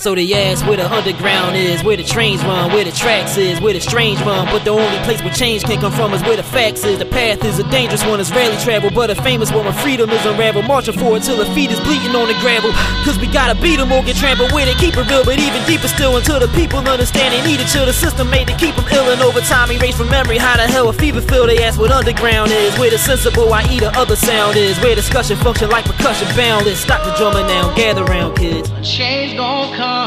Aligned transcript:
So 0.00 0.14
they 0.14 0.32
ask 0.32 0.64
where 0.64 0.78
the 0.78 0.90
underground 0.90 1.56
is, 1.56 1.84
where 1.84 1.94
the 1.94 2.02
trains 2.02 2.42
run, 2.42 2.72
where 2.72 2.84
the 2.84 2.90
tracks 2.90 3.36
is, 3.36 3.60
where 3.60 3.74
the 3.74 3.82
strange 3.82 4.18
run. 4.22 4.46
But 4.46 4.64
the 4.64 4.70
only 4.70 4.96
place 5.04 5.20
where 5.20 5.28
change 5.34 5.62
can 5.62 5.78
come 5.78 5.92
from 5.92 6.14
is 6.14 6.22
where 6.22 6.38
the 6.38 6.42
facts 6.42 6.84
is. 6.84 6.98
The 6.98 7.04
path 7.04 7.44
is 7.44 7.58
a 7.58 7.68
dangerous 7.68 8.02
one, 8.06 8.18
it's 8.18 8.30
rarely 8.30 8.56
traveled, 8.64 8.94
but 8.94 9.10
a 9.10 9.14
famous 9.20 9.52
one 9.52 9.66
when 9.66 9.74
freedom 9.84 10.08
is 10.08 10.24
unraveled. 10.24 10.64
Marching 10.64 10.96
forward 10.96 11.22
till 11.22 11.36
the 11.36 11.44
feet 11.52 11.70
is 11.70 11.78
bleeding 11.80 12.16
on 12.16 12.28
the 12.28 12.38
gravel. 12.40 12.72
Cause 13.04 13.20
we 13.20 13.26
gotta 13.28 13.60
beat 13.60 13.76
them 13.76 13.92
or 13.92 14.02
get 14.02 14.16
trampled 14.16 14.52
where 14.52 14.64
they 14.64 14.72
keep 14.80 14.96
it 14.96 15.04
real, 15.04 15.22
but 15.22 15.38
even 15.38 15.60
deeper 15.68 15.88
still 15.88 16.16
until 16.16 16.40
the 16.40 16.48
people 16.56 16.78
understand 16.80 17.36
they 17.36 17.44
need 17.44 17.60
it 17.60 17.68
till 17.68 17.84
the 17.84 17.92
system 17.92 18.30
made 18.30 18.48
to 18.48 18.56
keep 18.56 18.76
them 18.76 18.88
ill. 18.96 19.12
And 19.12 19.20
over 19.20 19.40
time, 19.40 19.70
erase 19.70 19.98
from 19.98 20.08
memory 20.08 20.38
how 20.38 20.56
the 20.56 20.64
hell 20.64 20.88
a 20.88 20.94
fever 20.94 21.20
feel. 21.20 21.44
They 21.44 21.62
ask 21.62 21.78
what 21.78 21.92
underground 21.92 22.52
is, 22.52 22.72
where 22.78 22.88
the 22.88 22.96
sensible, 22.96 23.52
I.e., 23.52 23.80
the 23.80 23.92
other 23.92 24.16
sound 24.16 24.56
is, 24.56 24.80
where 24.80 24.96
discussion 24.96 25.36
function 25.44 25.68
like 25.68 25.84
percussion 25.84 26.26
boundless. 26.34 26.80
Stop 26.80 27.04
the 27.04 27.12
drummer 27.20 27.44
now, 27.44 27.74
gather 27.76 28.04
round, 28.04 28.38
kids. 28.38 28.72
Change 28.80 29.36
gon' 29.36 29.76
come. 29.76 29.99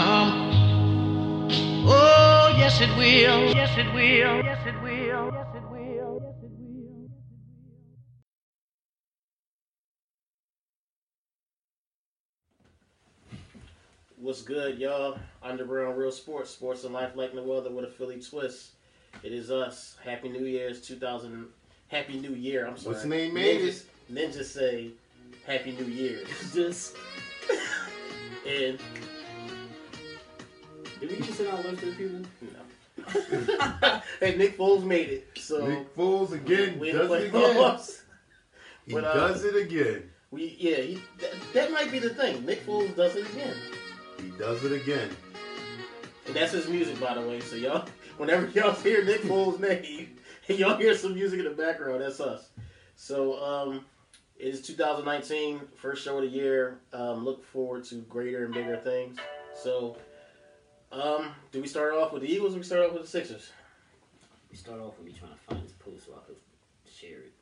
Yes 2.74 2.90
it 2.90 2.98
will. 2.98 3.56
Yes 3.56 3.78
it 3.78 3.94
will. 3.94 4.44
Yes 4.44 4.66
it 4.66 4.82
will. 4.82 5.32
Yes 5.32 5.48
it 5.56 5.70
will. 5.70 6.22
Yes 6.24 6.36
it 6.44 6.50
will. 6.50 7.10
What's 14.18 14.42
good, 14.42 14.80
y'all? 14.80 15.20
Underground 15.44 16.00
Real 16.00 16.12
Sports, 16.12 16.50
sports 16.50 16.84
and 16.84 16.96
life 16.96 17.16
like 17.16 17.36
no 17.36 17.52
other 17.52 17.70
with 17.70 17.86
a 17.86 17.90
Philly 17.90 18.20
twist. 18.20 18.72
It 19.22 19.34
is 19.34 19.52
us. 19.52 19.96
Happy 20.04 20.30
New 20.30 20.46
Year's 20.46 20.82
2000. 20.82 21.46
Happy 21.90 22.20
New 22.20 22.34
Year. 22.34 22.66
I'm 22.66 22.76
sorry. 22.76 22.94
What's 22.94 23.04
the 23.04 23.10
name 23.10 23.36
made 23.36 23.62
Ninjas, 23.62 23.84
ninjas 24.12 24.46
say 24.46 24.90
Happy 25.46 25.74
New 25.74 25.86
Year's. 25.86 26.28
Just 26.56 26.96
And 28.48 28.80
did 31.04 31.20
we 31.20 31.26
just 31.26 31.38
sit 31.38 31.48
out 31.48 31.66
lunch 31.66 31.80
for 31.80 31.88
the 31.88 31.92
people? 31.92 32.22
no. 32.42 32.63
hey, 34.20 34.36
Nick 34.36 34.58
Foles 34.58 34.84
made 34.84 35.10
it. 35.10 35.28
So 35.38 35.66
Nick 35.68 35.96
Foles 35.96 36.32
again 36.34 36.80
we 36.80 36.92
does 36.92 37.10
it 37.12 37.28
again. 37.28 37.32
playoffs. 37.42 38.00
He 38.86 38.94
But, 38.94 39.06
uh, 39.06 39.14
does 39.14 39.46
it 39.46 39.56
again. 39.56 40.10
We 40.30 40.58
yeah, 40.60 40.76
he, 40.78 41.02
that, 41.20 41.32
that 41.54 41.72
might 41.72 41.90
be 41.90 42.00
the 42.00 42.10
thing. 42.10 42.46
Nick 42.46 42.66
Foles 42.66 42.94
does 42.98 43.16
it 43.16 43.30
again. 43.30 43.56
He 44.22 44.30
does 44.32 44.62
it 44.66 44.74
again. 44.74 45.10
And 46.28 46.36
that's 46.36 46.52
his 46.52 46.68
music, 46.68 47.00
by 47.00 47.14
the 47.14 47.22
way. 47.22 47.40
So 47.40 47.56
y'all, 47.56 47.88
whenever 48.18 48.48
y'all 48.48 48.74
hear 48.74 49.04
Nick 49.06 49.22
Foles' 49.22 49.60
name, 49.60 50.18
and 50.50 50.60
y'all 50.60 50.76
hear 50.78 50.96
some 50.96 51.14
music 51.14 51.40
in 51.40 51.46
the 51.46 51.52
background, 51.52 52.02
that's 52.02 52.20
us. 52.20 52.50
So 52.96 53.42
um, 53.42 53.86
it 54.38 54.48
is 54.48 54.62
2019, 54.62 55.62
first 55.76 56.04
show 56.04 56.18
of 56.18 56.24
the 56.24 56.30
year. 56.30 56.80
Um, 56.92 57.24
look 57.24 57.46
forward 57.46 57.86
to 57.86 57.96
greater 58.02 58.44
and 58.46 58.54
bigger 58.54 58.78
things. 58.78 59.18
So, 59.56 59.96
um, 60.94 61.30
do 61.52 61.62
we 61.62 61.68
start 61.68 61.94
off 61.94 62.12
with 62.14 62.22
the 62.22 62.32
Eagles 62.32 62.54
or 62.56 62.58
we 62.60 62.64
start 62.64 62.86
off 62.86 62.94
with 62.94 63.02
the 63.04 63.08
Sixers? 63.08 63.52
We 64.52 64.58
start 64.58 64.80
off 64.80 64.98
with 64.98 65.08
me 65.08 65.14
trying 65.18 65.32
to 65.34 65.38
find 65.40 65.64
this 65.64 65.74
post 65.74 66.06
so 66.06 66.14
I 66.14 66.20
could 66.28 66.38
share 66.92 67.20
it. 67.20 67.34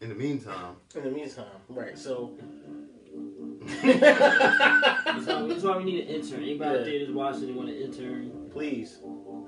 In 0.00 0.08
the 0.10 0.14
meantime, 0.14 0.76
In 0.94 1.02
the 1.04 1.10
meantime, 1.10 1.46
right? 1.68 1.98
So, 1.98 2.32
That's 3.82 5.26
why, 5.26 5.46
that's 5.48 5.62
why 5.64 5.76
we 5.78 5.84
need 5.84 6.00
an 6.08 6.14
intern. 6.14 6.42
Anybody 6.42 6.70
out 6.70 6.76
Yeah. 6.78 6.84
there 6.84 6.98
that's 7.00 7.10
watching 7.12 7.44
and 7.48 7.56
want 7.56 7.68
an 7.70 7.76
intern, 7.76 8.48
please 8.52 8.98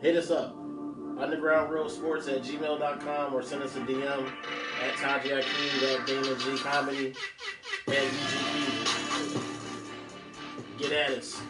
hit 0.00 0.16
us 0.16 0.30
up. 0.30 0.56
Underground 1.18 1.70
Real 1.70 1.88
Sports 1.88 2.26
at 2.28 2.42
gmail.com 2.42 3.34
or 3.34 3.42
send 3.42 3.62
us 3.62 3.76
a 3.76 3.80
DM 3.80 4.28
at 4.82 4.96
Taji 4.96 5.28
Akeem, 5.28 6.00
at 6.00 6.06
Damon 6.06 6.38
G 6.40 6.56
Comedy, 6.58 7.14
at 7.88 7.94
UGP. 7.94 9.40
Get 10.78 10.92
at 10.92 11.10
us. 11.18 11.40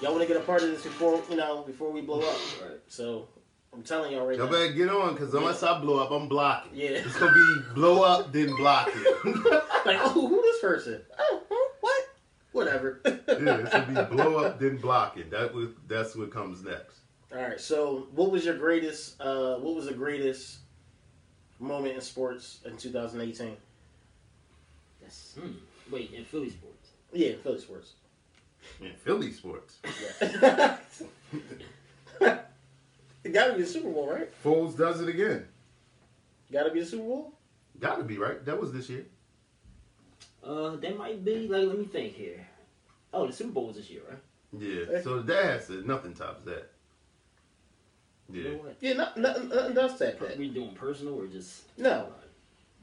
Y'all 0.00 0.12
want 0.12 0.22
to 0.22 0.28
get 0.28 0.36
a 0.36 0.44
part 0.44 0.62
of 0.62 0.70
this 0.70 0.82
before 0.82 1.22
you 1.30 1.36
know 1.36 1.62
before 1.62 1.90
we 1.90 2.02
blow 2.02 2.20
up. 2.20 2.38
Right. 2.62 2.78
So 2.88 3.28
I'm 3.72 3.82
telling 3.82 4.12
y'all 4.12 4.26
right 4.26 4.36
y'all 4.36 4.46
now. 4.46 4.52
better 4.52 4.72
get 4.72 4.88
on 4.88 5.14
because 5.14 5.32
unless 5.32 5.62
I 5.62 5.78
blow 5.78 5.98
up, 5.98 6.10
I'm 6.10 6.28
blocking. 6.28 6.72
Yeah. 6.74 6.90
It's 6.90 7.18
gonna 7.18 7.32
be 7.32 7.74
blow 7.74 8.02
up 8.02 8.32
then 8.32 8.54
block 8.56 8.90
it. 8.92 9.24
like, 9.86 9.98
oh, 10.00 10.28
who 10.28 10.42
this 10.42 10.60
person? 10.60 11.00
Oh, 11.18 11.42
huh, 11.48 11.72
what? 11.80 12.04
Whatever. 12.52 13.00
yeah, 13.04 13.12
it's 13.26 13.70
gonna 13.70 14.04
be 14.04 14.16
blow 14.16 14.36
up 14.38 14.60
then 14.60 14.76
block 14.76 15.16
it. 15.16 15.30
That 15.30 15.54
was 15.54 15.68
that's 15.88 16.14
what 16.14 16.30
comes 16.30 16.62
next. 16.62 17.00
All 17.34 17.40
right. 17.40 17.60
So, 17.60 18.08
what 18.12 18.30
was 18.30 18.44
your 18.44 18.56
greatest? 18.56 19.20
Uh, 19.20 19.56
what 19.56 19.74
was 19.74 19.86
the 19.86 19.94
greatest 19.94 20.58
moment 21.58 21.94
in 21.94 22.00
sports 22.02 22.60
in 22.66 22.76
2018? 22.76 23.56
That's 25.00 25.34
hmm. 25.34 25.52
Wait, 25.90 26.12
in 26.12 26.24
Philly 26.24 26.50
sports. 26.50 26.90
Yeah, 27.12 27.32
Philly 27.42 27.60
sports. 27.60 27.92
In 28.80 28.92
Philly 28.92 29.32
sports, 29.32 29.78
Yeah. 30.20 30.78
it 33.24 33.32
got 33.32 33.46
to 33.48 33.52
be 33.54 33.62
the 33.62 33.66
Super 33.66 33.90
Bowl, 33.90 34.08
right? 34.10 34.28
Foles 34.44 34.76
does 34.76 35.00
it 35.00 35.08
again. 35.08 35.46
Got 36.52 36.64
to 36.64 36.70
be 36.70 36.80
the 36.80 36.86
Super 36.86 37.02
Bowl. 37.04 37.32
Got 37.80 37.96
to 37.96 38.04
be 38.04 38.18
right. 38.18 38.44
That 38.44 38.60
was 38.60 38.72
this 38.72 38.88
year. 38.88 39.06
Uh, 40.44 40.76
that 40.76 40.96
might 40.96 41.24
be 41.24 41.48
like. 41.48 41.66
Let 41.66 41.78
me 41.78 41.84
think 41.86 42.14
here. 42.14 42.46
Oh, 43.12 43.26
the 43.26 43.32
Super 43.32 43.50
Bowl 43.50 43.66
was 43.68 43.76
this 43.76 43.90
year, 43.90 44.02
right? 44.08 44.18
Yeah. 44.58 45.00
So 45.02 45.20
that 45.22 45.44
has 45.44 45.66
to 45.68 45.86
nothing 45.86 46.14
tops 46.14 46.44
that. 46.44 46.70
You 48.32 48.42
Yeah. 48.42 48.50
know? 48.50 48.60
Yeah, 48.80 48.92
nothing, 48.94 49.22
nothing, 49.22 49.48
nothing 49.48 49.74
does 49.74 49.98
that. 49.98 50.20
Are 50.22 50.28
that. 50.28 50.38
we 50.38 50.48
doing 50.48 50.74
personal 50.74 51.14
or 51.20 51.26
just? 51.26 51.62
No. 51.78 52.08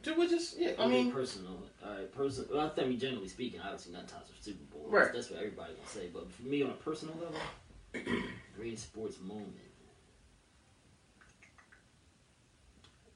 Dude, 0.01 0.17
we 0.17 0.27
just 0.27 0.57
yeah. 0.59 0.71
I 0.77 0.88
mean, 0.88 1.11
personal. 1.11 1.57
Uh, 1.83 1.88
All 1.89 1.95
right, 1.95 2.11
personal. 2.11 2.49
Well, 2.53 2.66
I 2.66 2.69
think 2.69 2.99
generally 2.99 3.27
speaking, 3.27 3.59
obviously 3.61 3.94
not 3.94 4.07
times 4.07 4.27
for 4.35 4.41
Super 4.41 4.63
Bowl. 4.66 4.85
Right. 4.88 5.11
That's 5.13 5.29
what 5.29 5.39
everybody 5.39 5.73
gonna 5.73 5.88
say. 5.88 6.09
But 6.13 6.31
for 6.31 6.44
me, 6.44 6.61
on 6.63 6.69
a 6.69 6.73
personal 6.73 7.16
level, 7.16 8.13
greatest 8.55 8.83
sports 8.83 9.19
moment, 9.21 9.57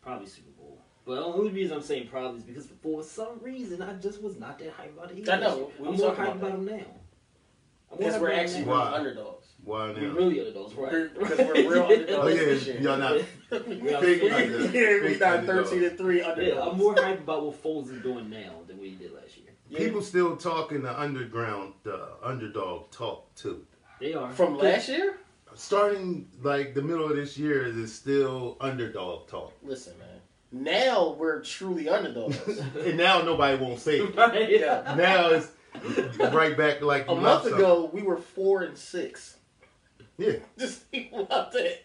probably 0.01 0.27
Super 0.27 0.51
Bowl. 0.51 0.79
But 1.05 1.15
the 1.15 1.23
only 1.23 1.51
reason 1.51 1.77
I'm 1.77 1.83
saying 1.83 2.09
probably 2.09 2.39
is 2.39 2.43
because 2.43 2.67
for 2.81 3.01
some 3.01 3.39
reason 3.41 3.81
I 3.81 3.93
just 3.93 4.21
was 4.21 4.37
not 4.37 4.59
that 4.59 4.77
hyped 4.77 4.93
about 4.97 5.09
the 5.09 5.19
Eagles. 5.19 5.29
I 5.29 5.39
know. 5.39 5.71
We 5.79 5.87
I'm 5.87 5.95
more 5.95 6.09
talking 6.09 6.25
hyped 6.25 6.35
about 6.35 6.49
about 6.49 6.65
them 6.65 6.77
now. 6.77 6.85
I'm 7.91 7.99
more 7.99 8.07
because 8.09 8.21
we're 8.21 8.31
actually 8.31 8.59
them 8.61 8.69
real 8.69 8.77
now. 8.77 8.91
Why? 8.91 8.97
underdogs. 8.97 9.47
Why 9.63 9.91
we 9.91 10.01
now? 10.01 10.13
really 10.13 10.39
are 10.39 10.51
those, 10.51 10.73
right? 10.75 11.13
Because 11.17 11.37
we're 11.39 11.69
real 11.69 11.83
underdogs. 11.91 12.09
Oh 12.11 12.27
yeah, 12.27 12.79
y'all 12.79 12.97
not 12.97 13.15
Yeah, 13.51 13.99
fake 13.99 14.23
like 14.23 14.31
underdogs. 14.33 14.73
yeah, 14.73 14.93
we 15.01 15.07
Fake 15.09 15.19
got 15.19 15.45
13 15.45 15.83
and 15.83 15.97
3 15.97 16.17
Yeah, 16.19 16.25
underdogs. 16.31 16.67
I'm 16.71 16.77
more 16.77 16.95
hyped 16.95 17.19
about 17.19 17.45
what 17.45 17.63
Foles 17.63 17.91
is 17.93 18.01
doing 18.01 18.29
now 18.29 18.51
than 18.67 18.77
what 18.77 18.87
he 18.87 18.95
did 18.95 19.13
last 19.13 19.37
year. 19.37 19.47
Yeah. 19.69 19.79
People 19.79 20.01
still 20.01 20.37
talking 20.37 20.81
the 20.83 20.97
underground, 20.99 21.73
the 21.83 22.07
underdog 22.23 22.89
talk 22.91 23.33
too. 23.35 23.65
They 23.99 24.13
are 24.13 24.31
from 24.31 24.57
last 24.57 24.87
year. 24.89 25.17
Starting 25.55 26.27
like 26.43 26.73
the 26.75 26.81
middle 26.81 27.09
of 27.09 27.15
this 27.15 27.37
year, 27.37 27.65
is 27.65 27.93
still 27.93 28.57
underdog 28.61 29.27
talk, 29.27 29.53
Listen, 29.63 29.93
man. 29.97 30.07
Now 30.51 31.15
we're 31.19 31.41
truly 31.41 31.89
underdogs. 31.89 32.37
and 32.77 32.95
now 32.97 33.21
nobody 33.23 33.57
won't 33.61 33.79
say 33.79 33.97
it. 33.99 34.15
Right? 34.15 34.49
Yeah. 34.49 34.93
Now 34.97 35.29
it's 35.29 35.47
right 36.31 36.55
back 36.57 36.81
like 36.81 37.07
A 37.09 37.13
you 37.13 37.21
month 37.21 37.45
love 37.45 37.53
ago, 37.53 37.89
we 37.93 38.01
were 38.01 38.17
four 38.17 38.63
and 38.63 38.77
six. 38.77 39.37
Yeah, 40.17 40.33
Just 40.57 40.81
think 40.83 41.11
about 41.13 41.51
that. 41.53 41.83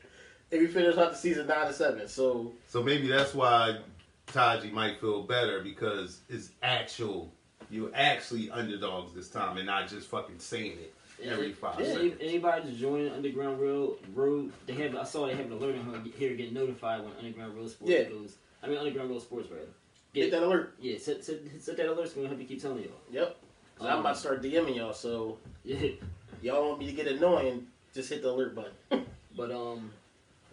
And 0.51 0.61
we 0.61 0.67
finished 0.67 0.99
out 0.99 1.13
the 1.13 1.17
season 1.19 1.47
nine 1.47 1.67
and 1.67 1.75
seven. 1.75 2.09
So 2.09 2.53
so 2.69 2.83
maybe 2.83 3.07
that's 3.09 3.35
why 3.35 3.79
Taji 4.27 4.71
might 4.71 5.01
feel 5.01 5.23
better 5.23 5.61
because 5.63 6.21
it's 6.29 6.51
actual. 6.63 7.33
You're 7.71 7.91
actually 7.95 8.51
underdogs 8.51 9.15
this 9.15 9.31
time, 9.31 9.57
and 9.57 9.65
not 9.67 9.89
just 9.89 10.09
fucking 10.09 10.39
saying 10.41 10.73
it 10.73 10.95
every 11.25 11.53
five 11.53 11.81
Yeah, 11.81 11.93
seconds. 11.95 12.17
anybody 12.21 12.69
just 12.69 12.81
join 12.81 13.09
Underground 13.09 13.61
Road 13.61 13.97
Road. 14.15 14.53
They 14.67 14.75
have. 14.75 14.95
I 14.97 15.05
saw 15.05 15.27
they 15.27 15.35
have 15.37 15.47
an 15.47 15.53
alert 15.53 15.77
on 15.77 16.13
here 16.19 16.35
getting 16.35 16.53
notified 16.55 17.03
when 17.03 17.13
Underground 17.19 17.55
Road 17.57 17.71
Sports 17.71 17.91
Yeah. 17.93 18.03
goes. 18.05 18.37
I 18.63 18.67
mean 18.69 18.77
Underground 18.79 19.09
Road 19.11 19.23
Sports 19.23 19.49
rather. 19.51 19.69
get 20.13 20.31
that 20.33 20.43
alert. 20.43 20.75
Yeah, 20.81 20.99
set, 20.99 21.25
set, 21.25 21.37
set 21.61 21.77
that 21.79 21.87
alert. 21.89 22.05
It's 22.05 22.13
gonna 22.13 22.29
have 22.29 22.39
to 22.39 22.45
keep 22.45 22.61
telling 22.61 22.83
y'all. 22.83 22.93
Yep. 23.11 23.37
'Cause 23.83 23.91
I'm 23.91 23.99
about 24.01 24.15
to 24.15 24.21
start 24.21 24.43
DMing 24.43 24.77
y'all. 24.77 24.93
So 24.93 25.39
Yeah, 25.65 25.89
y'all 26.43 26.69
want 26.69 26.79
me 26.81 26.87
to 26.87 26.93
get 26.93 27.09
annoying? 27.09 27.67
Just 27.93 28.09
hit 28.11 28.23
the 28.23 28.31
alert 28.31 28.55
button. 28.55 29.07
but 29.37 29.51
um, 29.51 29.91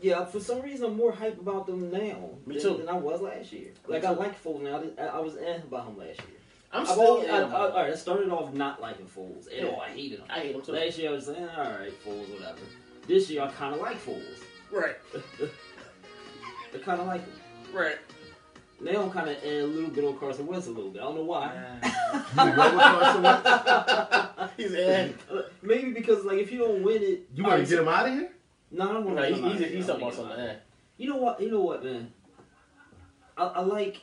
yeah. 0.02 0.26
For 0.26 0.40
some 0.40 0.62
reason, 0.62 0.88
I'm 0.88 0.98
more 0.98 1.12
hype 1.12 1.40
about 1.40 1.68
them 1.68 1.92
now 1.92 2.32
than, 2.48 2.78
than 2.78 2.90
I 2.90 2.94
was 2.94 3.22
last 3.22 3.54
year. 3.54 3.70
Like 3.88 4.04
I 4.04 4.12
like 4.12 4.42
Foles 4.44 4.62
now. 4.62 4.84
I, 4.98 5.08
I, 5.08 5.20
was 5.20 5.38
eh 5.38 5.58
about 5.58 5.88
him 5.88 5.98
last 5.98 6.20
year. 6.20 6.40
I'm 6.74 6.82
I've 6.82 6.88
still. 6.88 7.02
always, 7.02 7.30
I, 7.30 7.38
I, 7.38 7.42
all 7.44 7.86
him. 7.86 7.94
I 7.94 7.96
started 7.96 8.30
off 8.30 8.54
not 8.54 8.82
liking 8.82 9.06
Foles 9.06 9.48
at 9.48 9.54
Yeah. 9.62 9.68
all. 9.68 9.82
I 9.82 9.90
hated 9.90 10.20
him. 10.20 10.26
I 10.30 10.40
hate 10.40 10.56
him 10.56 10.62
too. 10.62 10.72
Last 10.72 10.98
year 10.98 11.10
I 11.12 11.14
was 11.14 11.28
like, 11.28 11.38
eh, 11.38 11.48
all 11.56 11.64
right, 11.72 12.04
Foles, 12.06 12.30
whatever. 12.34 12.60
This 13.08 13.30
year 13.30 13.44
I 13.44 13.48
kind 13.52 13.74
of 13.76 13.80
like 13.82 14.04
Foles. 14.04 14.44
Right. 14.72 14.96
I 16.74 16.78
kind 16.80 17.00
of 17.00 17.08
like 17.08 17.22
him. 17.22 17.34
Right. 17.74 17.98
Now 18.82 18.92
don't 18.94 19.12
kind 19.12 19.30
of 19.30 19.38
add 19.38 19.44
a 19.46 19.68
little 19.68 19.90
bit 19.90 20.04
on 20.06 20.18
Carson 20.18 20.48
Wentz 20.48 20.68
a 20.68 20.72
little 20.72 20.90
bit. 20.92 21.02
I 21.02 21.06
don't 21.06 21.16
know 21.16 21.24
why. 21.24 21.52
You 22.14 22.56
go 22.56 22.64
with 22.64 22.82
Carson 22.82 23.24
Wentz? 23.24 24.54
He's 24.58 24.74
in. 24.74 25.16
Maybe 25.62 25.92
because 25.92 26.24
like 26.26 26.38
if 26.40 26.52
you 26.52 26.60
don't 26.60 26.82
win 26.84 27.02
it, 27.04 27.28
You 27.36 27.44
want 27.44 27.64
to 27.64 27.70
get 27.70 27.80
him 27.80 27.88
out 27.88 28.08
of 28.08 28.14
here? 28.14 28.32
No, 28.72 28.90
I 28.90 28.94
don't 28.94 29.06
want 29.06 29.18
to. 29.18 29.26
he, 29.36 29.42
he's, 29.42 29.72
he's 29.74 29.86
talking 29.88 30.02
about 30.04 30.14
something. 30.14 30.40
eh. 30.40 30.56
You 30.98 31.10
know 31.10 31.18
what? 31.18 31.42
You 31.42 31.52
know 31.52 31.62
what, 31.62 31.84
man. 31.84 32.12
I, 33.38 33.44
I 33.46 33.62
like 33.62 34.02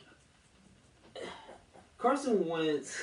Carson 1.97 2.47
Wentz 2.47 2.97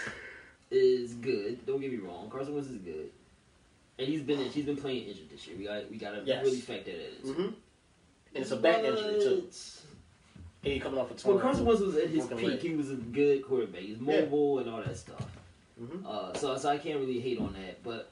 is 0.70 1.14
good. 1.14 1.64
don't 1.66 1.80
get 1.80 1.90
me 1.92 1.98
wrong. 1.98 2.28
Carson 2.30 2.54
Wentz 2.54 2.68
is 2.70 2.78
good, 2.78 3.10
and 3.98 4.06
he's 4.08 4.22
been 4.22 4.38
he's 4.50 4.64
been 4.64 4.76
playing 4.76 5.08
injured 5.08 5.30
this 5.30 5.46
year. 5.46 5.56
We 5.56 5.64
got 5.64 5.90
we 5.90 5.96
got 5.96 6.12
to 6.12 6.22
Yes. 6.24 6.44
really 6.44 6.60
factor 6.60 6.92
that 6.92 7.20
in. 7.28 7.32
Mm-hmm. 7.32 7.42
And 7.42 8.42
it's 8.42 8.50
a 8.50 8.56
back 8.56 8.78
injury 8.84 9.20
too. 9.20 9.48
He 10.64 10.80
coming 10.80 10.98
off 10.98 11.06
a 11.10 11.14
When 11.14 11.18
torn. 11.18 11.40
Carson 11.40 11.64
Wentz 11.66 11.80
was 11.82 11.96
at 11.96 12.08
his 12.08 12.26
peak, 12.26 12.60
he 12.62 12.74
was 12.74 12.90
a 12.90 12.94
good 12.96 13.44
quarterback. 13.44 13.82
He's 13.82 13.98
Yeah. 13.98 14.20
mobile 14.22 14.58
and 14.60 14.70
all 14.70 14.82
that 14.82 14.96
stuff. 14.96 15.26
Mhm. 15.80 16.04
Uh, 16.06 16.32
so, 16.34 16.56
so 16.56 16.68
I 16.70 16.78
can't 16.78 17.00
really 17.00 17.20
hate 17.20 17.38
on 17.38 17.52
that. 17.54 17.82
But 17.82 18.10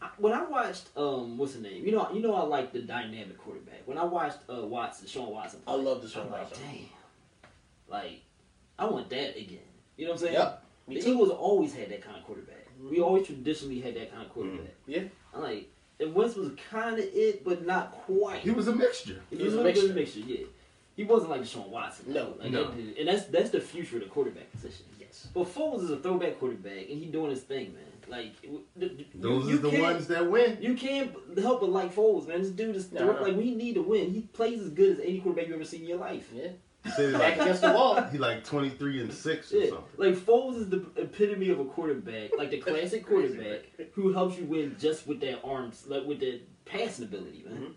I, 0.00 0.08
when 0.18 0.32
I 0.32 0.42
watched, 0.44 0.88
um, 0.96 1.38
what's 1.38 1.54
the 1.54 1.60
name? 1.60 1.84
You 1.84 1.92
know, 1.92 2.08
you 2.12 2.20
know, 2.20 2.34
I 2.34 2.42
like 2.42 2.72
the 2.72 2.80
dynamic 2.80 3.38
quarterback. 3.38 3.82
When 3.86 3.98
I 3.98 4.04
watched 4.04 4.38
uh, 4.50 4.66
Watson, 4.66 5.06
Sean 5.06 5.30
Watson, 5.30 5.60
I 5.66 5.74
love 5.74 6.02
the 6.02 6.08
Sean 6.08 6.30
like, 6.30 6.42
Watson. 6.42 6.64
damn, 6.66 7.50
like 7.88 8.20
I 8.78 8.86
want 8.86 9.08
that 9.10 9.36
again. 9.36 9.58
You 9.96 10.06
know 10.06 10.12
what 10.12 10.20
I'm 10.22 10.26
saying? 10.26 10.34
Yep. 10.34 10.64
Me 10.88 10.94
The 10.96 11.02
too. 11.02 11.12
Eagles 11.12 11.30
always 11.30 11.74
had 11.74 11.90
that 11.90 12.02
kind 12.02 12.16
of 12.16 12.24
quarterback. 12.24 12.66
We 12.82 12.96
Mhm. 12.98 13.04
always 13.04 13.26
traditionally 13.26 13.80
had 13.80 13.94
that 13.94 14.10
kind 14.10 14.26
of 14.26 14.32
quarterback. 14.32 14.74
Yeah. 14.88 15.02
I'm 15.32 15.42
like, 15.42 15.68
and 16.00 16.12
Wentz 16.14 16.34
was 16.34 16.50
kind 16.70 16.98
of 16.98 17.04
it, 17.04 17.44
but 17.44 17.64
not 17.64 17.92
quite. 17.92 18.40
He 18.40 18.50
was 18.50 18.66
a 18.66 18.74
mixture. 18.74 19.22
He 19.30 19.36
He 19.36 19.44
was 19.44 19.52
was 19.52 19.58
a 19.58 19.60
a 19.60 19.64
mixture. 19.64 19.92
mixture, 19.94 20.20
yeah. 20.20 20.46
He 21.02 21.08
wasn't 21.08 21.30
like 21.32 21.40
Deshaun 21.42 21.66
Watson. 21.68 22.12
No, 22.12 22.34
like 22.38 22.52
no. 22.52 22.70
that 22.70 22.98
and 22.98 23.08
that's 23.08 23.24
that's 23.24 23.50
the 23.50 23.60
future 23.60 23.96
of 23.96 24.04
the 24.04 24.08
quarterback 24.08 24.52
position. 24.52 24.86
Yes. 25.00 25.26
But 25.34 25.52
Foles 25.52 25.82
is 25.82 25.90
a 25.90 25.96
throwback 25.96 26.38
quarterback, 26.38 26.88
and 26.88 26.96
he 27.00 27.06
doing 27.06 27.30
his 27.30 27.40
thing, 27.40 27.74
man. 27.74 27.82
Like 28.08 28.40
the- 28.40 28.86
the- 28.88 29.06
Those 29.16 29.48
you, 29.48 29.56
are 29.56 29.58
the 29.58 29.80
ones 29.82 30.06
that 30.06 30.30
win. 30.30 30.58
You 30.60 30.74
can't 30.74 31.10
help 31.40 31.60
but 31.60 31.70
like 31.70 31.92
Foles, 31.92 32.28
man. 32.28 32.40
This 32.40 32.50
dude 32.50 32.76
is 32.76 32.92
No, 32.92 33.00
throw, 33.14 33.20
like 33.22 33.36
we 33.36 33.52
need 33.52 33.74
to 33.74 33.82
win. 33.82 34.12
He 34.12 34.20
plays 34.20 34.60
as 34.60 34.68
good 34.70 34.90
as 34.92 35.00
any 35.00 35.18
quarterback 35.18 35.48
you 35.48 35.54
ever 35.56 35.64
seen 35.64 35.80
in 35.82 35.88
your 35.88 35.98
life. 35.98 36.30
Yeah. 36.32 36.50
Say 36.96 37.10
Back 37.10 37.20
like, 37.20 37.40
against 37.40 37.62
the 37.62 37.72
wall. 37.72 38.00
he 38.12 38.18
like 38.18 38.44
twenty 38.44 38.70
three 38.70 39.00
and 39.00 39.12
six 39.12 39.52
or 39.52 39.56
Yeah, 39.56 39.70
something. 39.70 39.84
like 39.96 40.14
Foles 40.14 40.56
is 40.56 40.68
the 40.68 40.86
epitome 40.96 41.48
of 41.48 41.58
a 41.58 41.64
quarterback, 41.64 42.30
like 42.38 42.50
the 42.50 42.58
classic 42.58 43.04
quarterback 43.04 43.62
who 43.94 44.12
helps 44.12 44.38
you 44.38 44.44
win 44.44 44.76
just 44.78 45.08
with 45.08 45.18
their 45.20 45.38
arms, 45.44 45.84
like 45.88 46.04
with 46.06 46.20
their 46.20 46.38
passing 46.64 47.06
ability, 47.06 47.44
man. 47.44 47.58
Mhm. 47.58 47.72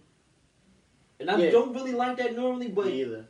And 1.20 1.30
I 1.32 1.38
Yeah. 1.38 1.52
don't 1.52 1.74
really 1.74 1.94
like 1.94 2.18
that 2.18 2.36
normally, 2.36 2.68
but 2.70 2.88
Me 2.88 3.02
either. 3.02 3.26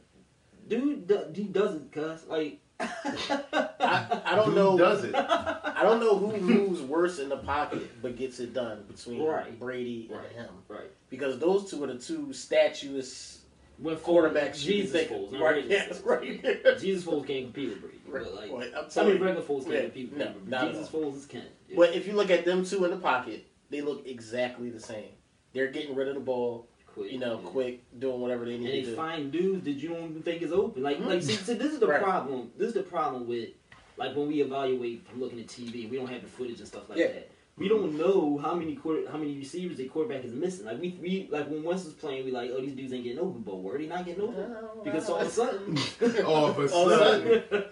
dude, 0.67 1.07
do- 1.07 1.31
he 1.33 1.43
doesn't, 1.43 1.91
cuss. 1.91 2.25
like. 2.27 2.59
I, 2.77 4.21
I 4.25 4.35
don't 4.35 4.47
Dude 4.47 4.55
know. 4.55 4.77
does 4.77 5.03
it. 5.05 5.15
I 5.15 5.79
don't 5.81 5.99
know 6.01 6.17
who 6.17 6.35
moves 6.37 6.81
worse 6.81 7.19
in 7.19 7.29
the 7.29 7.37
pocket 7.37 8.01
but 8.01 8.17
gets 8.17 8.39
it 8.41 8.53
done 8.53 8.83
between 8.87 9.23
Right. 9.23 9.57
Brady 9.57 10.09
Right. 10.11 10.25
and 10.35 10.35
him. 10.47 10.49
Right. 10.67 10.91
Because 11.09 11.39
those 11.39 11.69
two 11.71 11.81
are 11.83 11.87
the 11.87 11.97
two 11.97 12.27
statuous 12.33 13.37
When 13.77 13.95
quarterbacks. 13.97 14.57
Jesus 14.59 14.91
think- 14.91 15.09
Foles, 15.11 15.31
Right. 15.39 15.55
regular 15.55 15.69
Yes. 15.69 16.01
Right. 16.01 16.79
Jesus 16.79 17.05
Foles 17.05 17.25
can't 17.25 17.45
compete 17.45 17.69
with 17.69 17.81
Brady, 17.81 18.01
Right. 18.07 18.23
but 18.25 18.35
like, 18.35 18.51
Right. 18.51 18.71
I'm 18.75 18.89
telling 18.89 19.09
mean, 19.13 19.19
you. 19.19 19.25
regular 19.25 19.45
Foles 19.47 19.61
can't 19.63 19.73
Yeah. 19.75 19.81
compete 19.83 20.09
with 20.09 20.19
No, 20.19 20.25
Brady. 20.25 20.39
not 20.49 20.63
at 20.65 20.71
Jesus 20.73 20.93
all. 20.93 21.01
Foles 21.01 21.17
is 21.17 21.25
can. 21.25 21.43
Yeah. 21.69 21.75
But 21.77 21.93
if 21.95 22.07
you 22.07 22.13
look 22.13 22.29
at 22.29 22.43
them 22.43 22.65
two 22.65 22.83
in 22.83 22.91
the 22.91 22.97
pocket, 22.97 23.45
they 23.69 23.79
look 23.81 24.05
exactly 24.05 24.69
the 24.69 24.81
same. 24.81 25.09
They're 25.53 25.67
getting 25.71 25.95
rid 25.95 26.09
of 26.09 26.15
the 26.15 26.19
ball, 26.21 26.67
quick, 26.95 27.11
you 27.11 27.19
know, 27.19 27.39
yeah. 27.43 27.49
quick, 27.49 27.99
doing 27.99 28.21
whatever 28.21 28.45
they 28.45 28.55
And 28.55 28.63
need 28.63 28.71
they 28.71 28.81
to 28.81 28.89
do. 28.91 28.95
find 28.95 29.31
dudes 29.31 29.65
that 29.65 29.71
you 29.71 29.89
don't 29.89 30.09
even 30.09 30.23
think 30.23 30.41
is 30.41 30.51
open. 30.53 30.81
Like, 30.81 30.97
Mhm. 30.99 31.07
like, 31.07 31.21
see, 31.21 31.33
see, 31.33 31.53
this 31.53 31.73
is 31.73 31.79
the 31.79 31.87
Right. 31.87 32.01
problem. 32.01 32.51
This 32.57 32.69
is 32.69 32.73
the 32.73 32.83
problem 32.83 33.27
with, 33.27 33.49
like, 33.97 34.15
when 34.15 34.27
we 34.27 34.41
evaluate 34.41 35.05
from 35.07 35.19
looking 35.21 35.39
at 35.39 35.47
TV, 35.47 35.87
we 35.89 35.97
don't 35.97 36.07
have 36.07 36.21
the 36.21 36.27
footage 36.29 36.59
and 36.59 36.67
stuff 36.67 36.89
like 36.89 36.97
Yeah. 36.97 37.07
that. 37.07 37.29
We 37.57 37.69
don't 37.69 37.97
know 37.97 38.37
how 38.37 38.53
many 38.53 38.75
quarter, 38.75 39.07
how 39.09 39.17
many 39.17 39.37
receivers 39.37 39.77
the 39.77 39.85
quarterback 39.85 40.25
is 40.25 40.33
missing. 40.33 40.65
Like 40.65 40.81
we, 40.81 40.97
we 41.01 41.29
like 41.31 41.49
when 41.49 41.63
Wentz 41.63 41.85
was 41.85 41.93
playing, 41.93 42.25
we 42.25 42.31
like, 42.31 42.51
oh, 42.53 42.59
these 42.59 42.73
dudes 42.73 42.91
ain't 42.91 43.05
getting 43.05 43.19
open. 43.19 43.43
But 43.45 43.55
were 43.61 43.77
they 43.77 43.85
not 43.85 44.05
getting 44.05 44.23
open? 44.23 44.53
Because 44.83 45.09
all 45.09 45.21
of 45.21 45.27
a 45.27 45.29
sudden, 45.29 45.77
All 46.25 46.47
of 46.47 46.59
a 46.59 46.69
All 46.73 46.89
of 46.89 46.99
a 46.99 47.43
sudden. 47.47 47.63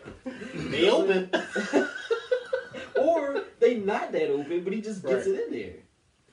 they 0.71 0.89
open. 0.89 1.29
or 2.97 3.43
they 3.59 3.75
not 3.75 4.13
that 4.13 4.29
open, 4.29 4.63
but 4.63 4.71
he 4.71 4.79
just 4.81 5.03
gets 5.05 5.27
Right. 5.27 5.35
it 5.35 5.47
in 5.47 5.53
there. 5.53 5.73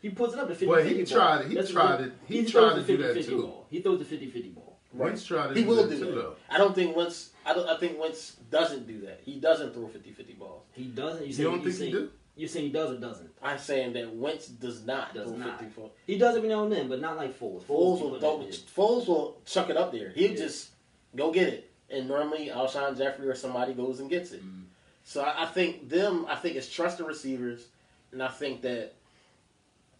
He 0.00 0.11
puts 0.11 0.32
it 0.35 0.38
up 0.41 0.49
to 0.49 0.55
50 0.55 0.67
Well, 0.67 0.82
he 0.82 0.94
50 0.94 1.14
tried 1.14 1.37
ball. 1.37 1.41
it. 1.44 1.49
He 1.49 1.55
That's 1.55 1.70
tried 1.70 2.00
it. 2.00 2.12
He 2.26 2.43
throws 2.44 2.52
tried 2.73 2.75
the 2.76 2.81
to 2.82 2.97
do 2.97 3.02
that 3.02 3.17
50-50 3.17 3.26
too. 3.26 3.43
Ball. 3.43 3.67
He 3.70 3.81
throws 3.81 3.99
the 4.08 4.17
50-50 4.17 4.55
ball. 4.55 4.79
Wentz 4.93 5.25
tried 5.25 5.49
to 5.49 5.55
He 5.55 5.62
do 5.62 5.69
will 5.69 5.76
that 5.76 5.91
do 5.91 5.99
too, 5.99 6.05
that. 6.06 6.14
though. 6.14 6.35
I 6.49 6.58
don't 6.58 6.75
think 6.75 6.97
Wentz. 6.97 7.31
I 7.47 7.55
don't. 7.55 7.69
I 7.69 7.76
think 7.79 7.99
Wentz 8.00 8.37
doesn't 8.50 8.87
do 8.88 9.00
that. 9.02 9.20
He 9.25 9.37
doesn't 9.38 9.73
throw 9.75 9.85
50-50 9.85 10.38
balls. 10.38 10.62
He 10.73 10.85
doesn't. 10.85 11.20
You, 11.23 11.26
You 11.29 11.32
saying, 11.32 11.49
don't 11.50 11.58
you 11.64 11.70
think 11.70 11.75
he 11.75 11.79
saying, 11.79 11.93
do? 11.93 12.11
You're 12.37 12.49
saying 12.49 12.67
he 12.67 12.73
does 12.73 12.91
or 12.93 12.99
doesn't? 13.00 13.31
I'm 13.43 13.58
saying 13.58 13.93
that 13.93 14.14
Wentz 14.17 14.49
does 14.49 14.85
not 14.87 15.14
Does 15.14 15.29
throw 15.29 15.37
not. 15.37 15.61
50 15.61 15.82
He 16.06 16.17
does 16.19 16.37
every 16.37 16.49
now 16.49 16.64
and 16.64 16.73
then, 16.73 16.88
but 16.88 17.00
not 17.00 17.17
like 17.17 17.38
Foles. 17.38 17.62
Foles 17.64 17.99
be 17.99 18.05
will 18.05 18.19
putting 18.19 18.52
throw. 18.52 18.85
Foles 18.85 19.06
will 19.06 19.38
chuck 19.44 19.69
it 19.70 19.76
up 19.76 19.93
there. 19.93 20.11
He'll 20.11 20.31
Yeah. 20.32 20.37
just 20.37 20.70
go 21.14 21.31
get 21.31 21.49
it, 21.49 21.70
and 21.91 22.08
normally 22.08 22.49
Alshon 22.49 22.97
Jeffery 22.97 23.29
or 23.29 23.35
somebody 23.35 23.75
goes 23.75 24.00
and 24.00 24.08
gets 24.11 24.32
it. 24.32 24.43
Mm. 24.44 24.62
So 25.05 25.23
I, 25.23 25.43
I 25.44 25.47
think 25.47 25.88
them. 25.88 26.26
I 26.29 26.35
think 26.37 26.56
it's 26.56 26.69
trusted 26.73 27.06
receivers, 27.06 27.67
and 28.12 28.23
I 28.23 28.29
think 28.29 28.62
that, 28.62 28.94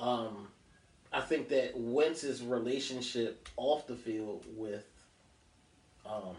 um, 0.01 0.49
I 1.13 1.21
think 1.21 1.49
that 1.49 1.75
Wentz's 1.77 2.43
relationship 2.43 3.49
off 3.57 3.87
the 3.87 3.97
field 3.97 4.45
with, 4.57 4.87
um, 6.07 6.37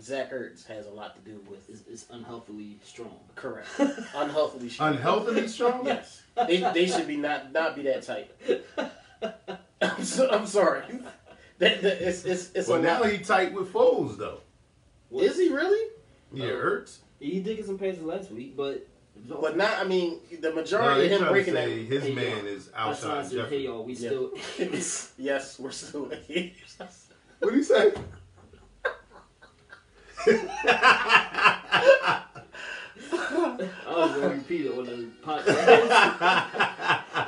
Zach 0.00 0.32
Ertz 0.32 0.66
has 0.66 0.86
a 0.86 0.90
lot 0.90 1.14
to 1.14 1.30
do 1.30 1.40
with. 1.48 1.68
Is, 1.70 1.86
is 1.86 2.06
unhealthily 2.10 2.78
strong. 2.82 3.16
Correct. 3.36 3.68
Unhealthily. 4.14 4.68
strong. 4.68 4.94
Unhealthily 4.94 5.46
strong? 5.48 5.86
Yes. 5.86 6.22
They, 6.48 6.58
they 6.74 6.86
should 6.86 7.06
be 7.06 7.16
not 7.16 7.52
not 7.52 7.76
be 7.76 7.82
that 7.82 8.02
tight. 8.02 8.30
I'm, 9.80 10.02
so, 10.04 10.28
I'm 10.30 10.46
sorry. 10.46 10.82
That, 11.58 11.80
that, 11.82 12.02
it's 12.06 12.24
it's 12.24 12.50
it's 12.54 12.68
Well, 12.68 12.80
a 12.80 12.82
now 12.82 13.00
lot. 13.02 13.10
he 13.12 13.18
tight 13.18 13.52
with 13.52 13.70
foes 13.70 14.16
though. 14.18 14.40
Is 15.12 15.36
he 15.38 15.48
really? 15.50 15.92
Yeah. 16.32 16.46
Ertz. 16.46 16.98
He 17.20 17.38
did 17.38 17.56
get 17.58 17.66
some 17.66 17.78
passes 17.78 18.02
last 18.02 18.32
week, 18.32 18.56
but 18.56 18.86
But 19.26 19.56
not. 19.56 19.78
I 19.78 19.84
mean, 19.84 20.18
the 20.40 20.52
majority 20.52 21.08
they 21.08 21.14
of 21.14 21.20
him 21.22 21.28
breaking 21.28 21.54
say 21.54 21.82
that. 21.84 21.92
his 21.94 22.02
Hey, 22.04 22.14
man 22.14 22.36
y'all. 22.38 22.46
is 22.46 22.66
that's 22.66 22.74
why 22.76 22.80
I 22.82 22.88
outside 22.90 23.26
said, 23.26 23.32
hey 23.32 23.36
Jeffery. 23.42 23.64
y'all, 23.64 23.84
we 23.84 23.92
Yeah. 23.94 24.08
still. 24.08 25.14
yes, 25.24 25.58
we're 25.58 25.70
still. 25.70 26.10
What 27.40 27.50
do 27.50 27.56
you 27.56 27.62
say? 27.64 27.92
I 33.12 33.76
was 33.86 34.12
gonna 34.12 34.28
repeat 34.34 34.66
it 34.66 34.72
on 34.78 34.84
the 34.86 35.08
podcast. 35.22 35.88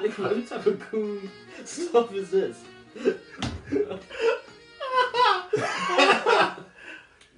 Like, 0.02 0.18
what 0.18 0.48
type 0.48 0.66
of 0.66 0.80
coon 0.80 1.30
stuff 1.64 2.12
is 2.14 2.30
this? 2.30 2.62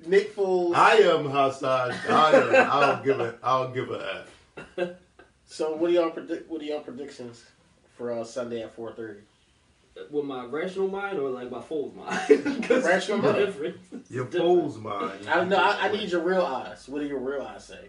Nick 0.07 0.35
Foles. 0.35 0.75
I 0.75 0.95
am 0.97 1.25
Hassan. 1.29 1.93
I 2.09 2.31
am. 2.33 2.71
I'll 2.71 3.03
give 3.05 3.21
it. 3.21 3.39
I'll 3.43 3.71
give 3.73 3.91
a 3.91 4.21
F. 4.23 4.35
So 5.47 5.75
what 5.77 5.91
are 5.91 5.95
y'all 5.95 6.11
predict? 6.11 6.51
What 6.51 6.61
are 6.61 6.65
y'all 6.65 6.81
predictions 6.81 7.45
for 7.97 8.13
uh, 8.13 8.25
Sunday 8.25 8.63
at 8.63 8.75
four 8.75 8.93
thirty? 8.93 9.21
With 10.11 10.25
my 10.27 10.45
rational 10.45 10.89
mind 10.89 11.19
or 11.19 11.31
like 11.31 11.51
my 11.51 11.61
fool's 11.61 11.95
mind? 11.95 12.63
'Cause 12.65 12.85
Rational 12.85 13.19
mind. 13.19 13.37
different. 13.37 13.77
Your 14.11 14.27
fool's 14.27 14.79
mind. 14.79 15.27
I 15.29 15.37
don't 15.37 15.49
know. 15.49 15.57
I, 15.57 15.89
I 15.89 15.93
need 15.93 16.11
your 16.11 16.21
real 16.23 16.43
eyes. 16.43 16.89
What 16.89 17.01
do 17.01 17.07
your 17.07 17.19
real 17.19 17.43
eyes 17.43 17.65
say? 17.65 17.89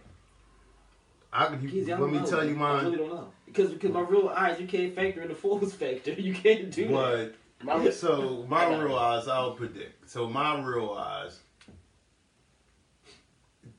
I 1.31 1.45
can. 1.45 1.59
Keezy, 1.59 1.93
I 1.93 1.99
Let 1.99 2.09
me 2.11 2.17
know. 2.19 2.25
tell 2.25 2.47
you 2.47 2.55
mine. 2.55 2.79
I 2.79 2.83
really 2.85 2.97
don't 2.97 3.09
know 3.09 3.27
because 3.45 3.71
because 3.71 3.91
my 3.91 4.01
real 4.01 4.29
eyes 4.29 4.59
you 4.59 4.65
can't 4.67 4.95
factor 4.95 5.21
in 5.21 5.27
the 5.27 5.35
fool's 5.35 5.73
factor. 5.73 6.11
You 6.17 6.33
can't 6.33 6.71
do 6.71 6.87
that. 6.87 7.33
My, 7.61 7.89
so 7.89 8.45
my 8.47 8.65
real 8.73 8.95
eyes, 8.95 9.27
I'll 9.27 9.51
predict. 9.51 10.09
So 10.09 10.27
my 10.29 10.59
real 10.65 10.91
eyes, 10.97 11.41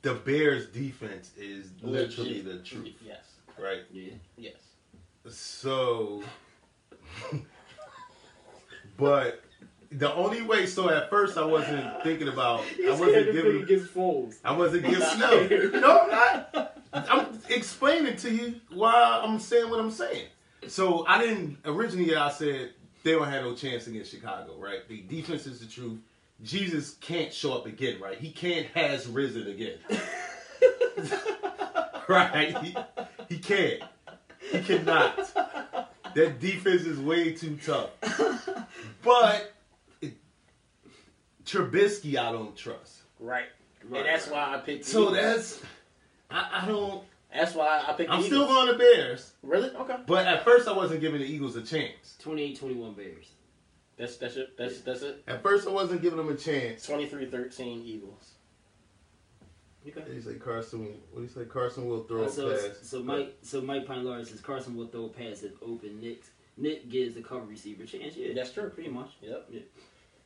the 0.02 0.14
Bears' 0.14 0.66
defense 0.66 1.30
is 1.38 1.66
literally 1.82 2.40
the 2.40 2.58
truth, 2.58 2.94
Yes. 3.06 3.24
right? 3.58 3.82
Yeah. 3.92 4.12
Yes. 4.36 4.54
So, 5.28 6.22
but 8.96 9.42
the 9.92 10.12
only 10.14 10.42
way. 10.42 10.66
So 10.66 10.88
at 10.90 11.10
first, 11.10 11.36
I 11.36 11.44
wasn't 11.44 12.02
thinking 12.02 12.28
about. 12.28 12.60
I 12.60 12.64
He's 12.64 12.76
scared 12.76 13.00
wasn't 13.00 13.32
giving. 13.32 13.62
against 13.62 13.86
fools. 13.90 14.36
I 14.44 14.52
wasn't 14.56 14.84
giving. 14.84 15.00
No, 15.18 15.46
no, 15.80 16.00
I'm 16.00 16.10
not. 16.10 16.76
I'm 16.92 17.38
explaining 17.48 18.16
to 18.16 18.30
you 18.30 18.54
why 18.72 19.20
I'm 19.24 19.38
saying 19.38 19.70
what 19.70 19.80
I'm 19.80 19.90
saying. 19.90 20.26
So 20.68 21.04
I 21.06 21.18
didn't 21.20 21.58
originally. 21.64 22.14
I 22.16 22.30
said 22.30 22.70
they 23.02 23.12
don't 23.12 23.28
have 23.28 23.44
no 23.44 23.54
chance 23.54 23.86
against 23.86 24.10
Chicago, 24.10 24.54
right? 24.58 24.86
The 24.88 25.02
defense 25.02 25.46
is 25.46 25.60
the 25.60 25.66
truth. 25.66 25.98
Jesus 26.42 26.94
can't 27.00 27.32
show 27.32 27.52
up 27.52 27.66
again, 27.66 28.00
right? 28.00 28.18
He 28.18 28.30
can't 28.30 28.66
has 28.68 29.06
risen 29.06 29.46
again, 29.48 29.78
right? 32.08 32.56
He, 32.64 32.76
he 33.28 33.38
can't. 33.38 33.82
He 34.50 34.60
cannot. 34.62 35.16
That 36.14 36.40
defense 36.40 36.82
is 36.82 36.98
way 36.98 37.32
too 37.32 37.58
tough. 37.64 37.90
But 39.02 39.52
it, 40.00 40.14
Trubisky, 41.44 42.16
I 42.16 42.32
don't 42.32 42.56
trust. 42.56 42.98
Right. 43.18 43.44
Right. 43.88 44.00
And 44.00 44.08
that's 44.08 44.26
why 44.28 44.54
I 44.54 44.58
picked. 44.58 44.84
So 44.84 45.02
Eagles. 45.02 45.14
that's 45.16 45.62
I, 46.30 46.62
I 46.62 46.66
don't. 46.66 47.02
that's 47.34 47.54
why 47.54 47.82
I 47.86 47.92
picked. 47.92 48.10
I'm 48.10 48.20
the 48.20 48.26
still 48.26 48.46
going 48.46 48.66
to 48.72 48.78
Bears, 48.78 49.32
Really? 49.42 49.70
Okay. 49.70 49.96
but 50.06 50.26
at 50.26 50.44
first 50.44 50.68
I 50.68 50.72
wasn't 50.72 51.00
giving 51.00 51.20
the 51.20 51.26
Eagles 51.26 51.56
a 51.56 51.62
chance. 51.62 52.16
28-21 52.22 52.96
Bears. 52.96 53.26
That's 54.00 54.16
that's 54.16 54.36
it. 54.36 54.56
That's 54.56 54.80
that's 54.80 55.02
it. 55.02 55.22
At 55.28 55.42
first 55.42 55.68
I 55.68 55.70
wasn't 55.70 56.00
giving 56.02 56.16
them 56.16 56.30
a 56.30 56.34
chance. 56.34 56.86
23-13 56.88 57.84
Eagles. 57.84 58.30
Okay. 59.86 60.02
He 60.14 60.20
say 60.20 60.34
Carson. 60.34 60.86
What 61.10 61.20
do 61.20 61.22
you 61.22 61.28
say? 61.28 61.44
Carson 61.44 61.86
will 61.88 62.04
throw 62.04 62.22
Uh, 62.22 62.26
a 62.26 62.28
pass. 62.28 62.78
so 62.82 63.02
Mike, 63.02 63.36
so 63.42 63.60
Mike 63.60 63.86
Pine 63.86 64.04
Lawrence 64.04 64.30
says 64.30 64.40
Carson 64.40 64.76
will 64.76 64.86
throw 64.88 65.06
a 65.06 65.08
pass 65.08 65.42
if 65.42 65.52
open. 65.62 66.00
Nick, 66.00 66.22
Nick 66.56 66.88
gives 66.90 67.14
the 67.14 67.22
cover 67.22 67.44
receiver 67.46 67.82
a 67.84 67.86
chance. 67.86 68.16
Yeah, 68.16 68.34
That's 68.34 68.52
true. 68.52 68.68
pretty 68.70 68.90
much. 68.90 69.10
Yep. 69.22 69.50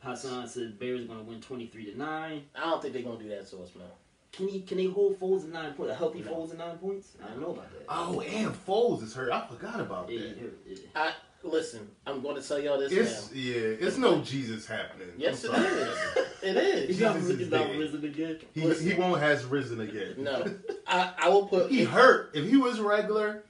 Hassan 0.01 0.47
says 0.49 0.73
Bears 0.73 1.03
are 1.05 1.07
going 1.07 1.19
to 1.21 1.25
win 1.25 1.41
twenty 1.41 1.67
three 1.67 1.91
to 1.91 1.97
nine. 1.99 2.45
I 2.55 2.61
don't 2.61 2.83
think 2.83 2.95
they're 2.95 3.03
gonna 3.03 3.19
do 3.23 3.29
that 3.31 3.47
to 3.51 3.63
us, 3.63 3.75
man. 3.77 3.87
Can 4.33 4.49
he? 4.49 4.61
Can 4.63 4.79
they 4.79 4.87
hold 4.87 5.19
Foles 5.21 5.45
in 5.45 5.53
nine 5.53 5.73
points? 5.75 5.93
A 5.93 5.95
healthy 5.97 6.21
No. 6.21 6.33
Foles 6.33 6.51
in 6.53 6.59
nine 6.59 6.77
points? 6.79 7.13
I 7.25 7.29
don't 7.29 7.41
know 7.41 7.53
about 7.53 7.71
that. 7.73 7.85
Oh, 7.89 8.21
and 8.21 8.53
Foles 8.67 9.03
is 9.05 9.15
hurt. 9.15 9.31
I 9.33 9.47
forgot 9.47 9.81
about 9.81 10.11
Yeah, 10.11 10.21
that. 10.21 10.37
yeah, 10.67 10.77
yeah. 10.97 11.13
Listen, 11.45 11.89
I'm 12.07 12.23
going 12.23 12.41
to 12.41 12.47
tell 12.47 12.59
y'all 12.59 12.79
this 12.79 12.91
It's 12.91 13.31
now. 13.31 13.39
yeah. 13.39 13.55
It's 13.87 13.99
no 13.99 14.23
Jesus 14.23 14.67
happening. 14.67 15.09
Yes, 15.19 15.45
I'm 15.45 15.55
it 15.55 15.69
sorry. 15.69 15.81
is. 15.83 15.99
It 16.45 16.57
is. 16.59 16.89
He's 16.89 17.01
not, 17.01 17.15
Jesus 17.15 17.31
is 17.31 17.39
he's 17.39 17.51
not 17.51 17.67
dead. 17.69 17.79
risen 17.79 18.05
again. 18.05 18.39
He, 18.53 18.61
Listen. 18.63 18.87
he 18.91 18.95
won't 19.01 19.21
has 19.23 19.45
risen 19.47 19.81
again. 19.81 20.15
No, 20.19 20.45
I, 20.87 21.13
I 21.19 21.29
will 21.31 21.47
put. 21.47 21.71
he 21.71 21.85
hurt. 21.85 22.33
If 22.35 22.49
he 22.51 22.59
was 22.59 22.81
regular, 22.81 23.45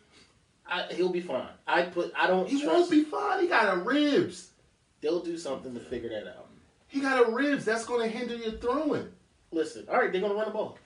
I, 0.64 0.84
he'll 0.92 1.08
be 1.10 1.20
fine. 1.20 1.48
I 1.66 1.82
put. 1.82 2.12
I 2.16 2.28
don't 2.28 2.48
he 2.48 2.62
trust. 2.62 2.72
won't 2.72 2.90
be 2.92 3.02
fine. 3.02 3.40
He 3.40 3.48
got 3.48 3.74
a 3.74 3.78
ribs. 3.80 4.50
They'll 5.00 5.24
do 5.24 5.36
something 5.36 5.74
to 5.74 5.80
figure 5.80 6.08
that 6.10 6.28
out. 6.28 6.46
He 6.86 7.00
got 7.00 7.26
a 7.28 7.32
ribs. 7.32 7.64
That's 7.64 7.84
going 7.84 8.08
to 8.08 8.16
hinder 8.16 8.36
your 8.36 8.52
throwing. 8.52 9.08
Listen, 9.50 9.86
all 9.90 9.98
right, 9.98 10.12
they're 10.12 10.20
gonna 10.20 10.34
run 10.34 10.46
the 10.46 10.50
ball. 10.52 10.78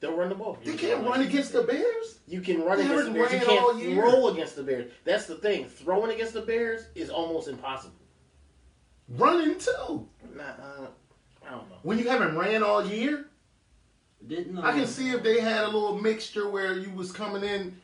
They'll 0.00 0.16
run 0.16 0.30
the 0.30 0.34
ball. 0.34 0.58
They 0.64 0.76
can't 0.76 1.06
run 1.06 1.20
against 1.20 1.52
the 1.52 1.62
Bears. 1.62 2.20
You 2.26 2.40
can 2.40 2.62
run 2.62 2.78
They 2.78 2.86
against 2.86 3.06
the 3.06 3.12
Bears. 3.12 3.32
You 3.32 3.38
ran 3.38 3.46
can't 3.46 3.62
all 3.62 3.78
year. 3.78 3.94
throw 4.02 4.28
against 4.28 4.56
the 4.56 4.62
Bears. 4.62 4.90
That's 5.04 5.26
the 5.26 5.34
thing. 5.36 5.66
Throwing 5.66 6.10
against 6.10 6.32
the 6.32 6.40
Bears 6.40 6.86
is 6.94 7.10
almost 7.10 7.48
impossible. 7.48 7.94
Running 9.08 9.58
too. 9.58 10.08
Nah, 10.34 10.42
uh, 10.42 10.86
I 11.46 11.50
don't 11.50 11.68
know. 11.68 11.76
When 11.82 11.98
you 11.98 12.08
haven't 12.08 12.36
ran 12.38 12.62
all 12.62 12.86
year, 12.86 13.26
Didn't 14.26 14.56
um, 14.56 14.64
I 14.64 14.72
can 14.72 14.86
see 14.86 15.10
if 15.10 15.22
they 15.22 15.40
had 15.40 15.64
a 15.64 15.68
little 15.68 15.98
mixture 16.00 16.48
where 16.48 16.78
you 16.78 16.90
was 16.90 17.12
coming 17.12 17.42
in 17.44 17.76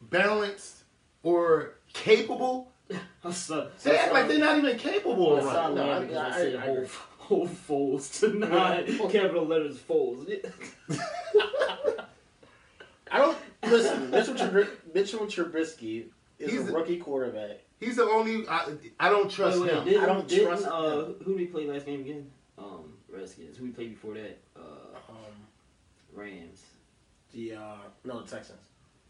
balanced 0.00 0.82
or 1.22 1.74
capable. 1.92 2.72
Hassan, 3.22 3.68
They 3.82 3.96
act 3.96 4.12
like 4.12 4.26
they're 4.28 4.38
not 4.38 4.58
even 4.58 4.76
capable 4.76 5.36
of 5.36 5.44
running. 5.44 5.76
No, 5.76 5.90
I- 5.90 6.00
because 6.00 6.16
I, 6.16 6.28
I- 6.28 6.32
said 6.32 6.56
I 6.56 6.86
whole, 7.24 7.42
agree. 7.44 7.54
whole 7.66 7.98
Foles 7.98 8.20
to 8.20 8.28
nine. 8.38 8.86
Capital 9.10 9.44
letters 9.46 9.78
Foles. 9.78 10.28
I 13.10 13.18
don't 13.18 13.36
listen. 13.66 14.10
Mitchell, 14.10 14.34
Trubis- 14.34 14.68
Mitchell 14.94 15.20
Trubisky 15.26 16.06
is 16.38 16.50
He's 16.50 16.60
a 16.60 16.64
the- 16.64 16.72
rookie 16.72 16.98
quarterback. 16.98 17.58
He's 17.80 17.96
the 17.96 18.04
only. 18.04 18.46
I, 18.48 18.72
I 18.98 19.08
don't 19.10 19.30
trust 19.30 19.58
wait, 19.60 19.66
wait, 19.68 19.76
him. 19.78 19.84
didn't, 19.84 20.02
I 20.02 20.06
don't 20.06 20.28
didn't, 20.28 20.46
trust 20.46 20.66
uh, 20.66 21.04
him. 21.06 21.14
Who 21.24 21.32
did 21.32 21.36
we 21.36 21.46
play 21.46 21.66
last 21.66 21.86
game 21.86 22.00
again? 22.00 22.30
Um, 22.56 22.94
Redskins. 23.08 23.56
Who 23.58 23.64
we 23.64 23.70
played 23.70 23.90
before 23.90 24.14
that? 24.14 24.38
Uh, 24.56 24.60
Um, 25.10 25.16
Rams. 26.14 26.62
the 27.32 27.54
uh, 27.54 27.76
no, 28.04 28.22
the 28.22 28.30
Texans. 28.30 28.60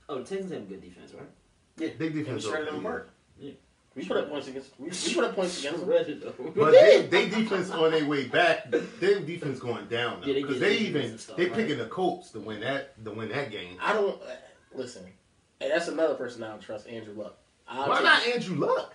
Oh, 0.09 0.16
the 0.18 0.25
Texans 0.25 0.52
have 0.52 0.62
a 0.62 0.64
good 0.66 0.83
defense, 0.83 1.12
right? 1.14 1.23
Yeah, 1.78 1.88
They 1.99 2.06
and 2.06 2.14
we 2.14 2.23
defense 2.23 2.44
shredded 2.44 2.68
okay, 2.68 2.76
them 2.76 2.83
yeah. 2.85 2.88
apart. 2.88 3.11
Yeah. 3.38 3.52
We 3.96 4.04
put 4.04 4.16
up 4.16 4.28
points 4.28 4.48
against. 4.48 4.70
We, 4.78 4.88
we 4.88 5.14
put 5.14 5.24
up 5.24 5.36
points 5.36 5.60
against 5.60 5.80
them. 5.80 5.88
Shredded 5.88 6.20
them. 6.22 6.52
But 6.56 6.72
they, 6.72 7.06
they 7.08 7.28
defense 7.28 7.70
on 7.70 7.92
their 7.92 8.04
way 8.06 8.26
back. 8.26 8.70
Their 9.00 9.20
defense 9.20 9.60
going 9.60 9.86
down 9.86 10.20
now 10.20 10.26
Yeah, 10.26 10.46
they 10.46 10.58
they 10.58 10.76
even 10.78 11.16
stuff, 11.18 11.36
they 11.36 11.44
right? 11.44 11.54
picking 11.54 11.78
the 11.78 11.86
Colts 11.86 12.30
to 12.32 12.40
win 12.40 12.60
that 12.60 13.02
to 13.04 13.10
win 13.12 13.28
that 13.28 13.50
game. 13.52 13.76
I 13.80 13.92
don't 13.92 14.20
uh, 14.20 14.26
listen. 14.74 15.04
And 15.60 15.70
that's 15.70 15.86
another 15.88 16.14
person 16.14 16.42
I 16.42 16.48
don't 16.48 16.60
trust, 16.60 16.88
Andrew 16.88 17.14
Luck. 17.14 17.36
I'll 17.68 17.88
Why 17.88 17.96
take- 17.96 18.04
not 18.04 18.26
Andrew 18.26 18.56
Luck? 18.56 18.94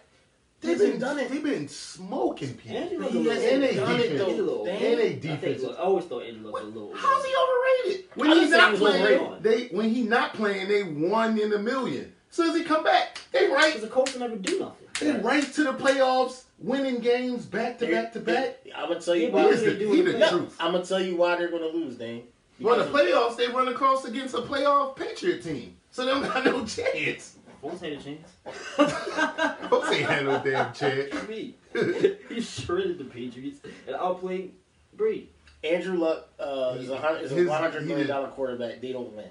They've 0.62 0.78
They've 0.78 0.80
been 0.80 0.92
been 0.92 1.00
done 1.00 1.20
it. 1.20 1.30
They've 1.32 1.42
been 1.44 1.70
smoking 1.70 2.54
people. 2.56 2.78
Andrew 2.78 3.00
Luck 3.00 3.12
He 3.12 3.18
a 3.18 3.22
little- 3.22 3.34
hasn't 3.42 3.54
And 3.54 3.64
they 3.64 3.70
it 3.70 4.10
defense. 4.10 4.20
though. 4.20 4.30
He's 4.30 4.40
a. 4.40 4.72
And 4.72 4.82
they 5.00 5.06
I 5.06 5.10
think 5.12 5.22
defense. 5.22 5.62
look, 5.64 5.80
I 5.80 5.82
always 5.82 6.06
thought 6.06 6.24
Andrew 6.24 6.44
Luck 6.52 6.54
was 6.56 6.64
a 6.64 6.68
little. 6.68 6.94
How's 6.96 7.26
he 7.26 7.34
overrated? 7.42 8.06
When 8.16 8.28
he's 8.30 8.38
didn't 8.38 8.52
say 8.52 8.58
not 8.58 8.74
he 8.76 8.82
was 8.84 8.92
playing, 8.92 9.42
they 9.42 9.68
when 9.68 9.90
he 9.90 10.02
not 10.04 10.34
playing, 10.34 10.68
they 10.68 10.84
won 10.84 11.40
in 11.40 11.54
a 11.54 11.58
million. 11.60 12.14
As 12.30 12.36
soon 12.36 12.50
as 12.52 12.58
he 12.58 12.64
come 12.66 12.84
back, 12.84 13.18
they 13.32 13.48
right. 13.48 13.68
Because 13.74 13.82
the 13.82 13.88
Colts 13.88 14.16
never 14.18 14.36
do 14.36 14.60
nothing. 14.60 14.88
They 15.00 15.12
right 15.20 15.44
to 15.54 15.64
the 15.64 15.74
playoffs, 15.74 16.44
winning 16.60 17.00
games 17.00 17.46
back 17.46 17.78
to 17.80 17.88
back 17.88 18.14
to 18.14 18.20
back. 18.20 18.58
I'm 18.76 18.90
gonna 18.90 19.02
tell 19.02 19.16
you 19.16 19.32
why. 19.32 19.50
He 19.50 19.56
they 19.56 19.74
the, 19.74 19.76
do 19.80 20.12
the 20.14 20.18
No, 20.20 20.30
truth. 20.30 20.56
I'm 20.60 20.72
gonna 20.74 20.86
tell 20.86 21.02
you 21.02 21.16
why 21.16 21.36
they're 21.38 21.50
gonna 21.52 21.68
lose, 21.68 21.96
Dane. 21.96 22.24
Well, 22.60 22.78
the 22.78 22.86
playoffs, 22.92 23.38
they 23.38 23.48
run 23.48 23.70
across 23.70 24.04
against 24.06 24.34
a 24.34 24.40
playoff 24.40 24.96
Patriot 24.98 25.42
team, 25.44 25.76
so 25.92 26.06
they 26.06 26.12
don't 26.12 26.24
got 26.24 26.44
no 26.44 26.66
chance. 26.66 27.36
Foles 27.64 27.80
had 27.82 27.94
a 27.94 27.98
chance. 28.02 28.30
Folks 29.70 29.92
ain't 29.92 30.06
had 30.10 30.26
no 30.26 30.42
damn 30.44 30.74
chance. 30.74 31.28
Me. 31.28 31.56
he 32.30 32.42
shredded 32.42 32.98
the 32.98 33.04
Patriots 33.06 33.60
and 33.86 33.96
I'll 33.96 34.16
play 34.16 34.52
Brady. 34.96 35.30
Andrew 35.64 35.98
Luck 35.98 36.30
uh, 36.40 36.76
is 36.80 36.90
a 36.90 36.98
hun- 36.98 37.18
is 37.18 37.32
a 37.32 37.36
His- 37.36 37.48
one 37.50 37.62
hundred 37.62 37.82
he 37.82 37.88
million 37.90 38.08
did- 38.08 38.14
dollar 38.14 38.30
quarterback. 38.30 38.80
They 38.82 38.94
don't 38.94 39.14
win. 39.14 39.26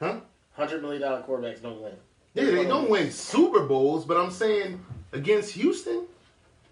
Huh? 0.00 0.20
Hundred 0.52 0.82
million 0.82 1.02
dollar 1.02 1.22
quarterbacks 1.22 1.60
don't 1.62 1.80
win. 1.82 1.94
Yeah, 2.34 2.44
they 2.44 2.64
don't 2.64 2.88
win 2.90 3.10
Super 3.10 3.64
Bowls, 3.66 4.04
but 4.04 4.16
I'm 4.16 4.30
saying 4.30 4.84
against 5.12 5.52
Houston, 5.54 6.06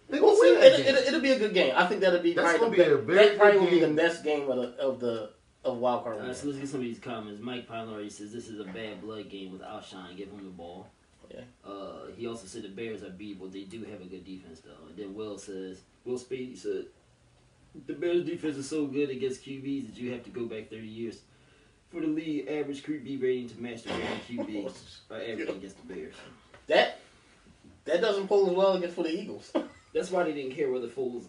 they 0.08 0.18
gonna 0.18 0.32
We'll 0.32 0.40
win 0.40 0.60
that 0.60 0.80
it, 0.80 0.86
it, 0.86 1.08
it'll 1.08 1.20
be 1.20 1.32
a 1.32 1.38
good 1.38 1.54
game. 1.54 1.72
I 1.76 1.86
think 1.86 2.00
that'll 2.00 2.20
be 2.20 2.34
That's 2.34 2.58
probably, 2.58 2.78
gonna 2.78 2.90
the, 2.90 2.96
be 2.96 3.02
a 3.02 3.14
very 3.14 3.28
that 3.28 3.38
probably 3.38 3.58
will 3.60 3.70
be 3.70 3.80
the 3.80 3.86
game. 3.86 3.96
best 3.96 4.24
game 4.24 4.48
of 4.50 4.56
the 4.56 4.68
of 4.78 5.00
the 5.00 5.30
of 5.64 5.78
wild 5.78 6.04
card. 6.04 6.18
Uh, 6.18 6.32
so 6.32 6.46
let's 6.46 6.58
get 6.60 6.68
some 6.68 6.80
of 6.80 6.86
these 6.86 7.00
comments. 7.00 7.42
Mike 7.42 7.68
Pilari 7.68 8.10
says 8.12 8.32
this 8.32 8.48
is 8.48 8.60
a 8.60 8.64
bad 8.64 9.00
blood 9.02 9.28
game 9.28 9.52
with 9.52 9.62
Alshon. 9.62 10.16
Give 10.16 10.28
him 10.28 10.44
the 10.44 10.50
ball. 10.50 10.86
Yeah. 11.34 11.40
Uh, 11.64 12.06
he 12.16 12.28
also 12.28 12.46
said 12.46 12.62
the 12.62 12.68
Bears 12.68 13.02
are 13.02 13.06
beatable. 13.10 13.52
They 13.52 13.62
do 13.62 13.82
have 13.84 14.00
a 14.00 14.04
good 14.04 14.24
defense 14.24 14.60
though. 14.60 14.86
And 14.88 14.96
then 14.96 15.14
Will 15.14 15.38
says 15.38 15.80
Will 16.04 16.18
Spade 16.18 16.56
said 16.56 16.84
the 17.86 17.94
Bears 17.94 18.24
defense 18.24 18.56
is 18.56 18.68
so 18.68 18.86
good 18.86 19.10
against 19.10 19.44
QBs 19.44 19.86
that 19.88 20.00
you 20.00 20.12
have 20.12 20.22
to 20.24 20.30
go 20.30 20.46
back 20.46 20.70
30 20.70 20.86
years 20.86 21.22
for 21.90 22.00
the 22.00 22.06
league 22.06 22.48
average 22.48 22.82
QB 22.82 23.22
rating 23.22 23.48
to 23.50 23.60
match 23.60 23.82
the 23.84 23.90
rating 23.90 24.44
QB 24.46 24.72
by 25.08 25.24
average 25.24 25.48
against 25.48 25.86
the 25.86 25.94
Bears. 25.94 26.14
That 26.66 26.98
that 27.84 28.00
doesn't 28.00 28.26
pull 28.28 28.48
as 28.50 28.56
well 28.56 28.72
against 28.74 28.96
for 28.96 29.04
the 29.04 29.10
Eagles. 29.10 29.52
That's 29.94 30.10
why 30.10 30.24
they 30.24 30.32
didn't 30.32 30.52
care 30.52 30.70
whether 30.70 30.88
Foles 30.88 31.24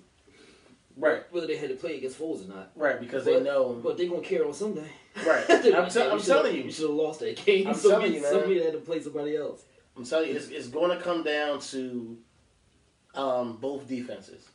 right, 0.97 1.21
whether 1.31 1.45
they 1.47 1.57
had 1.57 1.69
to 1.69 1.75
play 1.75 1.97
against 1.97 2.19
Foles 2.19 2.43
or 2.45 2.53
not. 2.53 2.71
right, 2.75 2.99
because 2.99 3.23
they 3.23 3.39
know. 3.41 3.79
But 3.83 3.97
they 3.97 4.07
gonna 4.07 4.21
care 4.21 4.45
on 4.45 4.53
Sunday. 4.53 4.89
Right, 5.25 5.45
I'm, 5.49 5.71
might 5.71 5.85
te- 5.85 5.89
say, 5.91 6.07
I'm 6.09 6.13
"We 6.17 6.19
should've- 6.19 6.25
telling 6.25 6.53
We 6.53 6.63
you. 6.63 6.71
should 6.71 6.87
have 6.89 6.95
lost 6.95 7.19
that 7.21 7.45
game. 7.45 7.67
I'm 7.67 7.73
somebody, 7.75 8.01
telling 8.01 8.13
you, 8.15 8.21
man. 8.21 8.31
somebody 8.31 8.63
had 8.63 8.73
to 8.73 8.79
play 8.79 8.99
somebody 9.01 9.35
else. 9.37 9.63
I'm 9.95 10.03
telling 10.05 10.29
you, 10.29 10.35
it's, 10.35 10.49
it's 10.49 10.67
going 10.67 10.95
to 10.95 11.03
come 11.03 11.23
down 11.23 11.59
to 11.59 12.17
um, 13.15 13.57
both 13.57 13.87
defenses. 13.87 14.47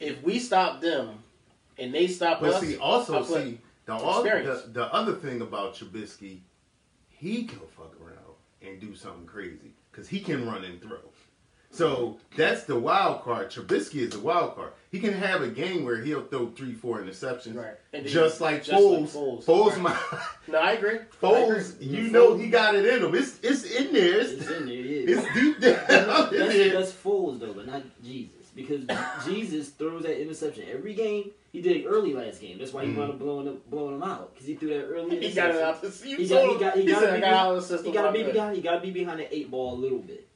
If 0.00 0.22
we 0.22 0.38
stop 0.38 0.80
them 0.82 1.22
and 1.78 1.94
they 1.94 2.06
stop 2.08 2.40
But 2.40 2.54
us, 2.54 2.60
see, 2.60 2.76
also 2.76 3.22
see 3.22 3.58
the, 3.86 3.94
Experience. 3.96 4.62
the 4.62 4.68
the 4.70 4.94
other 4.94 5.14
thing 5.14 5.40
about 5.40 5.74
Trubisky, 5.74 6.40
he 7.08 7.44
can 7.44 7.60
fuck 7.76 7.94
around 8.00 8.16
and 8.62 8.80
do 8.80 8.94
something 8.94 9.26
crazy 9.26 9.72
because 9.90 10.08
he 10.08 10.20
can 10.20 10.46
run 10.46 10.64
and 10.64 10.80
throw. 10.82 10.98
So 11.70 12.16
that's 12.34 12.62
the 12.64 12.78
wild 12.78 13.22
card. 13.22 13.50
Trubisky 13.50 13.96
is 13.96 14.10
the 14.10 14.20
wild 14.20 14.54
card. 14.54 14.72
He 14.90 14.98
can 14.98 15.12
have 15.12 15.42
a 15.42 15.48
game 15.48 15.84
where 15.84 16.00
he'll 16.00 16.24
throw 16.24 16.46
three, 16.50 16.72
four 16.72 17.02
interceptions, 17.02 17.54
Right. 17.56 17.74
And 17.92 18.06
just 18.06 18.40
like 18.40 18.64
just 18.64 18.82
Foles. 18.82 19.00
like 19.00 19.10
Foles. 19.10 19.44
Foles, 19.44 19.70
Right. 19.72 19.80
my, 19.82 19.96
no, 20.48 20.58
I 20.58 20.72
agree. 20.72 20.98
I 21.00 21.02
Foles, 21.20 21.74
agree. 21.74 21.86
you 21.86 22.04
Foles- 22.08 22.12
know 22.12 22.36
he 22.38 22.48
got 22.48 22.74
it 22.76 22.86
in 22.86 23.04
him. 23.04 23.14
It's 23.14 23.38
it's 23.42 23.64
in 23.64 23.92
there. 23.92 24.20
It's, 24.20 24.32
It's 24.32 24.50
in 24.50 24.66
there, 24.66 24.74
yeah. 24.74 25.16
it's 25.18 25.34
deep 25.34 25.60
down 25.60 25.72
that's, 25.86 26.32
in 26.32 26.38
that's, 26.38 26.54
there. 26.54 26.72
that's 26.72 26.92
Foles 26.92 27.40
though, 27.40 27.52
but 27.52 27.66
not 27.66 27.82
Jesus. 28.02 28.35
Because 28.56 28.80
Jesus 29.26 29.68
throws 29.68 30.02
that 30.04 30.20
interception 30.20 30.64
every 30.72 30.94
game. 30.94 31.30
He 31.52 31.60
did 31.60 31.76
it 31.76 31.84
early 31.86 32.12
last 32.14 32.40
game. 32.40 32.58
That's 32.58 32.72
why 32.72 32.84
he 32.84 32.90
Mm. 32.90 32.96
wound 32.96 33.10
up 33.12 33.18
blowing 33.18 33.46
him, 33.46 33.60
blowing 33.68 33.94
him 33.96 34.02
out 34.02 34.32
because 34.32 34.46
he 34.46 34.54
threw 34.56 34.70
that 34.70 34.86
early. 34.86 35.20
He 35.20 35.32
got 35.34 35.50
it 35.54 35.62
out. 35.62 35.80
The, 35.82 36.08
you 36.08 36.16
He 36.16 36.26
got, 36.26 36.48
he 36.48 36.58
got, 36.58 36.74
he 36.74 36.80
he 36.82 36.88
got 36.88 37.00
said, 37.00 37.10
to 37.10 37.16
I 37.16 37.20
got 37.20 37.32
out 37.34 37.50
of 37.50 37.62
the 37.62 37.68
system. 37.68 37.86
he 37.86 37.92
got 37.92 38.02
to 38.02 38.08
I'm 38.08 38.14
be 38.14 38.22
behind. 38.24 38.56
He 38.56 38.62
got 38.62 38.74
to 38.76 38.80
be 38.80 38.90
behind 38.90 39.20
the 39.20 39.36
eight 39.36 39.50
ball 39.50 39.74
a 39.74 39.78
little 39.78 39.98
bit 39.98 40.26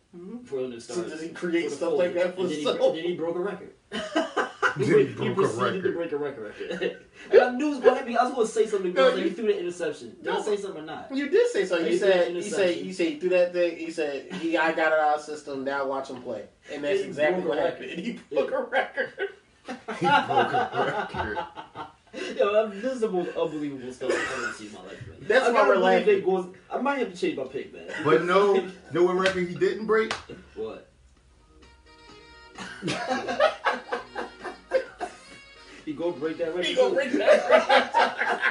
for 0.45 0.61
him 0.61 0.71
to 0.73 0.81
So 0.81 1.03
does 1.03 1.21
he 1.23 1.31
create 1.31 1.71
stuff 1.71 1.95
like 1.95 2.15
that 2.15 2.35
for 2.35 2.43
and 2.43 2.51
then, 2.51 2.59
he, 2.59 2.65
then 2.65 2.95
he 3.05 3.15
broke 3.17 3.37
a 3.37 3.41
record. 3.41 3.73
Then 4.77 4.87
he 4.87 5.05
he 5.07 5.13
broke 5.13 5.31
a 5.31 5.35
proceeded 5.55 5.83
to 5.83 5.93
break 5.93 6.13
a 6.13 6.17
record. 6.17 6.99
and 7.33 7.41
I 7.41 7.51
knew 7.51 7.67
it 7.67 7.71
was 7.71 7.79
going 7.81 7.95
to 7.95 8.01
happen. 8.01 8.17
I 8.17 8.25
was 8.25 8.35
going 8.35 8.47
to 8.47 8.53
say 8.53 8.67
something. 8.67 8.93
No, 8.95 9.11
But 9.11 9.19
you- 9.19 9.25
he 9.25 9.31
threw 9.31 9.47
the 9.47 9.59
interception. 9.59 10.17
Did 10.23 10.33
I 10.35 10.41
say 10.43 10.57
something 10.57 10.83
or 10.83 10.87
not? 10.87 11.15
You 11.15 11.29
did 11.29 11.51
say 11.51 11.65
something. 11.67 11.87
He 11.87 11.93
You 11.95 11.99
said 11.99 12.29
an 12.29 12.37
you 12.37 12.43
said 12.43 12.77
you 12.79 12.93
said 12.93 13.07
he 13.09 13.19
threw 13.21 13.29
that 13.31 13.53
thing. 13.53 13.77
He 13.77 13.91
said 13.91 14.33
he 14.35 14.57
I 14.57 14.73
got 14.73 14.93
it 14.93 14.99
out 14.99 15.19
of 15.19 15.27
the 15.27 15.33
system. 15.37 15.65
Now 15.65 15.87
watch 15.87 16.09
him 16.11 16.23
play, 16.23 16.45
and 16.73 16.83
that's 16.85 17.01
He 17.01 17.07
exactly 17.07 17.45
what 17.45 17.59
happened. 17.59 17.91
And 17.91 18.01
he 18.05 18.21
broke 18.33 18.51
a 18.53 18.63
record. 18.65 19.13
He 19.67 19.73
broke 20.07 20.53
a 20.53 21.09
record. 21.15 21.39
Yo, 22.37 22.55
I'm- 22.55 22.81
this 22.81 22.95
is 22.95 23.01
the 23.01 23.09
most 23.09 23.37
unbelievable 23.37 23.93
stuff 23.93 24.11
I've 24.13 24.43
ever 24.45 24.53
seen 24.55 24.67
in 24.69 24.73
my 24.75 24.81
life, 24.83 25.07
man. 25.07 25.17
That's 25.23 25.47
I 25.47 25.53
why 25.53 25.59
gotta 25.61 25.69
we're 25.69 25.77
laughing. 25.77 26.25
Goes, 26.25 26.47
I 26.69 26.79
might 26.79 26.99
have 26.99 27.13
to 27.13 27.17
change 27.17 27.37
my 27.37 27.45
pick, 27.45 27.73
man. 27.73 27.85
But 28.05 28.25
no, 28.25 28.69
no, 28.93 29.05
what 29.05 29.15
record 29.15 29.47
he 29.49 29.55
didn't 29.55 29.87
break? 29.87 30.13
What? 30.57 30.89
He 35.85 35.93
gonna 35.93 36.13
break 36.13 36.39
that 36.39 36.49
record. 36.49 36.65
He 36.67 36.75
gonna 36.75 36.95
break 36.95 37.13
that 37.13 37.51
record. 37.51 38.41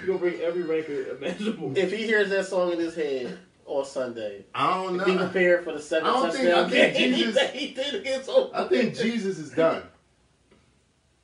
He 0.00 0.06
gonna 0.06 0.18
break 0.18 0.40
every 0.40 0.62
record 0.62 1.16
imaginable. 1.18 1.76
if 1.76 1.90
he 1.90 1.98
hears 2.04 2.28
that 2.30 2.46
song 2.46 2.72
in 2.72 2.78
his 2.78 2.94
head 2.94 3.38
on 3.64 3.84
Sunday, 3.84 4.44
I 4.54 4.74
don't 4.82 5.02
be 5.04 5.14
know. 5.14 5.24
prepared 5.24 5.64
for 5.64 5.72
the 5.72 5.80
seven 5.80 6.08
I 6.08 6.12
don't 6.14 6.32
think- 6.32 6.44
touchdown 6.48 6.64
I 6.66 6.70
think 6.70 6.96
game 6.96 7.14
Jesus- 7.14 7.34
that 7.36 7.54
he 7.54 7.74
did 7.74 7.94
against 7.94 8.28
Oakland. 8.28 8.66
I 8.66 8.68
think 8.68 8.96
Jesus 8.96 9.38
is 9.38 9.50
done. 9.50 9.82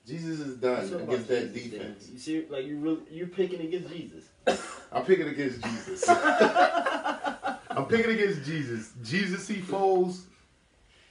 Jesus 0.07 0.41
is 0.41 0.57
done 0.59 0.81
It's 0.83 0.91
not 0.91 1.01
about 1.03 1.13
against 1.15 1.29
that 1.29 1.55
Jesus, 1.55 1.71
defense. 1.73 2.05
Dan. 2.05 2.13
You 2.15 2.19
see, 2.19 2.45
like 2.51 2.65
you 2.67 2.77
really, 2.79 3.01
you're 3.11 3.27
picking 3.27 3.61
against 3.61 3.91
Jesus. 3.93 4.25
I'm 4.93 5.05
picking 5.05 5.29
against 5.29 5.63
Jesus. 5.63 6.05
I'm 6.09 7.87
picking 7.87 8.11
against 8.13 8.45
Jesus. 8.45 8.93
Jesus 9.03 9.49
he 9.49 9.57
folds 9.61 10.27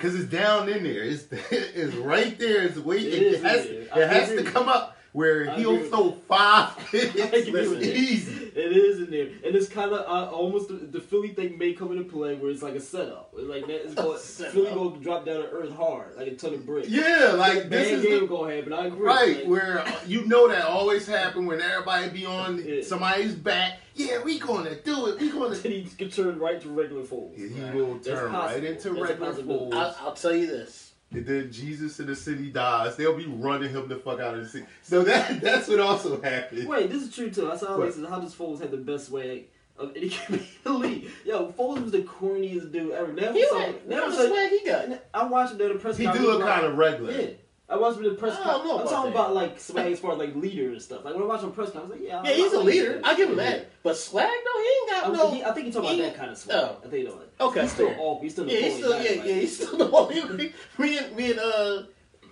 because 0.03 0.19
it's 0.19 0.29
down 0.29 0.67
in 0.67 0.83
there. 0.83 1.01
It's 1.01 1.23
it's 1.31 1.95
right 1.95 2.37
there. 2.37 2.63
It's 2.63 2.77
wait. 2.77 3.05
It 3.05 3.21
It, 3.21 3.43
has, 3.43 3.63
there. 3.65 4.03
it 4.03 4.09
has 4.09 4.29
to 4.31 4.43
come 4.43 4.67
up 4.67 4.92
where 5.13 5.49
I 5.49 5.55
he'll 5.59 5.79
throw 5.89 6.11
five 6.27 6.77
hits. 6.89 7.13
agree 7.15 7.51
with 7.67 7.79
Listen, 7.79 7.95
easy. 7.95 8.33
It 8.55 8.71
is 8.77 8.99
in 8.99 9.09
there, 9.11 9.27
and 9.45 9.55
it's 9.55 9.67
kind 9.67 9.91
of 9.93 10.01
uh, 10.01 10.31
almost 10.31 10.67
the, 10.67 10.73
the 10.75 10.99
Philly 10.99 11.29
thing 11.29 11.57
may 11.57 11.73
come 11.73 11.91
into 11.91 12.03
play 12.03 12.35
where 12.35 12.51
it's 12.51 12.61
like 12.61 12.75
a 12.75 12.79
setup. 12.79 13.31
It's 13.37 13.47
like 13.47 13.65
that, 13.67 13.95
going, 13.95 14.17
Setup. 14.21 14.53
Philly 14.53 14.71
going 14.73 14.93
to 14.95 14.99
drop 14.99 15.25
down 15.25 15.37
to 15.41 15.49
earth 15.49 15.71
hard, 15.75 16.15
like 16.17 16.27
a 16.27 16.35
ton 16.35 16.53
of 16.55 16.65
bricks. 16.65 16.87
Yeah, 16.89 17.33
like 17.37 17.63
Bad 17.63 17.69
this 17.71 17.91
is 17.91 18.03
game 18.03 18.19
the, 18.21 18.27
gonna 18.27 18.55
happen. 18.55 18.73
I 18.73 18.87
agree. 18.87 19.05
right 19.05 19.37
Like, 19.37 19.47
where 19.47 19.79
uh, 19.79 19.91
you 20.05 20.25
know 20.25 20.47
that 20.49 20.65
always 20.65 21.07
happen 21.07 21.45
when 21.45 21.61
everybody 21.61 22.09
be 22.09 22.25
on 22.25 22.57
Yeah. 22.65 22.81
somebody's 22.83 23.33
back. 23.35 23.79
Yeah, 23.95 24.21
we 24.23 24.39
gonna 24.39 24.75
do 24.81 25.07
it. 25.07 25.19
We 25.19 25.29
gonna. 25.31 25.53
then 25.55 25.71
he 25.71 25.83
can 25.83 26.09
turn 26.09 26.39
right 26.39 26.59
to 26.61 26.69
regular 26.69 27.03
folds. 27.03 27.37
Yeah, 27.39 27.71
he 27.71 27.77
will 27.79 27.99
turn 27.99 28.31
right 28.33 28.63
into 28.63 28.89
That's 28.89 29.01
regular 29.09 29.31
possibility. 29.31 29.43
fold. 29.45 29.73
I'll, 29.75 29.95
I'll 30.01 30.13
tell 30.13 30.35
you 30.35 30.47
this. 30.47 30.92
And 31.13 31.25
then 31.25 31.51
Jesus 31.51 31.99
in 31.99 32.07
the 32.07 32.15
city 32.15 32.49
dies. 32.51 32.95
They'll 32.95 33.15
be 33.15 33.27
running 33.27 33.69
him 33.69 33.87
the 33.87 33.97
fuck 33.97 34.19
out 34.19 34.33
of 34.35 34.41
the 34.43 34.49
city. 34.49 34.65
So 34.81 35.03
that 35.03 35.41
that's 35.41 35.67
what 35.67 35.79
also 35.79 36.21
happened. 36.21 36.67
Wait, 36.67 36.89
this 36.89 37.03
is 37.03 37.13
true 37.15 37.29
too. 37.29 37.51
I 37.51 37.55
saw 37.55 37.77
What? 37.77 37.95
this. 37.95 38.09
How 38.09 38.19
does 38.19 38.33
Foles 38.35 38.59
have 38.61 38.71
the 38.71 38.77
best 38.77 39.09
way 39.11 39.45
of 39.77 39.95
any 39.95 40.09
QB 40.09 40.43
in 40.65 40.79
league? 40.79 41.07
Yo, 41.25 41.51
Foles 41.51 41.83
was 41.83 41.91
the 41.91 42.01
corniest 42.01 42.71
dude 42.71 42.91
ever. 42.91 43.13
Never 43.13 43.33
He 43.33 43.45
saw. 43.47 43.55
like, 43.57 43.87
Never 43.87 44.07
what 44.07 44.15
saw. 44.15 44.27
swag 44.27 44.49
he 44.51 44.65
got? 44.65 45.03
I 45.13 45.25
watched 45.25 45.53
him 45.53 45.61
at 45.61 45.71
a 45.75 45.79
press 45.79 45.97
He 45.97 46.05
do 46.05 46.19
look 46.19 46.41
kind 46.41 46.65
of 46.65 46.75
regular. 46.77 47.11
Yeah. 47.11 47.27
I 47.73 47.77
watched 47.77 47.99
him 47.99 48.05
a 48.05 48.13
press 48.13 48.33
I 48.35 48.43
don't 48.43 48.45
conference. 48.45 48.67
know 48.69 48.79
I'm 48.79 48.87
talking 48.87 49.11
that. 49.13 49.17
about 49.19 49.33
like 49.33 49.59
swag 49.59 49.91
as 49.91 49.99
far 49.99 50.11
as 50.13 50.19
like 50.19 50.35
leader 50.35 50.69
and 50.71 50.81
stuff. 50.81 51.03
Like 51.03 51.13
when 51.15 51.23
I 51.23 51.25
watch 51.25 51.41
him 51.41 51.51
press 51.51 51.71
conference, 51.71 51.91
I 51.91 51.93
was 51.93 51.99
like, 52.01 52.09
yeah, 52.09 52.19
I- 52.21 52.29
Yeah, 52.29 52.35
he's 52.43 52.53
I 52.53 52.55
a 52.55 52.59
like 52.59 52.65
leader. 52.67 53.01
I 53.03 53.15
give 53.15 53.29
him 53.29 53.37
Yeah. 53.37 53.49
that. 53.49 53.83
But 53.83 53.97
swag 53.97 54.27
though, 54.45 54.61
he 54.61 54.67
ain't 54.67 54.89
got 54.89 55.03
I'm- 55.05 55.13
no. 55.13 55.31
he- 55.31 55.43
I 55.43 55.51
think 55.53 55.65
you're 55.73 55.81
talking 55.83 55.99
about 55.99 56.11
that 56.11 56.17
kind 56.19 56.31
of 56.31 56.37
swag. 56.37 56.57
Oh. 56.59 56.77
I 56.85 56.87
think 56.87 57.03
you 57.03 57.09
know 57.09 57.19
it. 57.21 57.33
Okay, 57.41 57.61
he's 57.61 57.71
still 57.71 57.95
awkward. 57.97 58.23
He's 58.23 58.31
still 58.33 58.47
Yeah, 58.47 58.59
he's 58.59 58.75
still 58.75 59.03
yeah, 59.03 59.11
yeah, 59.11 59.33
he's 59.33 59.55
still 59.55 59.77
the 59.77 59.85
one. 59.87 60.37
Me 60.79 60.97
and 60.97 61.15
me 61.15 61.31
and 61.31 61.39
uh, 61.39 61.83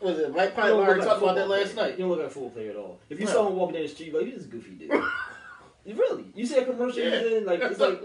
was 0.02 0.20
it 0.20 0.36
Mike 0.36 0.56
Pine 0.56 0.72
already 0.72 1.02
talked 1.02 1.22
about 1.22 1.36
that 1.36 1.48
last 1.50 1.76
night. 1.76 1.92
You 1.94 1.98
don't 2.00 2.10
look 2.10 2.20
like 2.20 2.28
a 2.28 2.32
full 2.32 2.50
player 2.50 2.72
at 2.72 2.76
all. 2.78 3.00
If 3.10 3.20
you 3.20 3.26
No. 3.26 3.32
saw 3.32 3.48
him 3.48 3.56
walking 3.56 3.76
down 3.76 3.84
the 3.84 3.90
street, 3.90 4.14
like, 4.14 4.26
he's 4.26 4.46
a 4.46 4.48
goofy 4.48 4.72
dude. 4.72 4.92
really? 5.98 6.26
You 6.36 6.46
see 6.46 6.58
a 6.58 6.66
commercial 6.66 7.00
Yeah. 7.04 7.20
he's 7.22 7.32
in, 7.34 7.46
like, 7.46 7.62
it's 7.62 7.80
like, 7.80 8.00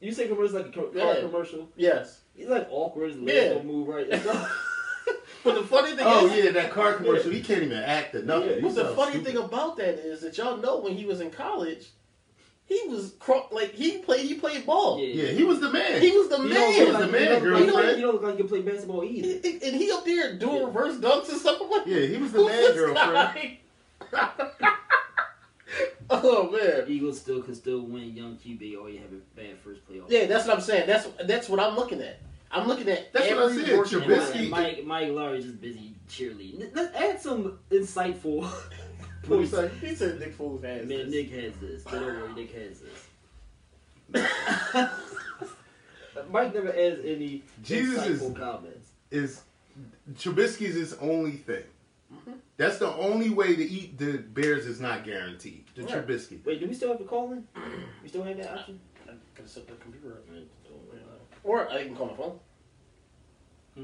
you 0.00 0.12
see 0.12 0.24
a 0.24 0.28
commercial 0.28 0.56
like 0.56 0.66
a 0.68 0.70
car 0.72 0.84
Yeah. 0.94 1.20
commercial. 1.20 1.68
Yes, 1.76 2.20
He's 2.34 2.48
like 2.48 2.66
awkward, 2.70 3.10
his 3.12 3.20
legs 3.20 3.34
Yeah. 3.34 3.48
don't 3.50 3.66
move 3.66 3.88
right. 3.88 4.08
but 5.44 5.54
the 5.54 5.62
funny 5.62 5.90
thing 5.96 6.06
Oh 6.06 6.26
is, 6.26 6.44
yeah, 6.44 6.50
that 6.52 6.70
car 6.72 6.94
commercial. 6.94 7.30
He 7.30 7.40
can't 7.42 7.62
even 7.62 7.78
act 7.78 8.14
or 8.14 8.22
nothing. 8.22 8.50
Yeah, 8.50 8.60
But 8.62 8.74
the 8.74 8.84
sounds 8.84 8.96
funny 8.96 9.12
stupid. 9.12 9.26
thing 9.34 9.36
about 9.42 9.76
that 9.78 9.94
is 10.04 10.20
that 10.22 10.36
y'all 10.38 10.56
know 10.58 10.78
when 10.80 10.96
he 10.96 11.04
was 11.04 11.20
in 11.20 11.30
college, 11.30 11.88
he 12.64 12.80
was 12.88 13.14
cro- 13.18 13.48
like 13.50 13.72
he 13.74 13.98
played 13.98 14.24
he 14.26 14.34
played 14.34 14.64
ball. 14.64 14.98
Yeah. 15.00 15.24
yeah, 15.24 15.28
he 15.32 15.44
was 15.44 15.60
the 15.60 15.70
man. 15.70 16.00
He 16.00 16.10
was 16.12 16.28
the 16.28 16.38
You 16.38 16.48
man. 16.48 16.72
He 16.72 16.84
was 16.84 16.94
like- 16.94 17.06
the 17.06 17.12
man, 17.12 17.22
you 17.22 17.28
don't- 17.28 17.42
girlfriend. 17.42 17.66
You 17.66 17.72
don't, 17.72 17.96
you 17.98 18.02
don't 18.02 18.12
look 18.14 18.22
like 18.22 18.32
you 18.38 18.44
can 18.44 18.48
play 18.48 18.60
basketball 18.62 19.04
either. 19.04 19.48
And 19.48 19.62
and 19.62 19.76
he 19.76 19.90
up 19.92 20.04
there 20.04 20.34
doing 20.38 20.56
Yeah. 20.60 20.64
reverse 20.66 20.96
dunks 20.98 21.28
and 21.28 21.38
stuff. 21.38 21.58
I'm 21.60 21.70
like, 21.70 21.86
yeah, 21.86 22.00
he 22.06 22.16
was 22.18 22.32
the 22.32 22.44
man, 22.44 22.74
girlfriend. 22.74 23.56
oh 26.10 26.50
man. 26.50 26.84
Eagles 26.88 27.18
still 27.20 27.42
can 27.42 27.54
still 27.54 27.80
win 27.82 28.14
young 28.14 28.36
QB 28.36 28.80
or 28.80 28.88
you 28.90 28.98
have 29.00 29.12
a 29.12 29.20
bad 29.36 29.58
first 29.64 29.80
playoff. 29.88 30.04
Yeah, 30.08 30.26
that's 30.26 30.46
what 30.46 30.56
I'm 30.56 30.62
saying. 30.62 30.86
That's 30.86 31.08
that's 31.24 31.48
what 31.48 31.60
I'm 31.60 31.74
looking 31.76 32.00
at. 32.00 32.20
I'm 32.52 32.68
looking 32.68 32.88
at 32.88 33.12
That's 33.12 33.30
what 33.30 33.38
I 33.38 33.44
every 33.50 33.64
said, 33.64 33.78
working 33.78 34.02
And, 34.02 34.10
Trubisky- 34.12 34.34
and 34.40 34.50
Mike 34.50 34.84
Mike 34.84 35.08
Laurie 35.10 35.42
just 35.42 35.60
busy 35.60 35.94
cheerleading. 36.08 36.74
Let's 36.74 36.94
add 36.96 37.20
some 37.20 37.58
insightful 37.70 38.42
What 39.26 39.40
he 39.40 39.46
points. 39.46 39.50
said? 39.52 39.70
He 39.80 39.94
said 39.94 40.18
Nick 40.20 40.36
Foles 40.36 40.62
has 40.64 40.86
Man, 40.86 40.88
this. 40.88 41.10
Nick 41.10 41.30
has 41.30 41.54
this. 41.60 41.84
Don't 41.84 42.04
worry, 42.04 42.32
Nick 42.34 42.52
has 42.52 42.80
this. 42.80 43.06
Mike 46.30 46.54
never 46.54 46.68
adds 46.68 47.00
any 47.04 47.42
Jesus 47.62 48.06
is- 48.06 48.22
insightful 48.22 48.36
comments. 48.36 48.88
Is 49.10 49.42
Trubisky's 50.14 50.74
his 50.74 50.94
only 50.94 51.32
thing. 51.32 51.64
Mm-hmm. 52.12 52.32
That's 52.58 52.78
the 52.78 52.88
only 52.94 53.30
way 53.30 53.54
to 53.56 53.62
eat 53.62 53.96
the 53.98 54.18
Bears 54.18 54.66
is 54.66 54.80
not 54.80 55.04
guaranteed. 55.04 55.64
The 55.74 55.82
Right. 55.84 56.06
Trubisky. 56.06 56.44
Wait, 56.44 56.60
do 56.60 56.66
we 56.66 56.74
still 56.74 56.88
have 56.90 56.98
to 56.98 57.04
call 57.04 57.32
in? 57.32 57.46
We 58.02 58.08
still 58.08 58.22
have 58.22 58.36
that 58.38 58.52
option? 58.58 58.78
I 59.08 59.12
can 59.34 59.46
set 59.46 59.66
the 59.66 59.74
computer 59.74 60.12
up. 60.14 60.24
Or 61.44 61.68
I 61.70 61.84
can 61.84 61.96
call 61.96 62.06
my 62.06 62.14
phone. 62.16 62.38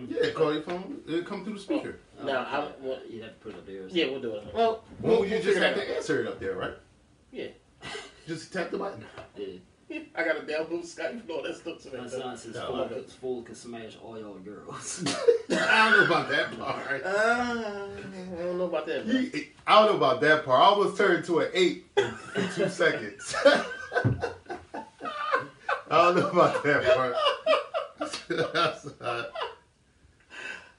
Yeah, 0.09 0.31
call 0.31 0.53
your 0.53 0.63
phone. 0.63 1.01
It'll 1.09 1.23
come 1.23 1.45
through 1.45 1.55
the 1.55 1.61
speaker. 1.61 1.97
No, 2.23 2.33
Uh, 2.33 2.45
I'm- 2.45 2.73
well- 2.81 3.01
you'd 3.09 3.23
have 3.23 3.33
to 3.35 3.39
put 3.41 3.55
it 3.55 3.59
up 3.59 3.67
there. 3.67 3.89
Yeah, 3.89 4.11
we'll 4.11 4.21
do 4.21 4.35
it. 4.35 4.45
Well, 4.55 4.85
Well, 5.01 5.21
we'll, 5.21 5.25
you 5.25 5.31
we'll 5.37 5.43
just 5.43 5.59
have 5.59 5.75
to 5.77 5.97
answer 5.97 6.21
it 6.21 6.27
up 6.27 6.39
there, 6.41 6.55
right? 6.57 6.75
Yeah. 7.33 7.49
Just 8.27 8.53
tap 8.53 8.71
the 8.71 8.77
button. 8.79 9.05
Yeah. 9.37 9.47
I 10.15 10.23
got 10.25 10.35
to 10.35 10.53
download 10.53 10.83
Skype 10.85 11.11
and 11.13 11.31
all 11.31 11.43
that 11.43 11.57
stuff. 11.57 11.81
So 11.81 11.91
My 11.97 12.01
that- 12.05 12.11
son 12.11 12.37
says 12.37 12.55
No, 12.55 12.67
full, 12.67 12.81
okay. 12.83 12.95
can, 12.97 13.05
full 13.05 13.43
can 13.43 13.55
smash 13.55 13.97
all 14.03 14.19
y'all 14.19 14.35
girls. 14.35 15.03
I 15.51 15.91
don't 15.91 16.01
know 16.01 16.05
about 16.07 16.29
that 16.29 16.59
part. 16.59 17.03
Uh, 17.07 17.89
I 17.89 18.43
don't 18.43 18.59
know 18.59 18.65
about 18.65 18.87
that. 18.87 19.07
bro. 19.07 19.15
You- 19.17 19.47
I 19.67 19.81
don't 19.87 19.93
know 19.93 19.97
about 20.07 20.21
that 20.21 20.45
part. 20.45 20.61
I 20.61 20.65
almost 20.65 20.97
turned 20.99 21.25
to 21.25 21.39
an 21.41 21.51
eight 21.55 21.87
in 21.97 22.49
two 22.55 22.69
seconds. 22.69 23.35
I 23.45 23.65
don't 25.91 26.17
know 26.17 26.29
about 26.29 26.63
that 26.65 26.95
part. 26.95 27.15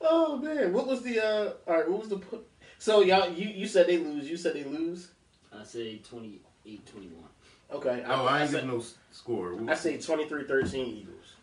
Oh 0.02 0.38
man, 0.38 0.72
what 0.72 0.88
was 0.88 1.02
the 1.02 1.20
uh? 1.20 1.52
All 1.68 1.76
right, 1.78 1.90
what 1.90 2.00
was 2.00 2.08
the? 2.10 2.18
pu- 2.18 2.44
So 2.78 3.02
y'all, 3.02 3.30
you 3.30 3.50
you 3.50 3.68
said 3.68 3.86
they 3.88 3.98
lose. 3.98 4.30
You 4.30 4.38
said 4.38 4.54
they 4.56 4.64
lose. 4.64 5.10
I 5.54 5.64
say 5.66 5.98
28 5.98 6.86
21. 6.86 7.16
Okay. 7.72 8.04
oh, 8.08 8.26
I 8.26 8.42
ain't 8.42 8.50
said, 8.50 8.62
giving 8.62 8.76
no 8.76 8.82
s- 8.82 8.96
score. 9.12 9.58
I 9.68 9.76
say 9.76 9.98
23-13 9.98 10.74
Eagles. 10.76 11.34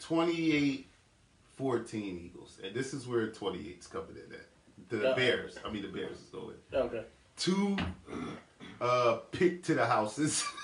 28 0.00 0.86
14 1.56 2.20
Eagles. 2.24 2.58
And 2.62 2.74
this 2.74 2.92
is 2.92 3.06
where 3.08 3.28
28's 3.28 3.86
coming 3.86 4.16
in 4.16 4.32
at. 4.34 4.46
The 4.90 5.10
Uh-oh. 5.10 5.16
Bears. 5.16 5.56
I 5.64 5.70
mean, 5.72 5.82
the 5.82 5.88
Bears 5.88 6.18
is 6.18 6.28
going. 6.30 6.54
Okay. 6.72 7.04
Two 7.38 7.76
uh, 8.80 9.14
pick 9.32 9.62
to 9.64 9.74
the 9.74 9.86
houses. 9.86 10.44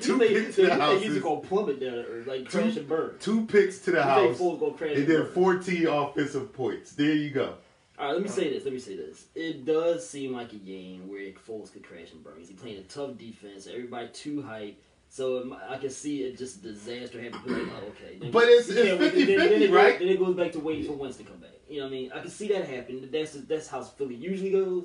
Two 0.00 0.18
think, 0.18 0.32
picks 0.32 0.56
to 0.56 0.62
the 0.66 0.76
think 0.76 1.02
he's 1.02 1.18
gonna 1.22 1.40
plummet 1.40 1.80
down 1.80 1.94
or 1.98 2.24
like 2.26 2.48
crash 2.48 2.76
and 2.76 2.88
burn? 2.88 3.14
Two 3.20 3.46
picks 3.46 3.78
to 3.80 3.90
the 3.92 3.96
You 3.98 4.02
house. 4.02 4.38
Gonna 4.38 4.72
crash 4.72 4.90
And 4.90 4.98
and 5.00 5.06
then 5.08 5.22
burn? 5.24 5.32
14 5.32 5.86
offensive 5.86 6.52
points. 6.52 6.92
There 6.92 7.12
you 7.12 7.30
go. 7.30 7.54
All 7.98 8.06
right, 8.06 8.12
let 8.14 8.22
me 8.22 8.28
say 8.28 8.48
this. 8.52 8.64
Let 8.64 8.72
me 8.72 8.78
say 8.78 8.96
this. 8.96 9.26
It 9.34 9.64
does 9.64 10.08
seem 10.08 10.32
like 10.32 10.52
a 10.52 10.56
game 10.56 11.08
where 11.08 11.32
Foles 11.32 11.72
could 11.72 11.82
crash 11.82 12.12
and 12.12 12.22
burn. 12.22 12.34
He's 12.38 12.50
playing 12.52 12.78
a 12.78 12.82
tough 12.82 13.18
defense. 13.18 13.66
Everybody 13.66 14.08
too 14.12 14.40
hype. 14.42 14.80
So 15.10 15.40
um, 15.40 15.56
I 15.68 15.78
can 15.78 15.90
see 15.90 16.22
it 16.22 16.36
just 16.38 16.62
disaster 16.62 17.20
happening. 17.20 17.58
Like, 17.66 17.72
oh, 17.82 17.88
okay. 17.88 18.18
Then- 18.20 18.30
But 18.30 18.44
it's, 18.48 18.68
it's 18.68 18.80
can't 18.88 19.00
wait- 19.00 19.12
50 19.14 19.24
then- 19.24 19.38
then 19.38 19.48
50, 19.48 19.66
goes- 19.66 19.74
right? 19.74 19.98
Then 19.98 20.08
it 20.08 20.18
goes 20.18 20.36
back 20.36 20.52
to 20.52 20.60
waiting 20.60 20.84
for 20.84 20.92
Wentz 20.92 21.16
to 21.16 21.24
come 21.24 21.38
back. 21.38 21.50
You 21.68 21.78
know 21.78 21.84
what 21.84 21.88
I 21.88 21.92
mean? 21.92 22.12
I 22.14 22.20
can 22.20 22.30
see 22.30 22.46
that 22.48 22.66
happen. 22.68 23.08
That's 23.10 23.32
that's 23.32 23.66
how 23.68 23.82
Philly 23.82 24.14
usually 24.14 24.52
goes. 24.52 24.84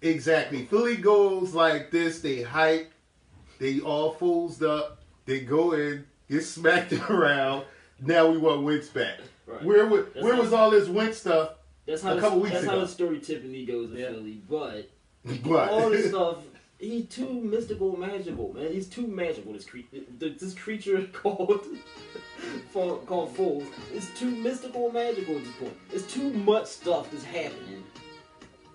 Exactly. 0.00 0.64
Philly 0.64 0.96
goes 0.96 1.54
like 1.54 1.90
this. 1.90 2.20
They 2.20 2.42
hype. 2.42 2.92
They 3.64 3.80
all 3.80 4.12
fools 4.12 4.62
up. 4.62 4.98
They 5.24 5.40
go 5.40 5.72
in, 5.72 6.04
get 6.28 6.42
smacked 6.44 6.92
around. 7.10 7.64
Now 7.98 8.26
we 8.30 8.36
want 8.36 8.62
Wentz 8.62 8.88
back. 8.90 9.20
Right. 9.46 9.62
Where 9.64 9.86
wa- 9.86 10.02
That's 10.12 10.22
where 10.22 10.36
was 10.36 10.52
all 10.52 10.70
this 10.70 10.86
Wentz 10.86 11.16
stuff? 11.16 11.52
That's 11.86 12.02
how 12.02 12.12
A 12.12 12.14
the- 12.16 12.20
couple 12.20 12.40
weeks 12.40 12.52
that's 12.56 12.66
how 12.66 12.78
the 12.78 12.86
story 12.86 13.20
typically 13.20 13.64
goes 13.64 13.88
with 13.88 14.00
Yeah. 14.00 14.08
Philly. 14.10 14.42
But 14.46 14.90
But 15.42 15.70
all 15.70 15.88
this 15.88 16.08
stuff, 16.10 16.40
he's 16.78 17.06
too 17.06 17.40
mystical, 17.40 17.96
magical, 17.98 18.52
man. 18.52 18.70
He's 18.70 18.86
too 18.86 19.06
magical. 19.06 19.54
This 19.54 19.64
creature, 19.64 20.00
this 20.18 20.52
creature 20.52 21.08
called 21.14 21.64
for- 22.70 22.98
called 23.06 23.34
Foles 23.34 23.66
is 23.94 24.10
too 24.14 24.30
mystical, 24.30 24.92
magical 24.92 25.36
at 25.38 25.44
this 25.44 25.54
point. 25.58 25.76
There's 25.88 26.06
too 26.06 26.30
much 26.34 26.66
stuff 26.66 27.10
that's 27.10 27.24
happening 27.24 27.82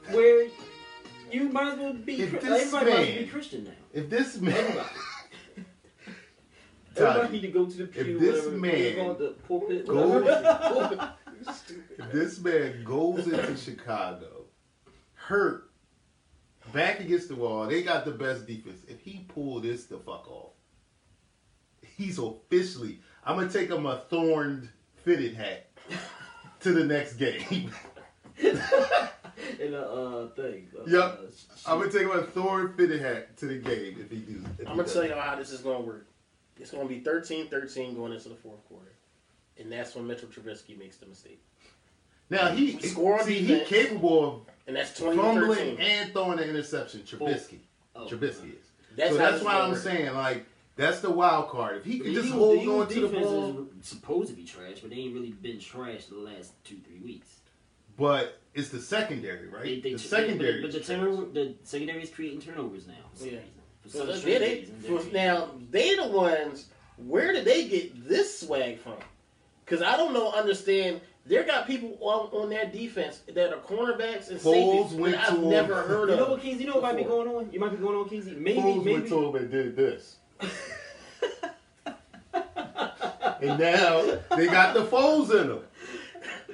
where 0.10 0.48
you 1.32 1.50
might 1.50 1.74
as 1.74 1.80
well 1.80 1.94
be. 1.94 2.22
If 2.24 2.32
Chri- 2.32 2.42
this 2.42 2.62
Everybody 2.64 2.72
might 2.72 2.88
as 2.88 2.94
well 3.06 3.06
man- 3.06 3.24
be 3.26 3.30
Christian 3.30 3.64
now. 3.66 3.72
If 3.94 4.10
this 4.10 4.40
man, 4.40 4.86
Everybody. 6.96 7.32
Need 7.34 7.42
to 7.42 7.48
go 7.50 7.66
to 7.66 7.78
the 7.78 7.86
pew. 7.86 8.16
if 8.16 8.20
this 8.20 8.48
man 8.48 8.72
they 8.72 8.94
call 8.96 9.12
it, 9.12 9.20
the 9.20 9.30
pulpit. 9.48 9.88
goes- 9.88 11.00
if 11.98 12.12
this 12.12 12.40
man 12.40 12.84
goes 12.84 13.28
into 13.28 13.56
Chicago, 13.56 14.46
hurt, 15.14 15.72
back 16.74 17.00
against 17.00 17.30
the 17.30 17.36
wall, 17.36 17.68
they 17.68 17.84
got 17.84 18.06
the 18.06 18.12
best 18.12 18.46
defense. 18.48 18.82
If 18.88 19.02
he 19.02 19.26
pull 19.30 19.62
this 19.62 19.86
the 19.86 19.98
fuck 19.98 20.30
off, 20.30 20.52
he's 21.96 22.20
officially. 22.20 23.00
I'm 23.24 23.38
gonna 23.38 23.50
take 23.50 23.70
him 23.70 23.86
a 23.86 24.04
thorned 24.10 24.70
fitted 25.04 25.36
hat 25.36 25.70
to 26.62 26.74
the 26.74 26.84
next 26.86 27.14
game. 27.14 27.72
in 29.60 29.74
a 29.74 29.78
uh, 29.82 30.28
thing. 30.30 30.68
Uh, 30.78 30.84
Yep. 30.86 31.02
uh, 31.02 31.72
I'm 31.72 31.80
gonna 31.80 31.92
take 31.92 32.08
my 32.08 32.16
a 32.20 32.24
thorn 32.24 32.74
fitted 32.76 33.02
hat 33.02 33.38
to 33.38 33.46
the 33.48 33.58
game 33.58 33.98
if 34.00 34.10
he 34.12 34.18
do. 34.18 34.42
If 34.44 34.48
I'm 34.50 34.56
he 34.58 34.64
gonna 34.66 34.84
does. 34.84 34.94
tell 34.94 35.06
y'all 35.08 35.20
how 35.22 35.36
this 35.36 35.52
is 35.52 35.62
gonna 35.62 35.82
work. 35.82 36.08
It's 36.60 36.72
gonna 36.72 36.88
be 36.90 37.00
13-13 37.02 37.96
going 37.96 38.12
into 38.14 38.30
the 38.30 38.36
fourth 38.36 38.64
quarter, 38.68 38.92
and 39.58 39.72
that's 39.72 39.96
when 39.96 40.06
Mitchell 40.08 40.28
Trubisky 40.30 40.78
makes 40.78 40.98
the 40.98 41.06
mistake. 41.06 41.42
Now 42.30 42.50
he 42.52 42.80
Score 42.80 43.20
on 43.20 43.26
see, 43.26 43.40
he 43.40 43.48
defense. 43.48 43.70
capable 43.70 44.46
and 44.68 44.76
that's 44.76 44.98
20 45.00 45.16
to 45.16 45.22
fumbling 45.24 45.80
and 45.80 46.12
throwing 46.14 46.38
an 46.40 46.50
interception. 46.50 47.02
Trubisky, 47.02 47.60
Oh. 47.96 48.06
Trubisky 48.06 48.54
is. 48.60 48.66
That's 48.96 49.12
so 49.12 49.18
that's 49.18 49.34
this 49.36 49.44
why 49.44 49.54
I'm 49.60 49.72
work. 49.72 49.80
saying 49.80 50.14
like 50.14 50.46
that's 50.76 51.00
the 51.00 51.10
wild 51.10 51.50
card. 51.50 51.78
If 51.78 51.86
he 51.86 51.98
The 52.00 52.04
can 52.06 52.14
just 52.14 52.28
Eagles- 52.28 52.40
hold 52.66 52.82
on 52.82 52.88
to 52.90 52.94
the 52.94 53.08
defense 53.08 53.26
ball, 53.28 53.68
is 53.82 53.88
supposed 53.88 54.30
to 54.30 54.36
be 54.36 54.44
trash, 54.44 54.80
but 54.82 54.90
they 54.92 54.98
ain't 54.98 55.14
really 55.14 55.32
been 55.32 55.60
trash 55.60 56.06
the 56.06 56.16
last 56.18 56.54
two 56.64 56.78
three 56.88 57.00
weeks. 57.00 57.40
but 57.98 58.39
it's 58.54 58.70
the 58.70 58.82
secondary, 58.82 59.48
right? 59.48 59.64
They, 59.64 59.80
they, 59.80 59.94
the 59.94 60.00
secondary, 60.00 60.62
but, 60.62 60.68
but 60.68 60.72
the 60.74 60.80
is 60.80 60.88
turnover, 60.88 61.26
the 61.32 61.56
secondary 61.64 62.04
is 62.04 62.10
creating 62.10 62.42
turnovers 62.42 62.88
now. 62.88 62.94
For 63.14 63.26
Yeah. 63.28 63.40
For 63.84 63.90
So 63.90 63.98
some 64.00 64.08
they, 64.08 64.18
strange 64.20 64.40
they, 64.40 64.56
reason, 64.60 64.76
they're 64.82 65.00
for- 65.00 65.14
now 65.14 65.36
turnovers. 65.46 65.68
they 65.72 65.96
the 65.96 66.08
ones. 66.08 66.66
Where 66.98 67.32
did 67.32 67.46
they 67.46 67.68
get 67.68 68.08
this 68.10 68.40
swag 68.42 68.80
from? 68.80 68.96
Because 69.66 69.82
I 69.82 69.96
don't 69.96 70.14
know. 70.14 70.32
Understand? 70.34 71.00
There 71.26 71.44
got 71.44 71.68
people 71.68 71.96
on, 72.02 72.28
on 72.42 72.50
their 72.50 72.66
defense 72.66 73.20
that 73.34 73.54
are 73.54 73.60
cornerbacks 73.62 74.30
and 74.32 74.40
Foles 74.40 74.80
safeties 74.82 75.00
went 75.00 75.16
that 75.16 75.30
I've 75.32 75.36
to- 75.40 75.46
never 75.48 75.82
heard 75.84 76.10
of. 76.10 76.18
You 76.20 76.26
know 76.26 76.32
what, 76.32 76.42
Keezy? 76.42 76.60
You 76.62 76.66
know 76.68 76.74
what 76.76 76.84
might 76.84 76.98
be 76.98 77.04
going 77.04 77.28
on? 77.28 77.52
You 77.54 77.60
might 77.60 77.70
be 77.72 77.78
going 77.78 77.96
on, 77.98 78.10
Keezy. 78.10 78.36
Maybe, 78.36 78.60
Foles 78.60 78.78
maybe. 78.84 78.94
went 78.94 79.08
to 79.10 79.26
him 79.30 79.36
and 79.36 79.52
did 79.52 79.76
this. 79.76 80.16
and 83.42 83.60
now 83.60 84.20
they 84.36 84.46
got 84.48 84.74
the 84.74 84.86
foes 84.86 85.30
in 85.32 85.48
them. 85.50 85.60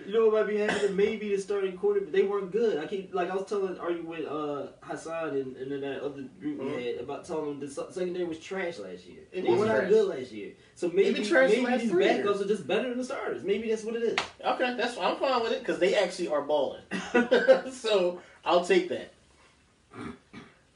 You 0.05 0.13
know 0.13 0.27
what 0.27 0.45
might 0.45 0.47
be 0.53 0.57
happening? 0.57 0.95
Maybe 0.95 1.35
the 1.35 1.41
starting 1.41 1.75
quarter, 1.77 1.99
but 2.01 2.11
they 2.11 2.21
weren't 2.23 2.51
good. 2.51 2.77
I 2.77 2.85
keep 2.85 3.13
like 3.13 3.29
I 3.31 3.35
was 3.35 3.45
telling 3.47 3.77
are 3.79 3.91
you 3.91 4.03
with 4.03 4.25
uh 4.27 4.67
Hassan 4.81 5.29
and, 5.29 5.55
and 5.57 5.71
then 5.71 5.81
that 5.81 6.01
other 6.01 6.23
group 6.39 6.59
we 6.59 6.65
Mhm. 6.65 6.83
had 6.95 7.03
about 7.03 7.25
telling 7.25 7.45
them 7.45 7.59
the 7.59 7.67
se- 7.73 7.87
secondary 7.91 8.25
was 8.25 8.39
trash 8.39 8.77
last 8.79 9.05
year. 9.05 9.21
It 9.31 9.43
they 9.43 9.49
was 9.49 9.59
were 9.59 9.65
not 9.67 9.87
good 9.89 10.07
last 10.07 10.31
year. 10.31 10.51
So 10.75 10.89
maybe 10.89 11.23
trash 11.25 11.49
maybe 11.51 11.61
last 11.65 11.81
these 11.81 11.91
three 11.91 12.05
backups 12.05 12.23
years. 12.25 12.41
are 12.41 12.47
just 12.47 12.67
better 12.67 12.89
than 12.89 12.97
the 12.97 13.03
starters. 13.05 13.43
Maybe 13.43 13.69
that's 13.69 13.83
what 13.83 13.95
it 13.95 14.03
is. 14.03 14.17
Okay, 14.45 14.75
that's 14.77 14.97
I'm 14.97 15.17
fine 15.17 15.41
with 15.41 15.51
it 15.53 15.59
because 15.59 15.79
they 15.79 15.95
actually 15.95 16.27
are 16.29 16.41
balling. 16.41 16.81
so 17.71 18.21
I'll 18.43 18.65
take 18.65 18.89
that. 18.89 19.11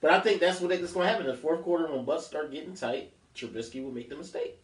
But 0.01 0.11
I 0.11 0.19
think 0.21 0.39
that's 0.39 0.61
what 0.61 0.69
that's 0.69 0.93
going 0.93 1.05
to 1.05 1.11
happen 1.11 1.25
in 1.25 1.31
the 1.31 1.37
fourth 1.37 1.61
quarter 1.63 1.91
when 1.91 2.05
butts 2.05 2.25
start 2.25 2.51
getting 2.51 2.73
tight. 2.73 3.11
Trubisky 3.35 3.83
will 3.83 3.91
make 3.91 4.09
the 4.09 4.15
mistake. 4.15 4.58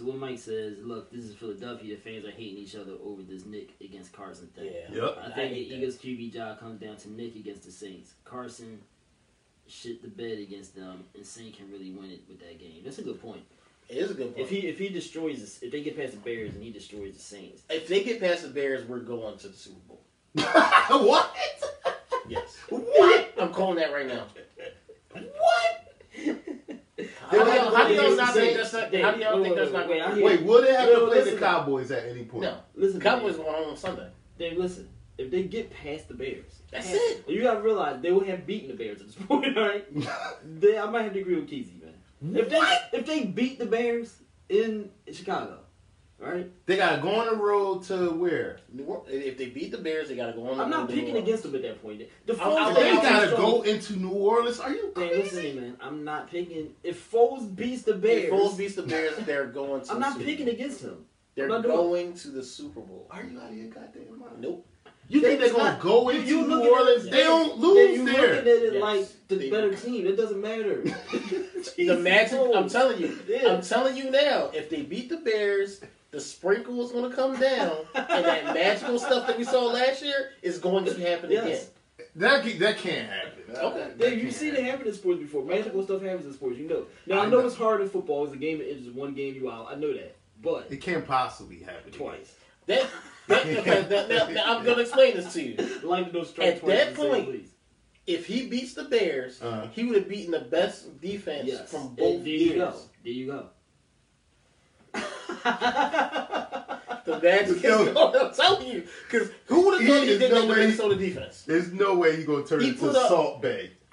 So 0.00 0.06
what 0.06 0.16
Mike 0.16 0.38
says, 0.38 0.78
look, 0.82 1.12
this 1.12 1.26
is 1.26 1.34
Philadelphia. 1.34 1.94
The 1.94 2.00
fans 2.00 2.24
are 2.24 2.30
hating 2.30 2.56
each 2.56 2.74
other 2.74 2.92
over 3.04 3.20
this 3.20 3.44
Nick 3.44 3.74
against 3.82 4.14
Carson 4.14 4.46
thing. 4.46 4.72
Yeah. 4.72 5.04
Yep. 5.04 5.18
I 5.22 5.26
I 5.26 5.32
think 5.34 5.52
hate 5.52 5.68
the 5.68 5.74
that. 5.76 5.82
Eagles 5.82 5.96
QB 5.96 6.32
job 6.32 6.58
comes 6.58 6.80
down 6.80 6.96
to 6.96 7.12
Nick 7.12 7.36
against 7.36 7.64
the 7.64 7.70
Saints. 7.70 8.14
Carson 8.24 8.80
shit 9.68 10.00
the 10.00 10.08
bed 10.08 10.38
against 10.38 10.74
them, 10.74 11.04
and 11.14 11.26
Saint 11.26 11.54
can 11.54 11.70
really 11.70 11.90
win 11.90 12.10
it 12.10 12.22
with 12.30 12.40
that 12.40 12.58
game. 12.58 12.80
That's 12.82 12.98
a 12.98 13.02
good 13.02 13.20
point. 13.20 13.42
It 13.90 13.98
is 13.98 14.10
a 14.10 14.14
good 14.14 14.34
point. 14.34 14.38
If 14.42 14.48
he 14.48 14.68
if 14.68 14.78
he 14.78 14.88
destroys 14.88 15.38
this, 15.38 15.62
if 15.62 15.70
they 15.70 15.82
get 15.82 15.98
past 15.98 16.12
the 16.12 16.18
Bears 16.18 16.54
and 16.54 16.64
he 16.64 16.70
destroys 16.70 17.12
the 17.12 17.20
Saints, 17.20 17.62
If 17.68 17.86
they 17.86 18.02
get 18.02 18.20
past 18.20 18.42
the 18.42 18.48
Bears, 18.48 18.88
we're 18.88 19.00
going 19.00 19.36
to 19.36 19.48
the 19.48 19.56
Super 19.56 19.80
Bowl. 19.86 20.00
what? 20.34 21.36
Yes. 22.26 22.56
What? 22.70 23.34
I'm 23.38 23.52
calling 23.52 23.76
that 23.76 23.92
right 23.92 24.06
now. 24.06 24.24
What? 27.30 27.38
How 27.38 27.44
do 27.44 27.50
y'all, 27.60 27.74
how 27.74 27.88
do 27.88 27.94
y'all 27.94 28.08
Wait, 28.10 28.16
not 28.16 28.34
think 28.34 28.56
that's 28.56 28.72
not? 28.72 28.82
How 28.82 29.10
do 29.12 29.20
y'all 29.20 29.42
think 29.42 29.56
that's 29.56 29.72
not 29.72 29.86
going 29.86 30.02
to 30.02 30.14
hear- 30.14 30.24
Wait, 30.24 30.42
will 30.42 30.62
they 30.62 30.72
have 30.74 30.88
to 30.88 31.06
play 31.06 31.22
the 31.22 31.38
Cowboys 31.38 31.90
at 31.90 32.06
any 32.06 32.24
point? 32.24 32.42
No. 32.42 32.58
listen, 32.74 33.00
Cowboys 33.00 33.36
Dave, 33.36 33.44
going 33.44 33.54
home 33.56 33.70
on 33.70 33.76
Sunday. 33.76 34.08
Dave, 34.38 34.58
listen. 34.58 34.88
If 35.18 35.30
they 35.30 35.42
get 35.44 35.70
past 35.70 36.08
the 36.08 36.14
Bears, 36.14 36.62
That's 36.72 36.90
it. 36.90 37.24
You 37.28 37.42
gotta 37.42 37.60
realize 37.60 38.00
they 38.00 38.10
will 38.10 38.24
have 38.24 38.46
beaten 38.46 38.68
the 38.68 38.74
Bears 38.74 39.00
at 39.00 39.06
this 39.06 39.16
point, 39.26 39.56
all 39.56 39.64
right? 39.68 39.86
They, 40.60 40.78
I 40.78 40.86
might 40.90 41.02
have 41.02 41.12
to 41.12 41.20
agree 41.20 41.34
with 41.36 41.48
Keezy, 41.50 41.74
man. 41.82 42.36
If 42.36 42.48
they 42.48 42.98
if 42.98 43.06
they 43.06 43.24
beat 43.24 43.58
the 43.58 43.66
Bears 43.66 44.16
in 44.48 44.90
Chicago, 45.12 45.60
right? 46.20 46.50
They 46.66 46.76
gotta 46.76 47.00
go 47.00 47.14
on 47.16 47.26
the 47.26 47.34
road 47.36 47.82
to 47.84 48.10
where? 48.10 48.58
New 48.72 48.84
Or- 48.84 49.02
If 49.08 49.38
they 49.38 49.46
beat 49.46 49.72
the 49.72 49.78
Bears, 49.78 50.08
they 50.08 50.16
got 50.16 50.26
to 50.26 50.32
go 50.32 50.46
on. 50.48 50.58
the 50.58 50.64
I'm 50.64 50.70
not 50.70 50.80
road 50.80 50.88
to 50.90 50.94
picking 50.94 51.16
against 51.16 51.42
them 51.44 51.54
at 51.54 51.62
that 51.62 51.82
point. 51.82 52.02
The 52.26 52.40
I'll- 52.42 52.56
I'll 52.56 52.70
Foles 52.72 52.76
They 52.76 52.92
gotta 52.96 53.26
strong. 53.28 53.42
go 53.42 53.62
into 53.62 53.96
New 53.96 54.10
Orleans. 54.10 54.60
Are 54.60 54.72
you 54.72 54.92
Dave, 54.94 55.10
listen 55.16 55.24
to 55.36 55.42
crazy? 55.42 55.54
me, 55.54 55.60
man. 55.60 55.76
I'm 55.80 56.04
not 56.04 56.30
picking. 56.30 56.74
If 56.82 57.10
Foles 57.10 57.54
beats 57.54 57.82
the 57.82 57.94
If 57.94 58.00
Bears, 58.02 58.32
Foles 58.32 58.56
beats 58.58 58.74
the 58.74 58.82
Bears, 58.82 59.16
they're 59.24 59.46
going 59.46 59.82
to. 59.82 59.90
I'm 59.90 59.96
the 59.96 60.00
not 60.00 60.12
Super 60.14 60.24
picking 60.24 60.46
Bowl. 60.46 60.54
against 60.54 60.82
them. 60.82 61.04
They're 61.34 61.50
I'm 61.50 61.62
doing 61.62 61.76
going 61.76 62.14
to 62.14 62.28
the 62.28 62.42
Super 62.42 62.80
Bowl. 62.80 63.06
Are 63.10 63.22
you 63.24 63.40
out 63.40 63.50
of 63.50 63.56
your 63.56 63.68
goddamn 63.68 64.18
mind? 64.18 64.40
Nope. 64.40 64.66
You 65.08 65.20
think 65.22 65.40
they're 65.40 65.50
gonna 65.50 65.64
not- 65.72 65.80
go 65.80 66.08
you- 66.10 66.18
into 66.20 66.28
you 66.28 66.42
New 66.42 66.46
looking 66.48 66.66
at 66.66 66.72
Orleans? 66.72 67.04
it- 67.06 67.10
They 67.10 67.22
don't 67.24 67.60
Then 67.60 67.70
lose 67.70 67.98
you 67.98 68.04
there. 68.04 68.20
looking 68.20 68.38
at 68.38 68.46
it 68.46 68.72
Yes, 68.74 68.82
like 68.82 69.06
the 69.28 69.34
they- 69.36 69.50
better 69.50 69.74
team. 69.74 70.06
It 70.06 70.16
doesn't 70.16 70.40
matter. 70.40 70.84
The 71.76 71.96
magic. 71.98 72.38
I'm 72.54 72.68
telling 72.76 73.00
you. 73.00 73.18
Yeah. 73.28 73.52
I'm 73.54 73.62
telling 73.62 73.96
you 73.96 74.10
now. 74.10 74.50
If 74.54 74.70
they 74.70 74.82
beat 74.82 75.08
the 75.08 75.18
Bears, 75.18 75.80
the 76.10 76.20
sprinkle 76.20 76.84
is 76.84 76.90
going 76.92 77.08
to 77.10 77.14
come 77.16 77.38
down, 77.38 77.76
and 77.94 78.24
that 78.24 78.44
magical 78.54 78.98
stuff 78.98 79.26
that 79.26 79.38
we 79.38 79.44
saw 79.44 79.64
last 79.66 80.02
year 80.02 80.30
is 80.42 80.58
going 80.58 80.84
to 80.84 80.94
happen 81.00 81.30
Yes. 81.30 81.70
That 82.16 82.42
ca- 82.42 82.58
that 82.58 82.78
can't 82.78 83.08
happen. 83.08 83.42
Okay. 83.54 83.78
That 83.78 83.98
Dave, 83.98 84.24
you've 84.24 84.34
seen 84.34 84.48
it 84.48 84.54
happen. 84.56 84.64
happen 84.70 84.86
in 84.88 84.94
sports 84.94 85.20
before. 85.20 85.44
Magical 85.44 85.84
stuff 85.84 86.02
happens 86.02 86.26
in 86.26 86.32
sports, 86.32 86.58
you 86.58 86.66
know. 86.66 86.86
Now 87.06 87.20
I, 87.20 87.24
I 87.24 87.26
know, 87.28 87.40
know. 87.40 87.46
it's 87.46 87.56
hard 87.56 87.80
in 87.82 87.88
football. 87.88 88.24
It's 88.24 88.32
a 88.34 88.38
game 88.38 88.58
that 88.58 88.68
ends 88.70 88.86
in 88.88 88.94
one 88.94 89.14
game 89.14 89.34
you 89.34 89.50
out. 89.50 89.68
I 89.70 89.74
know 89.76 89.92
that, 89.92 90.16
but 90.42 90.66
It 90.70 90.78
can't 90.80 91.06
possibly 91.06 91.58
happen 91.60 91.92
twice. 91.92 92.34
again. 92.66 92.86
That, 93.28 93.44
that, 93.44 93.58
okay, 93.58 93.82
that, 93.82 94.08
that- 94.08 94.34
that- 94.34 94.48
I'm 94.48 94.64
going 94.64 94.76
to 94.76 94.82
explain 94.82 95.16
this 95.16 95.32
to 95.34 95.42
you. 95.42 95.56
Like 95.84 96.06
to 96.10 96.12
know 96.18 96.24
strike 96.24 96.48
At 96.48 96.60
twice 96.60 96.72
that 96.78 96.88
in 96.88 96.94
the 96.94 97.00
same 97.00 97.10
point, 97.12 97.28
leagues. 97.28 97.50
If 98.06 98.26
he 98.26 98.46
beats 98.48 98.74
the 98.74 98.84
Bears, 98.84 99.40
Uh-huh. 99.40 99.66
he 99.72 99.84
would 99.84 99.94
have 99.96 100.08
beaten 100.08 100.32
the 100.32 100.40
best 100.40 101.00
defense 101.00 101.46
Yes. 101.46 101.70
from 101.70 101.82
And 101.88 101.96
both 101.96 102.24
there 102.24 102.32
you 102.32 102.54
go. 102.54 102.64
years. 102.70 102.86
There 103.04 103.12
you 103.12 103.26
go. 103.26 103.46
The 107.02 107.18
magic 107.22 107.56
is 107.56 107.62
Yo. 107.62 107.92
going. 107.94 108.14
I'm 108.26 108.34
telling 108.34 108.66
you, 108.68 108.86
because 109.10 109.30
who 109.46 109.64
would 109.66 109.80
have 109.80 109.88
thought 109.88 110.00
He 110.02 110.06
he 110.06 110.12
is 110.12 110.18
did 110.20 110.30
no 110.30 110.34
that 110.42 110.46
to 110.46 110.52
way- 110.52 110.58
Minnesota 110.66 110.96
defense? 110.96 111.42
There's 111.42 111.72
no 111.72 111.94
way 111.96 112.18
you 112.20 112.24
gonna 112.26 112.44
turn 112.46 112.60
He 112.60 112.68
into 112.68 112.80
put 112.80 112.94
up- 112.94 113.08
Salt 113.08 113.42
Bae. 113.42 113.70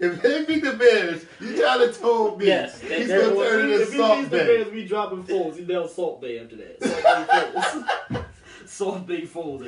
if 0.00 0.22
they 0.22 0.44
beat 0.44 0.64
the 0.64 0.72
Bears, 0.72 1.24
you 1.40 1.56
trying 1.56 1.80
to 1.80 1.92
told 1.92 2.38
me 2.40 2.46
Yes, 2.46 2.80
he's 2.80 3.08
gonna 3.08 3.22
going- 3.34 3.48
turn 3.48 3.70
into 3.70 3.82
if 3.82 3.92
he 3.92 3.98
Salt 3.98 4.18
beats 4.18 4.30
the 4.30 4.36
Bay. 4.38 4.46
Bears, 4.46 4.72
we 4.72 4.84
dropping 4.86 5.24
Foles. 5.24 5.56
He 5.56 5.64
down 5.64 5.88
Salt 5.88 6.20
Bae 6.20 6.38
after 6.42 6.56
that. 6.56 6.82
Salt 6.82 7.04
Bae 7.28 7.36
Foles. 7.44 8.24
Salt 8.66 9.06
Bae 9.06 9.14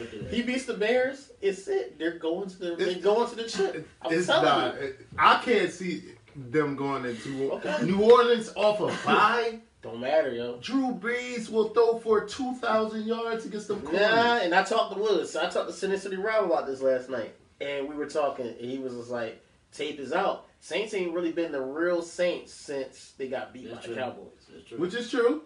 after 0.03 0.19
that. 0.23 0.33
He 0.33 0.43
beats 0.43 0.65
the 0.65 0.75
Bears. 0.75 1.31
It's 1.41 1.69
it. 1.69 1.99
They're 1.99 2.19
going 2.19 2.49
to 2.49 2.59
the. 2.59 2.77
They're 2.77 2.95
going 2.95 3.29
to 3.31 3.37
the 3.37 3.45
chip. 3.49 3.87
I'm 4.03 4.13
It's 4.13 4.27
telling 4.27 4.45
not. 4.45 4.81
you. 4.81 4.95
I 5.19 5.41
can't 5.45 5.71
see 5.71 6.03
them 6.37 6.77
going 6.77 7.05
into 7.05 7.53
Okay. 7.53 7.85
New 7.85 8.03
Orleans 8.03 8.53
off 8.57 8.81
a 8.81 9.07
bye. 9.07 9.59
Don't 9.83 10.01
matter, 10.01 10.33
yo. 10.33 10.59
Drew 10.61 10.93
Brees 10.95 11.51
will 11.51 11.69
throw 11.69 11.99
for 11.99 12.25
two 12.25 12.55
thousand 12.55 13.05
yards 13.07 13.45
against 13.45 13.69
them. 13.69 13.83
Nah, 13.85 14.39
and 14.39 14.55
I 14.55 14.63
talked 14.63 14.95
to 14.95 15.01
Willis. 15.01 15.37
I 15.37 15.49
talked 15.51 15.69
to 15.69 15.73
Sin 15.75 15.97
City 15.99 16.17
Rob 16.17 16.45
about 16.51 16.67
this 16.67 16.81
last 16.81 17.11
night, 17.11 17.35
and 17.61 17.89
we 17.89 17.95
were 17.95 18.07
talking, 18.09 18.47
and 18.47 18.71
he 18.71 18.79
was 18.79 18.95
just 18.95 19.11
like, 19.11 19.43
"Tape 19.73 19.99
is 20.01 20.13
out. 20.13 20.47
Saints 20.61 20.95
ain't 20.95 21.13
really 21.13 21.33
been 21.33 21.53
the 21.53 21.61
real 21.61 22.01
Saints 22.01 22.53
since 22.55 23.13
they 23.19 23.29
got 23.29 23.53
beat 23.53 23.67
That's 23.69 23.81
by 23.81 23.85
true. 23.85 23.95
the 23.95 24.01
Cowboys. 24.01 24.27
That's 24.51 24.65
true. 24.67 24.79
Which 24.79 24.95
is 24.95 25.11
true. 25.11 25.43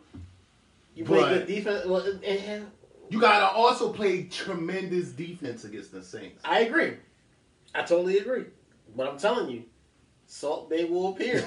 You 0.94 1.05
play 1.05 1.20
good 1.20 1.46
defense. 1.48 1.87
Well, 1.87 2.03
and, 2.07 2.22
and 2.24 2.66
You 3.11 3.20
gotta 3.20 3.46
also 3.57 3.92
play 3.92 4.24
tremendous 4.24 5.09
defense 5.09 5.64
against 5.64 5.90
the 5.90 6.03
Saints. 6.05 6.40
I 6.44 6.61
agree. 6.61 6.94
I 7.74 7.83
totally 7.83 8.18
agree. 8.18 8.44
But 8.96 9.09
I'm 9.09 9.18
telling 9.18 9.51
you, 9.51 9.64
Salt 10.28 10.70
Bae 10.70 10.84
will 10.84 11.08
appear. 11.12 11.44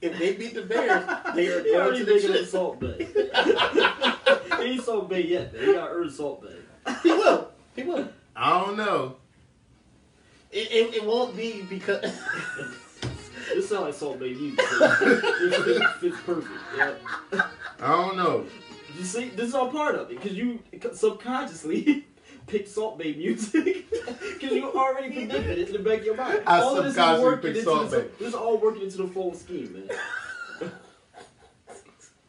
if 0.00 0.18
they 0.18 0.34
beat 0.34 0.54
the 0.54 0.62
Bears, 0.62 1.04
they 1.34 1.48
are 1.48 1.62
going 1.62 1.76
already 1.76 1.98
to 2.00 2.04
the 2.04 2.14
it 2.16 2.22
chip. 2.22 2.46
Salt 2.46 2.78
Bae. 2.78 3.06
he 4.62 4.70
ain't 4.72 4.84
Salt 4.84 5.08
Bae 5.10 5.16
yet, 5.16 5.52
man. 5.52 5.66
He 5.66 5.72
got 5.72 5.86
to 5.88 5.92
earn 5.92 6.10
Salt 6.10 6.44
Bae. 6.44 6.94
He 7.02 7.10
will. 7.10 7.50
He 7.74 7.82
will. 7.82 8.08
I 8.36 8.60
don't 8.60 8.76
know. 8.76 9.16
It, 10.52 10.70
it, 10.70 10.94
it 10.96 11.04
won't 11.04 11.36
be 11.36 11.62
because. 11.62 12.04
This 13.54 13.68
sounds 13.68 13.82
like 13.82 13.94
Salt 13.94 14.20
Bae 14.20 14.26
music. 14.26 14.60
it 14.60 15.64
fits, 15.64 15.92
fits 15.98 16.16
perfect. 16.24 16.54
Yeah. 16.76 16.94
I 17.80 17.88
don't 17.88 18.16
know. 18.16 18.46
You 18.96 19.04
see, 19.04 19.30
this 19.30 19.48
is 19.48 19.54
all 19.56 19.72
part 19.72 19.96
of 19.96 20.08
it 20.08 20.20
because 20.20 20.36
you 20.36 20.60
subconsciously 20.92 22.06
picked 22.46 22.68
Salt 22.68 22.98
Bae 22.98 23.14
music 23.16 23.88
because 23.90 24.52
you 24.52 24.64
already 24.74 25.10
predicted 25.14 25.58
it 25.58 25.68
in 25.68 25.72
the 25.74 25.78
back 25.78 26.00
of 26.00 26.04
your 26.06 26.16
mind. 26.16 26.42
I 26.46 26.60
all 26.60 26.76
of 26.76 26.84
this 26.84 26.90
is 26.92 26.96
subconsciously 26.96 27.24
working 27.24 27.42
picked 27.42 27.56
into 27.58 27.70
Salt 27.70 27.90
the, 27.90 27.98
Bae. 28.00 28.06
This 28.18 28.28
is 28.28 28.34
all 28.34 28.58
working 28.58 28.82
into 28.82 28.96
the 28.98 29.08
full 29.08 29.34
scheme, 29.34 29.72
man. 29.72 30.70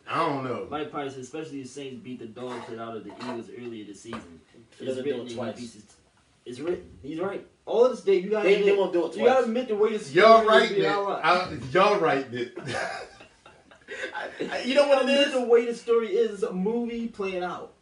I 0.08 0.26
don't 0.28 0.44
know. 0.44 0.68
Mike 0.70 0.92
Price, 0.92 1.16
especially 1.16 1.62
the 1.62 1.68
Saints 1.68 2.04
beat 2.04 2.20
the 2.20 2.26
dog 2.26 2.62
shit 2.68 2.80
out 2.80 2.98
of 2.98 3.06
the 3.06 3.12
Eagles 3.24 3.50
earlier 3.58 3.86
this 3.86 4.02
season. 4.02 4.42
He 4.78 4.86
doesn't 4.86 5.04
do 5.06 5.10
written 5.10 5.28
it 5.28 5.34
twice. 5.36 5.58
beats 5.60 5.78
It's 6.46 6.60
written. 6.60 6.90
He's 7.02 7.20
right. 7.20 7.48
All 7.66 7.86
of 7.86 7.92
this, 7.92 8.02
day, 8.02 8.16
you 8.18 8.30
gotta 8.32 8.48
They, 8.48 8.56
admit, 8.56 8.74
they 8.74 8.78
won't 8.78 8.92
do 8.92 9.00
it 9.06 9.08
twice. 9.14 9.18
you 9.18 9.26
gotta 9.26 9.44
admit 9.46 9.68
the 9.70 9.76
way 9.76 9.96
the 9.96 10.12
Y'all 10.14 10.42
story 10.42 10.48
right 10.48 10.64
is 10.64 10.70
being 10.72 10.82
it. 10.84 10.88
outlined. 10.88 11.24
I- 11.24 11.68
Y'all 11.72 12.00
right 12.00 12.34
it. 12.34 12.58
You 14.66 14.76
know 14.76 14.88
what 14.88 14.98
it 15.08 15.10
Admit 15.10 15.32
the 15.34 15.46
way 15.46 15.66
the 15.66 15.76
story 15.76 16.10
is. 16.10 16.32
It's 16.36 16.44
a 16.44 16.52
movie 16.54 17.08
playing 17.08 17.44
out. 17.44 17.74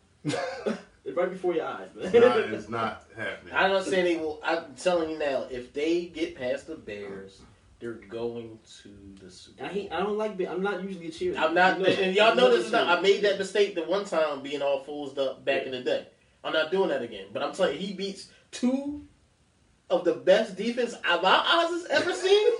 Right 1.15 1.29
before 1.29 1.53
your 1.55 1.65
eyes, 1.65 1.89
man. 1.95 2.11
nah, 2.13 2.35
it's 2.37 2.69
not 2.69 3.03
happening. 3.17 3.53
I'm 3.53 3.71
not 3.71 3.85
saying 3.85 4.05
they 4.05 4.15
will. 4.17 4.39
I'm 4.43 4.75
telling 4.75 5.09
you 5.09 5.17
now, 5.19 5.45
if 5.49 5.73
they 5.73 6.05
get 6.05 6.35
past 6.35 6.67
the 6.67 6.75
Bears, 6.75 7.41
They're 7.79 7.93
going 7.93 8.59
to 8.83 8.89
the 9.23 9.31
Super 9.31 9.63
I 9.63 9.67
Bowl. 9.67 9.73
hate. 9.73 9.91
I 9.91 9.99
don't 10.01 10.17
like. 10.17 10.39
I'm 10.47 10.61
not 10.61 10.83
usually 10.83 11.07
a 11.07 11.11
cheerleader. 11.11 11.39
I'm 11.39 11.53
not, 11.53 11.79
You 11.79 11.83
know- 11.87 11.91
and 11.93 12.15
y'all 12.15 12.31
I'm 12.31 12.37
know 12.37 12.47
not 12.49 12.55
this. 12.57 12.65
Is 12.67 12.71
not, 12.71 12.97
I 12.97 13.01
made 13.09 13.21
that 13.23 13.37
mistake 13.39 13.75
the 13.75 13.83
one 13.83 14.05
time 14.05 14.41
being 14.41 14.61
all 14.61 14.83
fooled 14.83 15.17
up 15.17 15.43
back 15.45 15.63
in 15.63 15.71
the 15.71 15.81
day. 15.81 16.07
I'm 16.43 16.53
not 16.53 16.71
doing 16.71 16.89
that 16.89 17.01
again. 17.01 17.25
But 17.33 17.43
I'm 17.43 17.53
telling 17.53 17.73
you, 17.79 17.85
he 17.87 17.93
beats 17.93 18.29
two 18.51 19.05
of 19.89 20.05
the 20.05 20.13
best 20.13 20.55
defense 20.55 20.93
I've 21.05 21.23
Oz 21.23 21.69
has 21.71 21.85
ever 21.87 22.13
seen. 22.13 22.51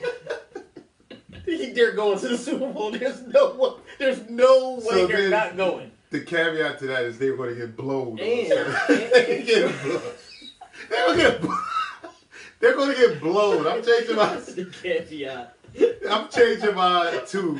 He- 1.45 1.71
they're 1.71 1.93
going 1.93 2.19
to 2.19 2.27
the 2.27 2.37
Super 2.37 2.71
Bowl. 2.71 2.91
There's 2.91 3.21
no 3.21 3.55
way. 3.55 3.71
There's 3.97 4.29
no 4.29 4.75
way 4.75 4.81
So 4.85 5.07
they're 5.07 5.29
then- 5.29 5.31
not 5.31 5.57
going. 5.57 5.91
The 6.11 6.21
caveat 6.21 6.79
to 6.79 6.87
that 6.87 7.03
is 7.03 7.19
they're 7.19 7.35
going 7.37 7.53
to 7.53 7.55
get 7.59 7.75
blown. 7.77 8.19
And- 8.19 8.19
they're 8.87 9.43
get 9.43 9.81
blown. 9.83 10.01
They're 10.89 11.05
going 11.05 11.17
to 11.17 11.23
get. 11.23 11.41
bl- 11.41 11.53
They're 12.59 12.73
going 12.75 12.95
to 12.95 12.99
get 12.99 13.21
blown. 13.21 13.67
I'm 13.67 13.83
changing 13.83 14.15
my. 14.15 14.35
the 14.37 14.65
caveat. 14.81 15.55
I'm 16.09 16.29
changing 16.29 16.73
my 16.73 17.21
two. 17.27 17.59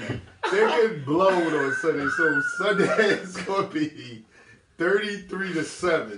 They're 0.49 0.67
getting 0.69 1.03
blown 1.03 1.53
on 1.53 1.73
Sunday, 1.75 2.07
so 2.17 2.41
Sunday 2.57 2.85
is 3.21 3.37
going 3.37 3.67
to 3.67 3.73
be 3.73 4.25
33 4.79 5.53
to 5.53 5.63
seven. 5.63 6.17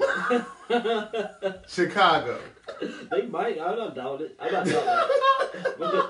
Chicago. 1.67 2.39
They 3.12 3.24
might. 3.26 3.60
I 3.60 3.76
don't 3.76 3.94
doubt 3.96 4.22
it. 4.22 4.38
I'm 4.39 4.52
not 4.54 4.65
doubting 4.67 4.86
that. 5.80 6.10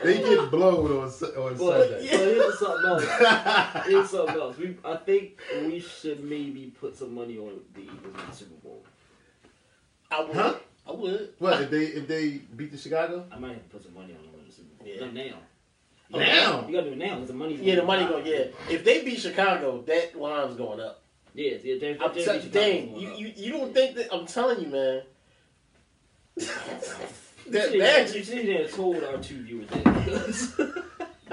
But, 0.00 0.06
the, 0.06 0.12
They 0.14 0.22
get 0.36 0.50
blown 0.50 0.90
on 0.90 0.98
on 0.98 1.08
but, 1.08 1.10
Sunday. 1.10 1.56
but 1.58 2.02
here's 2.02 2.58
something 2.58 2.90
else. 2.90 3.86
Here's 3.86 4.10
something 4.10 4.36
else. 4.36 4.56
We, 4.56 4.76
I 4.84 4.96
think 4.96 5.40
we 5.66 5.80
should 5.80 6.24
maybe 6.24 6.72
put 6.80 6.96
some 6.96 7.14
money 7.14 7.38
on 7.38 7.60
the 7.74 7.82
Eagles 7.82 8.04
in 8.04 8.12
the 8.30 8.34
Super 8.34 8.54
Bowl. 8.62 8.82
I 10.10 10.24
would. 10.24 10.34
Huh? 10.34 10.54
I 10.88 10.92
would. 10.92 11.34
What 11.38 11.62
if 11.62 11.70
they 11.70 11.84
if 11.84 12.08
they 12.08 12.28
beat 12.56 12.72
the 12.72 12.78
Chicago? 12.78 13.26
I 13.30 13.38
might 13.38 13.52
have 13.52 13.62
to 13.62 13.68
put 13.68 13.82
some 13.82 13.94
money 13.94 14.14
on 14.18 14.24
them 14.24 14.40
in 14.40 14.46
the 14.46 14.52
Super 14.52 14.74
Bowl. 14.74 14.88
Yeah. 14.88 15.00
Not 15.00 15.14
now. 15.14 16.18
Now. 16.18 16.66
You 16.66 16.74
gotta 16.74 16.86
do 16.88 16.92
it 16.92 16.98
now 16.98 17.14
because 17.14 17.28
the 17.28 17.34
money's 17.34 17.60
Yeah, 17.60 17.76
the 17.76 17.82
money 17.84 18.04
going 18.06 18.24
going. 18.24 18.34
Yeah, 18.34 18.46
if 18.68 18.84
they 18.84 19.04
beat 19.04 19.20
Chicago, 19.20 19.82
that 19.82 20.18
line's 20.18 20.56
going 20.56 20.80
up. 20.80 21.02
Yeah, 21.34 21.56
yeah. 21.62 21.76
They're, 21.80 21.96
I'm 22.02 22.14
they're, 22.14 22.40
t- 22.40 22.48
they're 22.48 22.82
dang, 22.82 22.96
you, 22.96 23.12
you 23.14 23.32
you 23.36 23.52
don't 23.52 23.72
think 23.72 23.94
that? 23.96 24.12
I'm 24.12 24.26
telling 24.26 24.60
you, 24.62 24.68
man. 24.68 25.02
that 27.50 27.72
You 27.72 27.78
magic. 27.78 28.24
should 28.24 28.48
have 28.48 28.72
told 28.72 29.02
our 29.04 29.18
two 29.18 29.42
viewers 29.42 29.68
that 29.68 29.84
because 29.84 30.58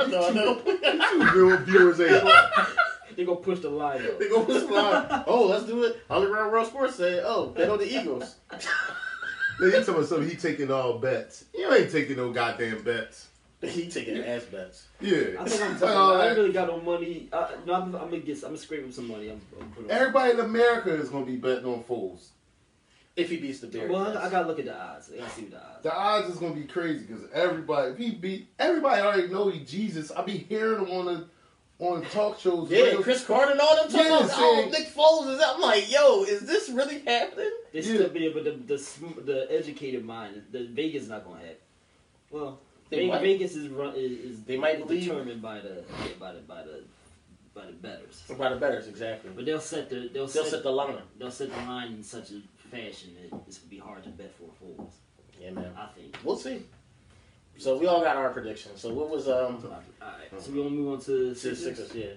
No, 0.10 0.56
Two 0.62 1.30
real 1.34 1.58
viewers 1.58 2.00
ain't. 2.00 2.24
they're 3.16 3.26
gonna 3.26 3.38
push 3.38 3.60
the 3.60 3.70
line 3.70 4.06
up. 4.06 4.20
They 4.20 4.30
go 4.30 4.44
push 4.44 4.62
the 4.64 4.74
line. 4.74 5.24
Oh, 5.28 5.48
let's 5.48 5.66
do 5.66 5.84
it. 5.84 6.02
Underground 6.10 6.52
World 6.52 6.68
Sports 6.68 6.96
said, 6.96 7.24
"Oh, 7.26 7.48
bet 7.48 7.70
on 7.70 7.80
the 7.80 7.92
Eagles." 7.92 8.36
They 9.60 9.72
talking 9.72 9.96
about 9.96 10.06
something. 10.06 10.30
He 10.30 10.36
taking 10.36 10.72
all 10.72 11.00
bets. 11.00 11.46
You 11.56 11.74
ain't 11.74 11.92
taking 11.92 12.18
no 12.18 12.32
goddamn 12.32 12.84
bets. 12.84 13.28
he 13.60 13.90
taking 13.90 14.24
ass 14.24 14.44
bets. 14.44 14.86
Yeah. 15.02 15.42
I 15.42 15.46
think 15.50 15.64
I'm. 15.64 15.76
Uh, 15.78 15.80
Talking, 15.80 16.22
I 16.22 16.28
ain't 16.28 16.38
really 16.38 16.52
got 16.54 16.68
no 16.68 16.80
money. 16.80 17.28
Uh, 17.34 17.48
no, 17.66 17.74
I'm, 17.74 17.84
I'm 17.96 18.10
gonna 18.12 18.20
get. 18.20 18.36
I'm 18.38 18.50
gonna 18.50 18.58
scrape 18.60 18.86
up 18.86 18.94
some 18.94 19.08
money. 19.08 19.32
I'm, 19.32 19.42
I'm 19.60 19.68
putting. 19.72 19.90
Everybody 19.90 20.34
in 20.34 20.40
America 20.42 20.94
is 20.94 21.10
gonna 21.10 21.26
be 21.26 21.38
betting 21.38 21.66
on 21.66 21.82
fools. 21.86 22.30
If 23.18 23.30
he 23.32 23.38
beats 23.38 23.60
the 23.60 23.68
Bears, 23.68 23.90
Well, 23.92 24.16
I, 24.18 24.28
I 24.28 24.30
gotta 24.30 24.48
look 24.48 24.60
at 24.60 24.66
the 24.66 24.80
odds. 24.80 25.10
I 25.14 25.18
gotta 25.18 25.32
see 25.32 25.42
what 25.44 25.52
the 25.52 25.58
odds. 25.58 25.84
The 25.84 25.94
odds 25.94 26.30
is 26.30 26.38
gonna 26.38 26.54
be 26.54 26.64
crazy 26.66 27.06
because 27.06 27.24
everybody, 27.34 27.92
if 27.92 27.98
he 27.98 28.12
beat, 28.12 28.48
everybody 28.60 29.02
already 29.02 29.28
know 29.28 29.50
he 29.50 29.60
Jesus. 29.62 30.12
I 30.12 30.22
be 30.24 30.38
hearing 30.38 30.86
him 30.86 30.92
on 30.92 31.06
the 31.06 31.26
on 31.80 32.04
talk 32.06 32.40
shows. 32.40 32.70
yeah, 32.72 32.82
radio- 32.84 33.02
Cris 33.04 33.24
Carter 33.26 33.52
and 33.52 33.60
all 33.62 33.76
them 33.76 33.86
talking 33.92 34.06
Yeah, 34.08 34.20
about, 34.20 34.30
oh. 34.34 34.70
Nick 34.72 34.88
Foles 34.88 35.34
is 35.36 35.40
out. 35.42 35.56
I'm 35.56 35.62
like, 35.62 35.92
yo, 35.92 36.24
is 36.24 36.42
this 36.42 36.70
really 36.70 37.00
happening? 37.02 37.52
They 37.74 37.80
Yeah. 37.82 37.94
still 37.96 38.10
be, 38.10 38.30
but 38.34 38.44
the, 38.46 38.52
the 38.52 39.22
the 39.24 39.48
educated 39.52 40.04
mind, 40.06 40.42
the 40.52 40.66
Vegas 40.68 41.04
is 41.04 41.10
not 41.10 41.24
gonna 41.26 41.40
have. 41.46 41.56
Well, 42.32 42.60
They 42.90 42.98
Ve- 43.00 43.08
might. 43.10 43.22
Vegas 43.22 43.56
is 43.56 43.68
run 43.70 43.94
is, 43.96 44.12
is 44.12 44.44
They 44.44 44.58
might 44.58 44.80
is 44.80 44.88
determined 45.06 45.42
by 45.42 45.60
the 45.60 45.84
yeah, 46.04 46.08
by 46.20 46.34
the 46.34 46.40
by 46.42 46.64
the 46.64 46.84
by 47.56 47.66
the 47.66 47.72
betters. 47.74 48.24
By 48.38 48.50
the 48.50 48.56
betters, 48.58 48.88
exactly. 48.88 49.32
But 49.36 49.46
they'll 49.46 49.60
set 49.60 49.90
the 49.90 50.10
they'll, 50.14 50.28
They'll 50.28 50.46
set 50.46 50.62
the 50.64 50.72
line. 50.72 50.96
they'll 51.20 51.32
set 51.32 51.50
the 51.52 51.58
line 51.58 51.94
in 51.94 52.04
such 52.04 52.32
a 52.32 52.42
fashion 52.72 53.16
that 53.22 53.38
it's 53.48 53.58
gonna 53.58 53.70
be 53.70 53.78
hard 53.78 54.04
to 54.04 54.10
bet 54.10 54.34
for 54.36 54.50
fools. 54.60 54.94
Yeah, 55.42 55.52
man. 55.52 55.72
I 55.78 55.88
think. 55.98 56.18
We'll 56.24 56.36
see. 56.38 56.64
So 57.58 57.78
we 57.78 57.88
all 57.88 58.02
got 58.02 58.16
our 58.18 58.30
predictions. 58.30 58.80
So 58.82 58.94
what 58.94 59.10
was 59.10 59.28
um 59.28 59.64
All 60.02 60.08
right, 60.08 60.42
so 60.42 60.52
we 60.52 60.58
gonna 60.60 60.70
move 60.70 60.94
on 60.94 61.00
to 61.00 61.06
to 61.06 61.30
the 61.30 61.36
Sixers. 61.36 61.78
Sixers? 61.78 61.96
Yeah. 61.96 62.12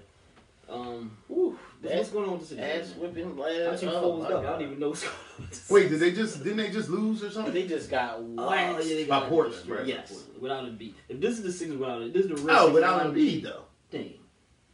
Um, 0.69 1.17
Woo, 1.29 1.59
what's 1.83 2.11
going 2.11 2.27
on 2.29 2.39
with 2.39 2.49
the 2.49 2.55
Sixers? 2.57 2.91
ass 2.93 2.97
whipping 2.97 3.25
I'm 3.25 3.39
last. 3.39 3.81
too 3.81 3.89
Oh, 3.91 4.21
froze 4.21 4.23
my 4.31 4.35
up. 4.37 4.45
I 4.45 4.51
don't 4.51 4.63
even 4.63 4.79
know 4.79 4.91
what's 4.91 5.03
going 5.03 5.15
on. 5.41 5.49
Wait, 5.71 5.89
did 5.89 5.99
they 5.99 6.13
just 6.13 6.45
didn't 6.45 6.59
they 6.59 6.71
just 6.71 6.89
lose 6.91 7.25
or 7.25 7.31
something? 7.31 7.53
They 7.55 7.67
just 7.67 7.91
got 7.91 8.19
Oh, 8.19 8.49
waxed. 8.49 8.89
yeah, 8.89 8.95
they 8.97 9.05
By 9.07 9.29
Portland, 9.29 9.57
destroyed. 9.57 9.79
right. 9.81 9.87
Yes, 9.89 10.25
without 10.39 10.69
a 10.69 10.71
beat. 10.71 10.95
If 11.09 11.21
this 11.21 11.39
is 11.39 11.43
the 11.43 11.53
Sixers 11.53 11.79
without 11.79 12.03
it, 12.03 12.13
this 12.13 12.27
is 12.27 12.29
the 12.29 12.35
Red 12.47 12.57
Oh, 12.57 12.67
Sixers 12.67 12.75
without 12.75 13.07
a 13.07 13.09
Embiid 13.09 13.43
though. 13.43 13.63
Dang, 13.91 14.15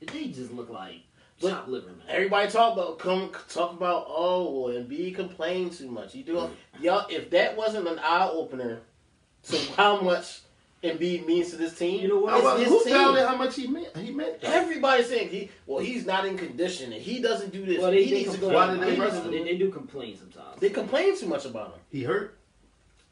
they 0.01 0.27
just 0.29 0.53
look 0.53 0.69
like 0.69 1.01
But 1.41 1.51
chopped 1.51 1.69
liver, 1.69 1.89
man. 1.89 2.07
Everybody 2.09 2.51
talk 2.51 2.75
about 2.75 2.99
come 2.99 3.31
talk 3.49 3.73
about 3.73 4.07
oh 4.09 4.61
well 4.61 4.75
Embiid 4.75 5.15
complained 5.15 5.73
too 5.73 5.91
much. 5.91 6.15
You 6.15 6.25
do 6.25 6.35
mm. 6.35 6.51
y'all 6.81 7.07
if 7.11 7.31
that 7.31 7.57
wasn't 7.57 7.89
an 7.89 7.99
eye 7.99 8.29
opener 8.33 8.81
to 9.45 9.59
how 9.77 10.01
much 10.01 10.41
Embiid 10.83 11.27
means 11.27 11.51
to 11.51 11.57
this 11.57 11.77
team. 11.77 12.01
You 12.01 12.09
know 12.09 12.19
what? 12.21 12.35
It's 12.35 12.45
well, 12.45 12.57
his 12.59 12.69
who 12.69 12.85
team. 12.85 12.95
told 12.95 13.19
how 13.19 13.37
much 13.37 13.57
he 13.57 13.67
meant? 13.67 13.97
He 13.97 14.13
meant. 14.13 14.41
that? 14.41 14.51
Everybody's 14.51 15.09
saying 15.09 15.29
he 15.29 15.51
well 15.67 15.83
he's 15.83 16.07
not 16.07 16.27
in 16.27 16.37
condition 16.39 16.93
and 16.93 17.03
he 17.03 17.21
doesn't 17.21 17.53
do 17.53 17.65
this. 17.65 17.81
well, 17.81 17.91
they, 17.91 18.05
he 18.05 18.11
they 18.11 18.17
needs 18.21 18.35
to 18.35 18.39
go. 18.39 18.49
complain. 18.49 18.69
Why 18.69 18.75
did 18.75 18.81
they 18.81 18.85
they, 18.85 18.91
needs 18.91 19.01
wrestle? 19.01 19.25
to- 19.25 19.31
they, 19.31 19.45
they 19.45 19.57
do 19.57 19.71
complain 19.71 20.17
sometimes. 20.17 20.61
They 20.61 20.71
complain 20.71 21.19
too 21.19 21.27
much 21.27 21.45
about 21.45 21.69
him. 21.75 21.81
He 21.91 22.03
hurt. 22.03 22.39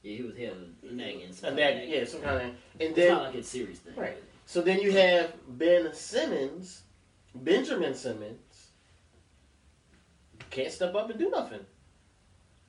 yeah, 0.02 0.16
he 0.16 0.22
was 0.22 0.36
had 0.36 0.52
a 0.90 0.94
nagging. 0.94 1.32
some 1.32 1.32
And 1.32 1.40
kind 1.40 1.50
of 1.50 1.56
that 1.56 1.74
nagging. 1.76 1.90
yeah, 1.92 2.04
some 2.04 2.20
kind 2.22 2.36
of 2.36 2.42
and 2.42 2.56
it's 2.80 2.94
then 2.96 3.08
not 3.12 3.22
like 3.24 3.34
a 3.34 3.42
serious 3.42 3.78
thing. 3.80 3.94
Right. 3.96 4.16
So 4.46 4.60
then 4.60 4.80
you 4.80 4.92
have 4.92 5.32
Ben 5.58 5.92
Simmons, 5.94 6.82
Benjamin 7.34 7.94
Simmons, 7.94 8.68
can't 10.50 10.70
step 10.70 10.94
up 10.94 11.10
and 11.10 11.18
do 11.18 11.30
nothing. 11.30 11.60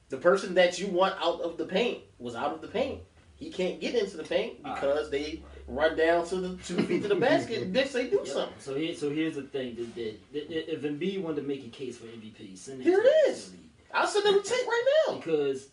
The 0.10 0.18
person 0.18 0.54
that 0.56 0.80
you 0.80 0.88
want 0.88 1.16
out 1.22 1.42
of 1.42 1.58
the 1.58 1.66
paint 1.66 2.00
was 2.20 2.36
out 2.36 2.54
of 2.54 2.62
the 2.62 2.68
paint. 2.68 3.02
He 3.36 3.52
can't 3.52 3.82
get 3.82 3.96
into 3.96 4.16
the 4.18 4.24
paint 4.24 4.64
because 4.64 5.10
they 5.12 5.44
run 5.68 5.98
down 5.98 6.26
to 6.28 6.38
the 6.38 6.56
two 6.64 6.82
feet 6.84 7.02
to 7.02 7.10
the 7.10 7.16
basket 7.16 7.64
and 7.64 7.74
they 7.76 7.84
do 8.10 8.18
Yep. 8.24 8.28
something. 8.28 8.56
So 8.60 8.76
here, 8.76 8.96
so 8.96 9.10
here's 9.10 9.36
the 9.36 9.42
thing: 9.44 9.76
that, 9.76 9.96
that, 9.96 10.20
that, 10.34 10.74
if 10.74 10.82
Embiid 10.84 11.22
wanted 11.22 11.42
to 11.42 11.48
make 11.48 11.66
a 11.66 11.70
case 11.70 11.98
for 11.98 12.06
MVP, 12.06 12.58
send 12.58 12.82
Here 12.82 13.02
it 13.02 13.30
is. 13.30 13.52
I'll 13.94 14.08
send 14.08 14.26
them 14.26 14.36
a 14.36 14.42
tape 14.42 14.66
right 14.66 14.86
now. 15.08 15.16
because 15.18 15.68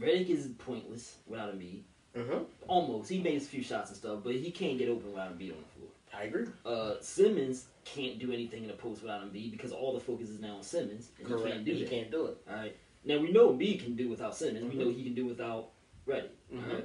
Redick 0.00 0.28
is 0.30 0.48
pointless 0.58 1.16
without 1.26 1.56
Embiid. 1.56 1.82
hmm 2.16 2.42
Almost, 2.66 3.08
he 3.08 3.20
makes 3.20 3.44
a 3.44 3.48
few 3.48 3.62
shots 3.62 3.90
and 3.90 3.96
stuff, 3.98 4.20
but 4.24 4.34
he 4.34 4.50
can't 4.50 4.76
get 4.78 4.88
open 4.88 5.10
without 5.12 5.30
Embiid 5.38 5.52
on 5.52 5.58
the 5.62 5.78
floor. 5.78 5.88
I 6.12 6.24
agree. 6.24 6.46
Uh, 6.64 6.94
Simmons 7.00 7.66
can't 7.86 8.18
do 8.18 8.32
anything 8.32 8.62
in 8.64 8.68
the 8.68 8.74
post 8.74 9.00
without 9.00 9.22
Embiid 9.22 9.52
because 9.52 9.72
all 9.72 9.94
the 9.94 10.00
focus 10.00 10.28
is 10.28 10.40
now 10.40 10.56
on 10.56 10.62
Simmons, 10.62 11.10
and 11.18 11.28
he 11.28 11.34
can't 11.44 11.64
do 11.64 11.72
He 11.72 11.80
that. 11.84 11.90
can't 11.90 12.10
do 12.10 12.26
it. 12.26 12.36
All 12.50 12.56
right. 12.56 12.76
Now 13.04 13.18
we 13.18 13.30
know 13.32 13.50
Embiid 13.52 13.82
can 13.84 13.94
do 13.96 14.08
without 14.08 14.36
Simmons. 14.36 14.64
Mhm. 14.66 14.70
We 14.76 14.84
know 14.84 14.90
he 14.90 15.02
can 15.04 15.14
do 15.14 15.24
without 15.26 15.70
Redick. 16.06 16.28
Mhm. 16.52 16.68
All 16.68 16.74
right. 16.74 16.84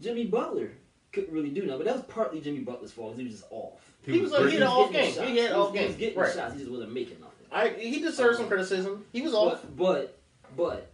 Jimmy 0.00 0.26
Butler 0.26 0.72
couldn't 1.12 1.32
really 1.32 1.50
do 1.50 1.62
nothing, 1.62 1.78
but 1.78 1.86
that 1.86 1.96
was 1.96 2.04
partly 2.06 2.40
Jimmy 2.40 2.60
Butler's 2.60 2.92
fault. 2.92 3.16
He 3.16 3.24
was 3.24 3.32
just 3.34 3.46
off. 3.50 3.92
He 4.04 4.20
was- 4.20 4.32
like 4.32 4.48
he 4.50 4.54
had 4.56 4.62
off 4.64 4.92
game. 4.92 5.12
He 5.12 5.36
had 5.38 5.50
was- 5.56 5.66
off 5.68 5.74
He 5.76 5.86
was 5.86 5.96
getting 5.96 6.18
Right. 6.18 6.34
shots. 6.34 6.52
He 6.54 6.58
just 6.60 6.70
wasn't 6.70 6.92
making 6.92 7.20
nothing. 7.20 7.46
I 7.52 7.68
he 7.70 8.00
deserves 8.00 8.38
some 8.38 8.48
criticism. 8.48 9.04
He 9.12 9.22
was 9.22 9.34
off. 9.34 9.62
But, 9.76 9.76
but 9.76 10.56
but 10.56 10.90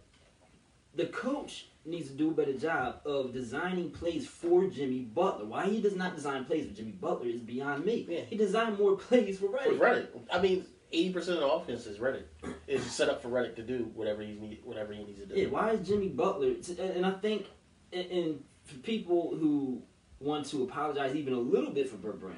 the 0.95 1.05
coach 1.07 1.65
needs 1.87 2.09
to 2.09 2.15
do 2.15 2.29
a 2.31 2.33
better 2.33 2.53
job 2.53 3.01
of 3.05 3.33
designing 3.33 3.89
plays 3.91 4.27
for 4.27 4.67
Jimmy 4.67 4.99
Butler. 4.99 5.45
Why 5.45 5.67
he 5.67 5.81
does 5.81 5.95
not 5.95 6.15
design 6.15 6.45
plays 6.45 6.67
for 6.67 6.73
Jimmy 6.73 6.91
Butler 6.91 7.27
is 7.27 7.41
beyond 7.41 7.85
me. 7.85 8.05
Yeah. 8.09 8.21
He 8.29 8.35
designed 8.37 8.77
more 8.77 8.95
plays 8.97 9.39
for 9.39 9.47
For 9.57 9.57
Redick. 9.71 9.79
Redick. 9.79 10.07
I 10.31 10.41
mean, 10.41 10.65
eighty 10.91 11.13
percent 11.13 11.37
of 11.37 11.41
the 11.43 11.49
offense 11.49 11.85
is 11.87 11.97
Redick. 11.97 12.23
Is 12.67 12.83
set 12.91 13.09
up 13.09 13.21
for 13.21 13.29
Redick 13.29 13.55
to 13.55 13.63
do 13.63 13.89
whatever 13.95 14.21
he 14.21 14.33
need, 14.33 14.59
whatever 14.63 14.93
he 14.93 15.03
needs 15.03 15.19
to 15.19 15.25
do. 15.25 15.35
Yeah, 15.35 15.47
why 15.47 15.71
is 15.71 15.87
Jimmy 15.87 16.09
Butler? 16.09 16.53
And 16.79 17.05
I 17.05 17.11
think, 17.11 17.45
and- 17.93 18.11
and 18.11 18.43
for 18.65 18.75
people 18.79 19.35
who 19.39 19.81
want 20.19 20.45
to 20.47 20.63
apologize 20.63 21.15
even 21.15 21.33
a 21.33 21.39
little 21.39 21.71
bit 21.71 21.87
for 21.89 21.95
Brett 21.95 22.19
Brown, 22.19 22.35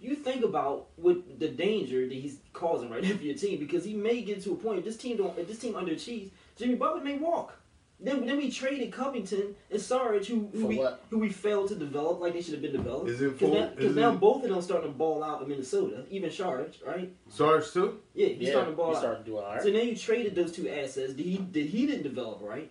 you 0.00 0.14
think 0.14 0.42
about 0.44 0.86
what 0.96 1.38
the 1.40 1.48
danger 1.48 2.06
that 2.08 2.14
he's 2.14 2.38
causing 2.54 2.88
right 2.88 3.02
now 3.04 3.14
for 3.16 3.22
your 3.24 3.34
team 3.36 3.58
because 3.58 3.84
he 3.84 3.92
may 3.92 4.22
get 4.22 4.42
to 4.44 4.52
a 4.52 4.56
point 4.56 4.78
if 4.78 4.84
this 4.86 4.96
team 4.96 5.16
don't, 5.18 5.38
if 5.38 5.46
this 5.46 5.58
team 5.58 5.74
underachieves, 5.74 6.30
Jimmy 6.56 6.76
Butler 6.76 7.02
may 7.04 7.18
walk. 7.18 7.54
Then, 8.00 8.26
then 8.26 8.36
we 8.36 8.48
traded 8.48 8.92
Covington 8.92 9.56
and 9.72 9.80
Sarge, 9.80 10.28
who 10.28 10.48
who 10.52 10.66
we, 10.66 10.78
what? 10.78 11.02
who 11.10 11.18
we 11.18 11.30
failed 11.30 11.68
to 11.70 11.74
develop 11.74 12.20
like 12.20 12.32
they 12.32 12.40
should 12.40 12.52
have 12.54 12.62
been 12.62 12.72
developed. 12.72 13.10
Is 13.10 13.20
it 13.20 13.32
Because 13.32 13.48
full- 13.48 13.60
now, 13.60 13.68
'cause 13.70 13.84
is 13.86 13.96
now 13.96 14.14
both 14.14 14.44
of 14.44 14.50
them 14.50 14.62
starting 14.62 14.92
to 14.92 14.96
ball 14.96 15.24
out 15.24 15.42
in 15.42 15.48
Minnesota, 15.48 16.04
even 16.08 16.30
Sarge, 16.30 16.80
right? 16.86 17.12
Sarge 17.28 17.72
too. 17.72 17.98
Yeah, 18.14 18.28
he's 18.28 18.38
yeah, 18.48 18.50
starting 18.52 18.72
to 18.72 18.76
ball 18.76 18.90
he 18.90 18.96
out. 18.96 19.02
started 19.02 19.24
doing 19.24 19.42
all 19.42 19.50
right. 19.54 19.62
So 19.62 19.70
now 19.70 19.80
you 19.80 19.96
traded 19.96 20.36
those 20.36 20.52
two 20.52 20.68
assets. 20.68 21.14
Did 21.14 21.26
he 21.26 21.38
did 21.38 21.66
he 21.66 21.86
didn't 21.86 22.04
develop 22.04 22.38
right? 22.40 22.70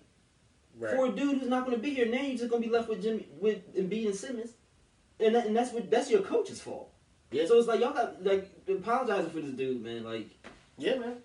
Right. 0.79 0.95
for 0.95 1.07
a 1.07 1.11
dude 1.11 1.39
who's 1.39 1.49
not 1.49 1.65
going 1.65 1.75
to 1.75 1.81
be 1.83 1.89
here. 1.89 2.05
Now 2.05 2.21
you're 2.21 2.37
just 2.37 2.49
going 2.49 2.61
to 2.61 2.67
be 2.69 2.73
left 2.73 2.87
with 2.87 3.01
Jimmy, 3.01 3.27
with 3.41 3.75
Embiid 3.75 4.05
and 4.05 4.15
Simmons, 4.15 4.51
and 5.19 5.33
that, 5.35 5.47
and 5.47 5.55
that's 5.57 5.73
what 5.73 5.89
that's 5.91 6.09
your 6.09 6.21
coach's 6.21 6.61
fault. 6.61 6.89
Yeah. 7.31 7.47
So 7.47 7.57
it's 7.57 7.67
like 7.67 7.81
y'all 7.81 7.93
got 7.93 8.23
like 8.23 8.49
apologizing 8.69 9.31
for 9.31 9.41
this 9.41 9.51
dude, 9.51 9.83
man. 9.83 10.03
Like 10.05 10.29
Yeah, 10.77 10.99
man. 10.99 11.17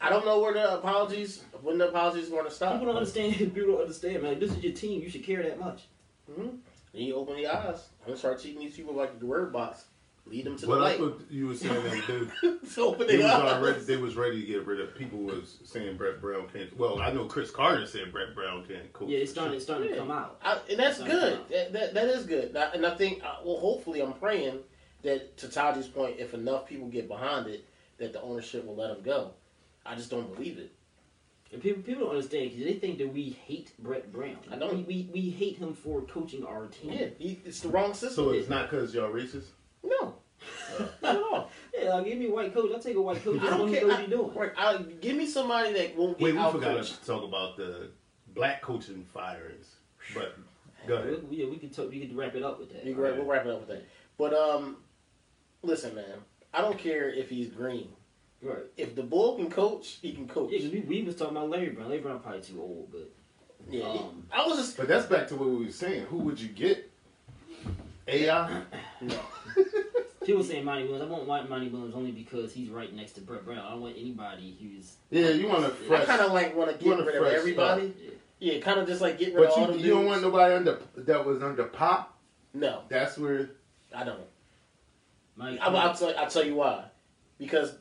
I 0.00 0.10
don't 0.10 0.24
know 0.26 0.40
where 0.40 0.52
the 0.52 0.74
apologies, 0.74 1.42
when 1.62 1.78
the 1.78 1.88
apologies 1.88 2.28
going 2.28 2.44
to 2.44 2.50
stop. 2.50 2.72
people 2.74 2.86
don't 2.88 2.96
understand. 2.96 3.34
People 3.38 3.72
don't 3.72 3.80
understand, 3.82 4.22
man. 4.22 4.38
This 4.38 4.50
is 4.52 4.62
your 4.62 4.72
team. 4.74 5.00
You 5.02 5.08
should 5.08 5.24
care 5.24 5.42
that 5.42 5.58
much. 5.58 5.84
Mhm. 6.30 6.58
Then 6.92 7.02
you 7.02 7.14
open 7.14 7.36
the 7.36 7.46
eyes. 7.46 7.88
I'm 8.02 8.08
gonna 8.08 8.16
start 8.18 8.40
teaching 8.40 8.60
these 8.60 8.74
people 8.76 8.94
like 8.94 9.18
the 9.20 9.26
word 9.26 9.52
box. 9.52 9.84
Lead 10.26 10.44
them 10.46 10.56
to 10.58 10.66
Well, 10.66 10.78
the 10.80 10.84
that's 10.86 11.00
light. 11.00 11.10
what 11.12 11.30
you 11.30 11.46
were 11.46 11.54
saying. 11.54 11.84
That 11.84 12.30
they, 12.62 12.68
so 12.68 12.88
open 12.88 13.06
they 13.06 13.18
was 13.18 13.26
eyes. 13.26 13.52
already 13.52 13.80
they 13.80 13.96
was 13.96 14.16
ready 14.16 14.40
to 14.40 14.46
get 14.46 14.66
rid 14.66 14.80
of. 14.80 14.94
People 14.96 15.20
was 15.20 15.58
saying 15.64 15.96
Brett 15.96 16.20
Brown 16.20 16.48
can't. 16.52 16.76
Well, 16.78 17.00
I 17.00 17.12
know 17.12 17.26
Cris 17.26 17.50
Carter 17.50 17.86
said 17.86 18.10
Brett 18.12 18.34
Brown 18.34 18.64
can't 18.66 18.92
coach. 18.92 19.08
Yeah, 19.08 19.18
it's 19.18 19.30
starting, 19.30 19.52
shit. 19.52 19.56
it's 19.58 19.64
starting 19.66 19.88
to 19.90 19.96
come 19.96 20.10
out. 20.10 20.38
I, 20.42 20.58
and 20.68 20.78
that's 20.78 20.98
good. 21.00 21.38
That, 21.50 21.72
that, 21.72 21.94
that 21.94 22.08
is 22.08 22.24
good. 22.26 22.52
Now- 22.54 22.70
And 22.74 22.84
I 22.84 22.96
think, 22.96 23.22
uh, 23.24 23.36
well, 23.44 23.58
hopefully, 23.58 24.00
I'm 24.02 24.14
praying 24.14 24.58
that 25.02 25.36
to 25.38 25.46
Taji's 25.46 25.86
point, 25.86 26.16
if 26.18 26.34
enough 26.34 26.66
people 26.66 26.88
get 26.88 27.06
behind 27.08 27.46
it, 27.46 27.64
that 27.98 28.12
the 28.12 28.20
ownership 28.20 28.66
will 28.66 28.74
let 28.76 28.90
him 28.96 29.02
go. 29.04 29.30
I 29.88 29.94
just 29.94 30.10
don't 30.10 30.34
believe 30.34 30.58
it. 30.58 30.72
And 31.52 31.62
people, 31.62 31.82
people 31.82 32.02
don't 32.06 32.16
understand 32.16 32.50
because 32.50 32.64
they 32.64 32.74
think 32.74 32.98
that 32.98 33.12
we 33.12 33.30
hate 33.46 33.72
Brett 33.78 34.12
Brown. 34.12 34.36
I 34.50 34.56
know. 34.56 34.68
We, 34.68 34.82
we, 34.82 35.10
we 35.12 35.30
hate 35.30 35.56
him 35.58 35.74
for 35.74 36.02
coaching 36.02 36.44
our 36.44 36.66
team. 36.66 36.92
Yeah, 36.92 37.06
he, 37.18 37.40
it's 37.44 37.60
the 37.60 37.68
wrong 37.68 37.94
system. 37.94 38.24
So 38.24 38.30
it's 38.30 38.48
not 38.48 38.68
because 38.68 38.92
y'all 38.92 39.10
racist. 39.12 39.44
no, 39.84 40.14
not 41.02 41.16
at 41.16 41.22
all. 41.22 41.50
Yeah, 41.72 41.94
like, 41.94 42.06
give 42.06 42.18
me 42.18 42.26
a 42.26 42.30
white 42.32 42.52
coach. 42.52 42.70
I'll 42.74 42.80
take 42.80 42.96
a 42.96 43.00
white 43.00 43.22
coach. 43.22 43.40
I 43.40 43.46
I 43.46 43.50
don't 43.50 43.58
don't 43.60 43.72
care. 43.72 43.86
what 43.86 43.96
I- 43.96 44.00
he's 44.02 44.10
doing. 44.10 44.34
Right, 44.34 44.52
I, 44.56 44.78
give 45.00 45.16
me 45.16 45.26
somebody 45.26 45.72
that 45.74 45.96
won't 45.96 46.18
Wait, 46.20 46.32
get 46.32 46.36
we 46.36 46.40
out 46.42 46.52
forgot 46.52 46.76
coached. 46.78 47.00
to 47.00 47.06
talk 47.06 47.22
about 47.22 47.56
the 47.56 47.90
black 48.34 48.60
coaching 48.60 49.04
firings. 49.14 49.76
But 50.14 50.36
go 50.88 50.96
ahead. 50.96 51.28
We, 51.30 51.36
yeah, 51.44 51.48
we 51.48 51.58
could 51.58 51.72
talk, 51.72 51.90
we 51.90 52.00
could 52.00 52.16
wrap 52.16 52.34
it 52.34 52.42
up 52.42 52.58
with 52.58 52.72
that. 52.72 52.84
You 52.84 52.94
right, 52.96 53.16
we'll 53.16 53.24
wrap 53.24 53.46
it 53.46 53.52
up 53.52 53.60
with 53.60 53.68
that. 53.68 53.84
But 54.18 54.34
um, 54.34 54.78
listen, 55.62 55.94
man, 55.94 56.04
I 56.52 56.60
don't 56.60 56.76
care 56.78 57.08
if 57.08 57.30
he's 57.30 57.48
green. 57.50 57.88
Right. 58.42 58.58
If 58.76 58.94
the 58.94 59.02
bull 59.02 59.36
can 59.36 59.50
coach, 59.50 59.98
he 60.02 60.12
can 60.12 60.28
coach. 60.28 60.50
Yeah, 60.52 60.60
'cause 60.60 60.70
we, 60.70 60.80
we 60.80 61.02
was 61.02 61.16
talking 61.16 61.36
about 61.36 61.50
Larry 61.50 61.70
Brown. 61.70 61.88
Larry 61.88 62.02
Brown 62.02 62.20
probably 62.20 62.42
too 62.42 62.60
old, 62.60 62.88
but 62.92 63.10
Yeah, 63.70 63.84
Um, 63.84 64.26
I 64.32 64.46
was 64.46 64.58
just 64.58 64.76
But 64.76 64.88
that's 64.88 65.06
back 65.06 65.26
to 65.28 65.36
what 65.36 65.48
we 65.48 65.64
were 65.66 65.70
saying. 65.72 66.06
Who 66.06 66.18
would 66.18 66.38
you 66.40 66.48
get? 66.48 66.90
AI. 68.08 68.62
no. 69.00 69.18
people 70.24 70.44
saying 70.44 70.64
Monty 70.64 70.84
Williams. 70.84 71.02
I 71.02 71.06
won't 71.12 71.26
want 71.26 71.48
Monty 71.48 71.50
Monty 71.50 71.68
Williams 71.70 71.94
only 71.94 72.12
because 72.12 72.52
he's 72.52 72.68
right 72.68 72.92
next 72.94 73.12
to 73.12 73.20
Brett 73.20 73.44
Brown. 73.44 73.58
I 73.58 73.70
don't 73.70 73.80
want 73.80 73.96
anybody 73.98 74.56
who's 74.60 74.96
Yeah, 75.10 75.30
you 75.30 75.48
want 75.48 75.64
a 75.64 75.68
I 75.68 75.70
fresh. 75.70 76.06
kind 76.06 76.20
of 76.20 76.32
like 76.32 76.54
want 76.54 76.70
to 76.70 76.76
get 76.76 76.86
want 76.88 77.00
a 77.00 77.04
rid 77.04 77.16
of 77.16 77.22
fresh 77.22 77.34
everybody. 77.36 77.94
yeah. 78.04 78.10
Yeah, 78.38 78.60
kind 78.60 78.78
of 78.78 78.86
just 78.86 79.00
like 79.00 79.18
get 79.18 79.28
rid 79.34 79.36
But 79.36 79.44
of 79.46 79.50
all 79.52 79.60
you, 79.60 79.72
them 79.72 79.78
you 79.80 79.90
don't 79.94 80.04
want 80.06 80.20
nobody 80.22 80.54
under 80.54 80.78
that 80.96 81.24
was 81.24 81.42
under 81.42 81.64
pop. 81.64 82.16
No, 82.54 82.82
That's 82.88 83.16
where. 83.18 83.50
I 83.94 84.04
don't. 84.04 84.20
Mike, 85.36 85.58
I, 85.60 85.66
I'll, 85.66 85.94
tell, 85.94 86.14
I'll 86.18 86.28
tell 86.30 86.44
you 86.44 86.54
why. 86.54 86.84
Because 87.38 87.74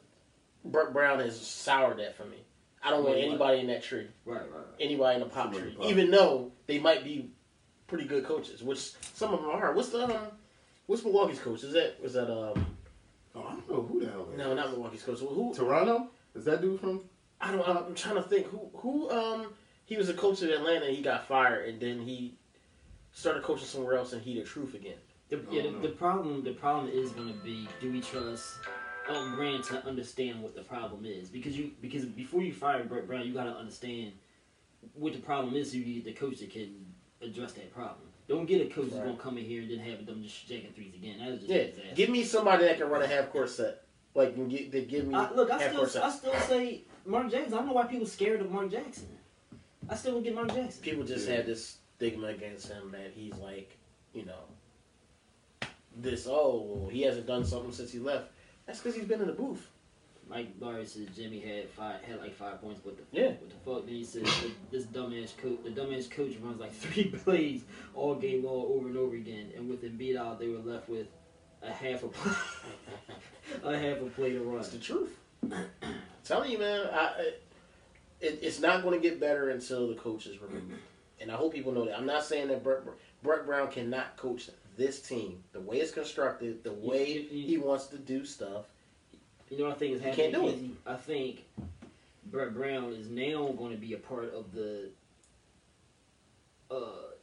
Brett 0.66 0.94
Brown 0.94 1.20
has 1.20 1.40
soured 1.40 1.98
that 2.00 2.16
for 2.18 2.26
me. 2.26 2.38
I 2.84 2.92
don't 2.92 3.04
want 3.04 3.18
anybody 3.18 3.60
in 3.60 3.68
that 3.68 3.84
tree. 3.84 4.08
right, 4.26 4.42
right, 4.42 4.50
right. 4.52 4.66
Anybody 4.80 5.16
in 5.16 5.22
the 5.22 5.28
pop 5.28 5.46
Somebody 5.46 5.64
tree. 5.72 5.76
pop. 5.76 5.86
Even 5.88 6.12
though 6.12 6.52
they 6.68 6.78
might 6.80 7.04
be 7.04 7.32
pretty 7.88 8.06
good 8.06 8.26
coaches, 8.26 8.62
which 8.62 8.92
some 9.14 9.34
of 9.34 9.42
them 9.42 9.50
are. 9.50 9.74
What's 9.74 9.90
the 9.90 10.04
um, 10.06 10.28
what's 10.86 11.04
Milwaukee's 11.04 11.40
coach? 11.40 11.64
Is 11.64 11.74
that 11.74 12.02
was 12.02 12.14
that 12.14 12.30
um 12.32 12.66
Oh, 13.38 13.44
I 13.48 13.52
don't 13.52 13.70
know 13.70 13.82
who 13.82 14.00
the 14.00 14.10
hell. 14.12 14.26
that 14.26 14.38
no 14.38 14.54
not 14.54 14.72
Milwaukee's 14.72 15.04
coach. 15.04 15.20
Who 15.20 15.54
Toronto. 15.56 16.10
Is 16.36 16.46
that 16.46 16.62
dude 16.62 16.80
from? 16.80 17.02
I 17.42 17.52
don't 17.52 17.68
I'm, 17.68 17.78
I'm 17.78 17.96
trying 17.96 18.16
to 18.16 18.24
think 18.24 18.48
who 18.48 18.70
who 18.76 19.10
um 19.10 19.48
he 19.86 19.98
was 19.98 20.10
a 20.10 20.14
coach 20.14 20.42
in 20.44 20.50
Atlanta 20.52 20.86
and 20.86 20.96
he 20.96 21.02
got 21.02 21.28
fired 21.28 21.68
and 21.70 21.80
then 21.80 22.00
he 22.02 22.36
started 23.14 23.44
coaching 23.44 23.66
somewhere 23.68 23.96
else 23.98 24.14
and 24.14 24.22
he 24.22 24.36
the 24.40 24.46
truth 24.46 24.74
again. 24.76 24.98
The, 25.30 25.38
Oh, 25.38 25.52
yeah, 25.52 25.64
the, 25.64 25.88
the 25.88 25.90
problem 25.90 26.44
the 26.44 26.52
problem 26.54 26.90
is 26.92 27.12
going 27.12 27.30
to 27.30 27.40
be 27.40 27.68
do 27.82 27.92
we 27.92 28.00
trust 28.02 28.58
Elton 29.08 29.36
Brand 29.36 29.64
to 29.66 29.86
understand 29.86 30.42
what 30.42 30.56
the 30.56 30.62
problem 30.62 31.06
is 31.06 31.30
because 31.30 31.58
you 31.58 31.72
because 31.82 32.06
before 32.06 32.42
you 32.42 32.54
fire 32.54 32.84
Brett 32.84 33.08
Brown 33.08 33.26
you 33.26 33.34
got 33.34 33.44
to 33.46 33.52
understand 33.56 34.12
what 34.94 35.14
the 35.14 35.20
problem 35.20 35.56
is 35.56 35.72
so 35.72 35.78
you 35.78 36.02
get 36.02 36.06
the 36.06 36.14
coach 36.14 36.40
that 36.40 36.52
can 36.52 36.86
address 37.22 37.54
that 37.54 37.74
problem. 37.74 38.08
Don't 38.28 38.46
get 38.46 38.62
a 38.62 38.66
coach 38.74 38.86
that's 38.86 38.96
Right. 38.96 39.04
going 39.06 39.18
to 39.18 39.22
come 39.22 39.38
in 39.38 39.46
here 39.46 39.62
and 39.62 39.70
then 39.70 39.80
have 39.80 40.06
them 40.06 40.24
just 40.24 40.48
jacking 40.48 40.72
threes 40.74 40.94
again. 40.96 41.20
That 41.20 41.30
is 41.30 41.40
just 41.42 41.52
Yeah, 41.52 41.64
disaster. 41.66 41.96
give 41.96 42.10
me 42.10 42.24
somebody 42.24 42.66
that 42.66 42.78
can 42.78 42.90
run 42.90 43.02
a 43.04 43.08
half 43.08 43.30
court 43.32 43.50
set. 43.50 43.84
Like 44.16 44.34
can 44.34 44.48
get 44.48 44.72
that 44.72 44.88
give 44.88 45.08
me 45.08 45.14
I, 45.16 45.32
look, 45.34 45.52
I 45.52 45.60
still 45.60 45.78
court 45.78 45.92
set. 45.92 46.04
I 46.04 46.10
still 46.10 46.34
say 46.42 46.84
Mark 47.06 47.30
Jackson. 47.30 47.54
I 47.54 47.58
don't 47.58 47.68
know 47.68 47.74
why 47.74 47.86
people 47.86 48.08
scared 48.08 48.42
of 48.42 48.50
Mark 48.52 48.72
Jackson. 48.72 49.08
I 49.90 49.96
still 49.96 50.16
would 50.16 50.24
get 50.24 50.34
Mark 50.34 50.48
Jackson. 50.54 50.82
People 50.82 51.04
just 51.04 51.28
Yeah. 51.28 51.36
have 51.38 51.46
this 51.46 51.78
stigma 51.98 52.28
against 52.28 52.68
him 52.70 52.92
that 52.92 53.12
he's 53.14 53.36
like, 53.36 53.78
you 54.14 54.26
know, 54.26 54.40
this. 55.98 56.28
Oh, 56.30 56.62
well, 56.68 56.90
he 56.90 57.02
hasn't 57.04 57.28
done 57.28 57.46
something 57.46 57.72
since 57.72 57.92
he 57.92 58.00
left. 58.00 58.32
That's 58.66 58.80
because 58.80 58.96
he's 58.96 59.06
been 59.06 59.22
in 59.22 59.28
the 59.28 59.34
booth. 59.34 59.68
Mike 60.28 60.50
Larry 60.60 60.86
says 60.86 61.08
Jimmy 61.16 61.40
had 61.40 61.70
five 61.70 62.02
had 62.02 62.20
like 62.20 62.34
five 62.36 62.60
points. 62.60 62.84
What 62.84 62.98
the 62.98 63.04
Yeah. 63.12 63.28
What 63.34 63.50
the 63.50 63.56
fuck? 63.72 63.86
Then 63.86 63.96
he 63.96 64.04
said 64.04 64.26
"Th- 64.26 64.54
this 64.72 64.86
dumbass 64.86 65.38
coach, 65.38 65.60
the 65.64 65.70
dumbass 65.70 66.10
coach 66.10 66.34
runs 66.42 66.60
like 66.60 66.74
three 66.84 67.06
plays 67.06 67.62
all 67.94 68.16
game 68.16 68.44
long 68.44 68.66
over 68.70 68.88
and 68.88 68.98
over 68.98 69.16
again, 69.16 69.52
and 69.56 69.70
with 69.70 69.84
Embiid 69.84 70.18
out, 70.18 70.40
they 70.40 70.48
were 70.48 70.58
left 70.58 70.90
with 70.90 71.08
a 71.62 71.72
half 71.72 72.04
a 72.04 72.08
play, 72.08 72.34
a 73.64 73.78
half 73.78 74.02
a 74.02 74.06
play 74.08 74.32
to 74.34 74.40
run. 74.40 74.58
That's 74.58 74.70
the 74.70 74.80
truth. 74.80 75.16
I'm 75.44 75.54
telling 76.24 76.52
you, 76.52 76.58
man. 76.60 76.88
I, 76.92 76.98
I- 76.98 77.34
it, 78.22 78.40
it's 78.42 78.60
not 78.62 78.82
going 78.82 79.00
to 79.00 79.08
get 79.10 79.20
better 79.20 79.50
until 79.50 79.90
the 79.90 79.96
coach 79.96 80.26
is 80.26 80.42
removed, 80.42 80.74
and 81.20 81.30
I 81.30 81.36
hope 81.36 81.54
people 81.54 81.74
know 81.74 81.86
that. 81.86 81.98
I'm 81.98 82.06
not 82.06 82.24
saying 82.24 82.48
that 82.48 82.64
Brett, 82.64 82.80
Brett 83.22 83.46
Brown 83.46 83.70
cannot 83.70 84.16
coach 84.18 84.50
this 84.78 85.02
team 85.02 85.44
the 85.54 85.60
way 85.60 85.78
it's 85.78 85.92
constructed, 85.92 86.64
the 86.64 86.74
way 86.74 87.12
you- 87.14 87.22
you- 87.40 87.48
he 87.48 87.58
wants 87.58 87.88
to 87.88 87.98
do 87.98 88.26
stuff. 88.26 88.66
You 89.50 89.58
know 89.60 89.66
what 89.66 89.76
I 89.76 89.78
think 89.80 89.96
is 89.96 90.02
happening? 90.02 90.32
can't 90.32 90.44
do 90.44 90.48
it. 90.50 90.60
I 90.86 90.96
think 90.96 91.46
Brett 92.26 92.54
Brown 92.54 92.94
is 92.94 93.10
now 93.10 93.48
going 93.58 93.72
to 93.72 93.78
be 93.78 93.94
a 93.94 93.98
part 93.98 94.34
of 94.34 94.52
the. 94.54 94.90
Uh, 96.72 96.78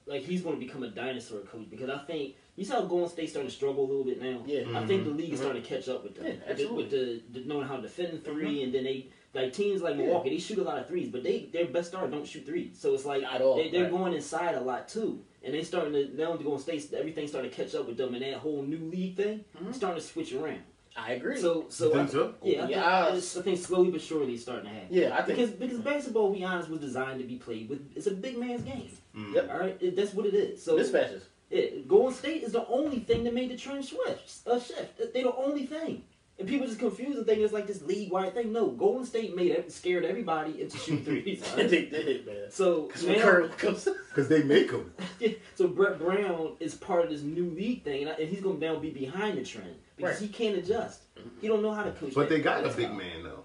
like 0.07 0.23
he's 0.23 0.43
going 0.43 0.59
to 0.59 0.65
become 0.65 0.83
a 0.83 0.89
dinosaur 0.89 1.41
coach 1.41 1.69
because 1.71 1.91
I 1.91 1.99
think 1.99 2.37
you 2.57 2.65
saw 2.65 2.81
Golden 2.83 3.09
State 3.09 3.31
starting 3.31 3.51
to 3.51 3.55
struggle 3.57 3.85
a 3.85 3.89
little 3.89 4.05
bit 4.05 4.21
now. 4.23 4.43
Yeah. 4.47 4.79
I 4.79 4.87
think 4.87 5.05
the 5.05 5.11
league 5.11 5.33
is 5.33 5.41
starting 5.41 5.63
to 5.63 5.69
catch 5.69 5.89
up 5.89 6.05
with 6.05 6.15
them. 6.17 6.27
Yeah, 6.27 6.49
With 6.49 6.59
the- 6.59 6.73
with 6.75 6.91
the, 6.91 7.23
the 7.41 7.47
knowing 7.47 7.67
how 7.67 7.77
to 7.77 7.83
defend 7.83 8.25
3 8.25 8.63
and 8.63 8.73
then 8.75 8.85
they 8.85 9.07
like 9.35 9.53
teams 9.53 9.81
like 9.83 9.97
Milwaukee, 9.97 10.31
they 10.31 10.39
shoot 10.39 10.59
a 10.59 10.63
lot 10.63 10.79
of 10.79 10.87
threes, 10.89 11.09
but 11.11 11.23
they 11.23 11.49
their 11.53 11.67
best 11.67 11.89
star 11.91 12.07
don't 12.09 12.27
shoot 12.27 12.45
threes. 12.45 12.77
So 12.79 12.93
it's 12.95 13.05
like 13.05 13.23
At 13.25 13.41
all, 13.41 13.57
they, 13.57 13.71
they're 13.71 13.85
right. 13.85 13.91
going 13.93 14.13
inside 14.15 14.55
a 14.55 14.61
lot 14.61 14.89
too, 14.89 15.21
and 15.43 15.55
they 15.55 15.63
starting 15.63 15.93
to 15.95 16.11
now 16.17 16.37
to 16.37 16.45
go 16.45 16.53
on 16.55 16.59
state. 16.59 16.93
Everything 16.93 17.27
starting 17.29 17.51
to 17.51 17.57
catch 17.57 17.75
up 17.75 17.87
with 17.87 17.97
them, 17.97 18.15
and 18.15 18.23
that 18.23 18.35
whole 18.35 18.63
new 18.63 18.79
league 18.91 19.17
thing 19.17 19.45
Mhm. 19.63 19.75
starting 19.75 20.01
to 20.01 20.07
switch 20.07 20.33
around. 20.35 20.61
I 20.95 21.13
agree. 21.13 21.39
So 21.41 21.65
so 21.71 21.99
I- 21.99 22.05
so? 22.07 22.35
yeah, 22.43 22.53
I, 22.53 22.65
Open 22.65 22.67
think, 22.67 22.71
your 22.77 22.85
eyes. 22.85 23.37
I 23.39 23.43
think 23.43 23.59
slowly 23.59 23.91
but 23.91 24.03
surely 24.03 24.35
it's 24.35 24.43
starting 24.43 24.67
to 24.67 24.71
happen. 24.71 24.89
yeah, 24.95 25.17
I 25.17 25.23
think 25.23 25.39
Because 25.39 25.51
because 25.53 25.79
basketball, 25.79 26.31
to 26.33 26.39
be 26.39 26.45
honest, 26.45 26.69
was 26.69 26.81
designed 26.81 27.19
to 27.21 27.27
be 27.27 27.37
played 27.37 27.71
with. 27.71 27.81
It's 27.97 28.07
a 28.09 28.11
big 28.11 28.37
man's 28.37 28.63
game. 28.63 28.91
Mm. 29.17 29.35
Yep. 29.35 29.51
All 29.51 29.59
right, 29.59 29.77
It- 29.81 29.97
that's 29.97 30.13
what 30.13 30.27
it 30.27 30.35
is. 30.35 30.63
So 30.63 30.77
mismatches. 30.77 31.23
it, 31.51 31.89
Golden 31.89 32.13
State 32.13 32.43
is 32.43 32.53
the 32.53 32.67
only 32.69 32.99
thing 33.01 33.25
that 33.25 33.33
made 33.33 33.51
the 33.51 33.57
trend 33.57 33.87
shift. 33.87 34.41
A 34.47 34.61
shift. 34.61 34.99
They're 35.15 35.23
the 35.23 35.35
only 35.35 35.65
thing. 35.65 36.05
And 36.43 36.49
people 36.51 36.67
just 36.67 36.81
confuse 36.81 37.17
and 37.17 37.25
think 37.25 37.39
it's 37.39 37.53
like 37.53 37.69
this 37.69 37.83
league 37.83 38.11
wide 38.11 38.35
thing. 38.35 38.53
No, 38.53 38.67
Golden 38.71 39.07
State 39.07 39.37
made 39.37 39.53
it, 39.53 39.71
scared 39.71 40.05
everybody 40.05 40.61
into 40.61 40.77
shooting 40.77 41.05
threes. 41.05 41.41
all 41.49 41.57
right? 41.57 41.71
they 41.71 41.85
did, 41.87 42.27
man. 42.27 42.37
So 42.51 42.83
Because 42.89 43.05
when 43.05 43.17
now, 43.19 43.23
Curry 43.23 43.49
comes, 43.51 43.89
Because 44.09 44.27
they 44.29 44.43
make 44.43 44.73
them. 44.73 44.93
so 45.55 45.69
Brett 45.69 46.01
Brown 46.01 46.57
is 46.59 46.75
part 46.75 47.05
of 47.05 47.11
this 47.11 47.23
new 47.23 47.49
league 47.51 47.85
thing, 47.85 48.03
and, 48.03 48.11
I- 48.11 48.15
and 48.15 48.29
he's 48.29 48.41
going 48.41 48.59
to 48.59 48.67
now 48.67 48.77
be 48.81 48.91
behind 48.91 49.39
the 49.39 49.45
trend 49.45 49.77
because 49.97 50.21
Right. 50.21 50.29
he 50.29 50.35
can't 50.35 50.57
adjust. 50.59 51.03
He 51.41 51.47
don't 51.47 51.63
know 51.63 51.73
how 51.73 51.85
to 51.85 51.93
coach. 51.93 52.13
But 52.13 52.29
they 52.29 52.41
got 52.41 52.65
a 52.65 52.71
big 52.71 52.87
style. 52.87 52.95
man 52.95 53.23
though. 53.23 53.45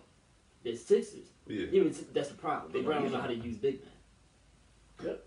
The 0.64 0.76
Sixers. 0.76 1.28
Yeah. 1.46 1.68
Yeah, 1.72 1.84
but 1.84 2.14
that's 2.16 2.30
the 2.30 2.34
problem. 2.34 2.72
They 2.72 2.80
Big 2.80 2.86
don't 2.88 2.94
Brown 2.94 3.04
don't 3.04 3.12
know 3.14 3.22
how 3.22 3.28
to 3.28 3.36
use 3.36 3.58
big 3.58 3.80
men. 5.04 5.06
Yep. 5.06 5.24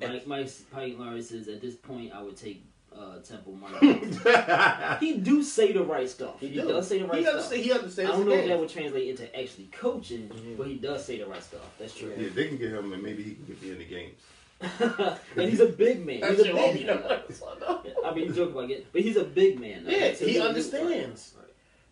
Mike, 0.00 0.26
Mike 0.26 0.48
Pike 0.70 0.94
Larry 0.98 1.20
says, 1.20 1.46
at 1.48 1.60
this 1.60 1.74
point, 1.74 2.12
I 2.14 2.22
would 2.22 2.36
take 2.38 2.64
uh, 2.96 3.18
Temple 3.20 3.54
Mark. 3.54 3.80
he 5.00 5.18
do 5.18 5.42
say 5.42 5.72
the 5.72 5.82
right 5.84 6.08
stuff. 6.08 6.40
He, 6.40 6.48
He, 6.48 6.60
do. 6.60 6.68
does 6.68 6.88
say 6.88 6.98
the 7.00 7.06
right 7.06 7.18
he 7.18 7.22
stuff. 7.24 7.34
Understand, 7.36 7.62
he 7.64 7.72
understands. 7.72 8.10
I 8.12 8.16
don't 8.16 8.26
know 8.28 8.34
if 8.34 8.46
that 8.48 8.58
would 8.58 8.68
translate 8.68 9.08
into 9.08 9.40
actually 9.40 9.66
coaching, 9.72 10.28
Mhm. 10.28 10.56
but 10.56 10.66
he 10.66 10.74
does 10.74 11.04
say 11.04 11.18
the 11.18 11.26
right 11.26 11.42
stuff. 11.42 11.60
That's 11.78 11.94
true. 11.94 12.12
yeah, 12.16 12.28
they 12.34 12.48
can 12.48 12.56
get 12.56 12.72
him, 12.72 12.92
and 12.92 13.02
maybe 13.02 13.22
he 13.22 13.34
can 13.34 13.44
get 13.44 13.62
me 13.62 13.70
in 13.70 13.78
the 13.78 13.84
games. 13.84 14.20
and 15.36 15.48
he's 15.48 15.60
a 15.60 15.66
big 15.66 16.04
man. 16.04 16.16
He's 16.30 16.40
a 16.40 16.52
big 16.52 16.86
man. 16.86 17.02
I 18.04 18.14
mean, 18.14 18.34
joke 18.34 18.50
about 18.50 18.70
it, 18.70 18.86
but 18.92 19.02
he's 19.02 19.16
a 19.16 19.24
big 19.24 19.60
man. 19.60 19.84
though. 19.84 19.90
Yeah, 19.90 20.14
So 20.14 20.26
he 20.26 20.32
he'll- 20.32 20.46
understands. 20.48 21.34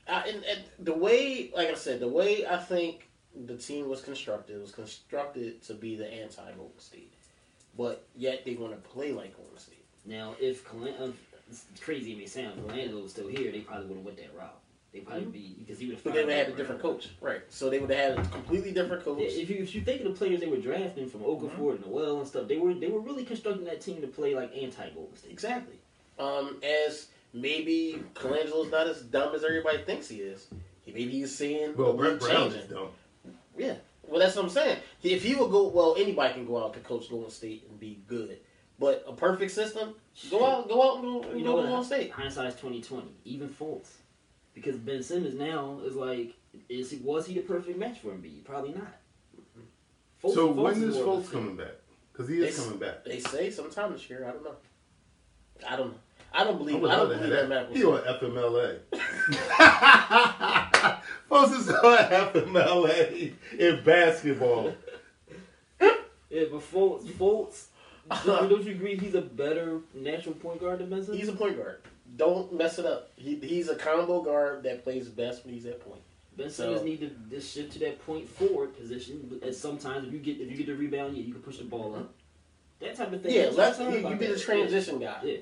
Uh, 0.09 0.23
and, 0.27 0.45
and 0.45 0.61
the 0.79 0.93
way, 0.93 1.51
like 1.57 1.68
I 1.68 1.75
said, 1.75 1.99
the 2.01 2.07
way 2.09 2.47
I 2.47 2.57
think 2.59 3.09
the 3.47 3.57
team 3.57 3.89
was 3.89 4.01
constructed 4.03 4.61
was 4.61 4.70
constructed 4.73 5.61
to 5.64 5.75
be 5.75 5.97
the 5.97 6.07
anti 6.12 6.43
Golden 6.57 6.79
State, 6.79 7.12
but 7.77 8.07
yet 8.16 8.45
they 8.45 8.55
want 8.55 8.73
to 8.73 8.89
play 8.89 9.11
like 9.12 9.37
Golden 9.37 9.59
State. 9.59 9.76
Now, 10.07 10.35
if 10.41 10.65
Colan- 10.65 10.95
uh, 11.01 11.13
it's 11.51 11.65
crazy 11.81 12.13
it 12.13 12.19
may 12.19 12.27
sound, 12.27 12.59
if 12.59 12.65
Colangelo 12.67 13.03
was 13.03 13.13
still 13.13 13.29
here, 13.29 13.53
they 13.53 13.61
probably 13.61 13.87
would 13.87 13.97
have 13.99 14.05
went 14.05 14.17
that 14.19 14.35
route. 14.37 14.59
They 14.93 15.01
probably 15.01 15.27
be 15.27 15.57
because 15.59 15.79
he 15.79 15.87
would 15.87 15.97
have. 15.97 16.05
But 16.05 16.15
they 16.15 16.25
would 16.25 16.33
have 16.33 16.47
had 16.47 16.55
a 16.55 16.57
different 16.57 16.81
coach, 16.81 17.09
right? 17.21 17.43
So 17.51 17.69
they 17.69 17.79
would 17.79 17.91
have 17.91 18.17
had 18.17 18.27
a 18.27 18.29
completely 18.31 18.73
different 18.73 19.05
coach. 19.05 19.19
Yeah, 19.21 19.43
if 19.43 19.51
you 19.51 19.57
if 19.59 19.75
you 19.75 19.83
think 19.83 20.01
of 20.01 20.07
the 20.07 20.13
players 20.15 20.41
they 20.41 20.47
were 20.47 20.57
drafting 20.57 21.09
from 21.09 21.21
Okafor 21.21 21.77
and 21.77 21.87
Noel 21.87 22.19
and 22.21 22.27
stuff, 22.27 22.49
they 22.49 22.57
were 22.57 22.73
they 22.73 22.89
were 22.89 23.01
really 23.01 23.25
constructing 23.25 23.65
that 23.67 23.81
team 23.83 24.01
to 24.01 24.07
play 24.07 24.35
like 24.35 24.57
anti 24.57 24.89
Golden 24.91 25.15
State. 25.17 25.33
Exactly. 25.33 25.75
Um, 26.19 26.63
as 26.63 27.09
maybe 27.35 28.03
Colangelo's 28.15 28.71
not 28.71 28.87
as 28.87 29.03
dumb 29.03 29.35
as 29.35 29.45
everybody 29.45 29.79
thinks 29.83 30.09
he 30.09 30.17
is. 30.17 30.47
He, 30.87 30.93
maybe 30.93 31.11
he's 31.11 31.37
seeing 31.37 31.77
Well, 31.77 31.93
the 31.93 31.99
Brett 31.99 32.21
Brown 32.21 32.45
changing. 32.51 32.61
is 32.61 32.69
dumb. 32.69 32.89
Yeah. 33.59 33.75
Well, 34.09 34.21
that's 34.21 34.37
what 34.37 34.45
I'm 34.45 34.51
saying. 34.51 34.79
If 35.03 35.25
he 35.25 35.35
would 35.35 35.51
go, 35.51 35.67
well, 35.69 35.97
anybody 35.99 36.33
can 36.35 36.47
go 36.47 36.65
out 36.65 36.73
to 36.75 36.81
coach 36.81 37.11
Golden 37.11 37.29
State 37.31 37.67
and 37.69 37.79
be 37.79 37.99
good. 38.07 38.39
But 38.79 39.05
a 39.09 39.12
perfect 39.14 39.53
system, 39.53 39.95
go 40.31 40.45
out, 40.45 40.68
go 40.68 40.83
out 40.83 41.03
and 41.05 41.22
go, 41.22 41.31
You 41.33 41.39
you 41.39 41.45
know 41.45 41.53
go 41.53 41.57
what? 41.57 41.62
to 41.62 41.68
Golden 41.68 41.85
State. 41.87 42.11
Hindsight's 42.12 42.61
twenty 42.61 42.83
twenty. 42.83 43.09
Even 43.24 43.49
Fultz, 43.49 43.89
because 44.55 44.77
Ben 44.77 45.03
Simmons 45.03 45.35
now 45.35 45.81
is 45.85 45.95
like, 45.95 46.35
is 46.68 46.91
he 46.91 46.99
was 46.99 47.27
he 47.27 47.35
the 47.35 47.41
perfect 47.41 47.79
match 47.79 48.01
for 48.01 48.09
Embiid? 48.09 48.45
Probably 48.45 48.74
not. 48.74 48.95
Fultz- 50.22 50.35
So 50.35 50.53
Fultz 50.53 50.57
when 50.57 50.74
is 50.74 50.83
is 50.83 50.95
more 50.97 51.05
of 51.05 51.09
a 51.09 51.12
Fultz 51.16 51.22
fit. 51.24 51.33
coming 51.33 51.57
back? 51.57 51.72
Because 52.12 52.29
he 52.29 52.37
is 52.43 52.57
They- 52.57 52.62
coming 52.64 52.79
back. 52.79 53.05
They 53.05 53.18
say 53.20 53.51
sometime 53.51 53.93
this 53.93 54.11
year. 54.11 54.27
I 54.29 54.33
don't 54.33 54.45
know. 54.45 54.57
I 55.66 55.77
don't 55.77 55.89
know. 55.93 55.99
I 56.35 56.45
don't 56.45 56.59
believe. 56.59 56.81
would 56.83 56.91
I 56.91 56.97
don't 56.97 57.09
believe 57.09 57.31
that 57.31 57.49
that. 57.49 57.70
He 57.74 57.83
on 57.85 58.01
FMLA. 58.03 58.79
Fultz 61.31 61.59
is 61.59 61.68
on 61.70 61.99
FMLA 61.99 63.33
in 63.59 63.85
basketball. 63.85 64.74
Yeah, 65.81 66.45
but 66.51 66.61
Fultz, 66.61 67.05
Fultz, 67.12 67.66
don't 68.25 68.25
don't 68.49 68.65
you 68.65 68.73
agree 68.73 68.97
he's 68.97 69.15
a 69.15 69.23
better 69.23 69.81
natural 69.95 70.35
point 70.35 70.61
guard 70.61 70.79
than 70.81 70.91
Ben 70.91 71.03
Simmons? 71.03 71.21
He's 71.21 71.29
a 71.29 71.33
point 71.33 71.57
guard. 71.57 71.81
Don't 72.17 72.53
mess 72.53 72.79
it 72.79 72.87
up. 72.87 73.11
He, 73.17 73.37
he's 73.37 73.69
a 73.69 73.75
combo 73.75 74.23
guard 74.23 74.63
that 74.63 74.85
plays 74.85 75.09
best 75.09 75.45
when 75.45 75.55
he's 75.55 75.67
at 75.67 75.81
point. 75.81 76.01
Ben 76.37 76.51
Simmons 76.51 76.81
So- 76.81 76.85
need 76.85 77.01
to 77.01 77.11
just 77.31 77.53
shift 77.53 77.73
to 77.73 77.79
that 77.81 78.05
point 78.05 78.29
forward 78.29 78.77
position. 78.77 79.41
And 79.43 79.55
sometimes 79.55 80.07
if 80.07 80.13
you 80.13 80.19
get 80.19 80.41
if 80.41 80.51
you 80.51 80.57
get 80.57 80.67
the 80.67 80.75
rebound, 80.75 81.17
yeah, 81.17 81.25
you 81.25 81.33
can 81.33 81.43
push 81.43 81.59
the 81.59 81.65
ball 81.65 81.95
up. 81.97 82.13
That 82.81 82.95
type 82.95 83.13
of 83.13 83.23
thing. 83.23 83.33
Yeah, 83.33 83.51
That's 83.51 83.79
what 83.79 83.89
I'm 83.89 83.95
let's. 83.95 84.05
You, 84.05 84.11
you 84.11 84.17
be 84.17 84.27
the 84.27 84.39
transition 84.39 84.99
guy. 84.99 85.19
Yeah. 85.23 85.37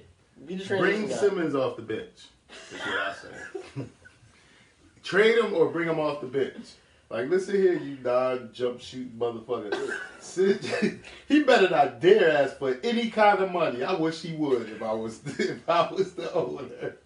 Be 0.47 0.55
the 0.57 0.65
transition 0.65 1.01
Bring 1.01 1.09
guy. 1.09 1.17
Simmons 1.17 1.55
off 1.55 1.77
the 1.77 1.83
bench. 1.83 2.29
That's 2.71 2.87
what 2.87 2.99
I 3.01 3.15
say. 3.15 3.85
Trade 5.03 5.39
him 5.39 5.53
or 5.53 5.69
bring 5.69 5.89
him 5.89 5.99
off 5.99 6.21
the 6.21 6.27
bench. 6.27 6.75
Like, 7.15 7.31
listen 7.31 7.55
here, 7.55 7.75
you 7.75 7.97
non 8.03 8.51
jump 8.53 8.81
shoot 8.81 9.17
motherfucker. 9.17 9.95
He 11.29 11.45
better 11.45 11.71
not 11.71 12.01
dare 12.01 12.39
ask 12.39 12.59
for 12.59 12.77
any 12.83 13.09
kind 13.09 13.39
of 13.39 13.53
money. 13.53 13.85
I 13.85 13.95
wish 13.95 14.21
he 14.23 14.33
would 14.33 14.69
if 14.69 14.83
I 14.83 14.93
was 14.95 15.21
if 15.39 15.69
I 15.69 15.93
was 15.93 16.15
the 16.15 16.33
owner. 16.35 16.97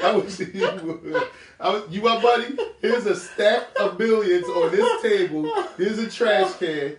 I 0.00 0.14
wish 0.14 0.36
he 0.36 0.60
would. 0.60 1.20
I 1.58 1.68
was, 1.68 1.90
you 1.90 2.00
my 2.00 2.22
buddy? 2.22 2.56
Here's 2.80 3.06
a 3.06 3.16
stack 3.16 3.66
of 3.80 3.98
billions 3.98 4.46
on 4.46 4.70
this 4.70 5.02
table. 5.02 5.52
Here's 5.76 5.98
a 5.98 6.08
trash 6.08 6.54
can. 6.54 6.96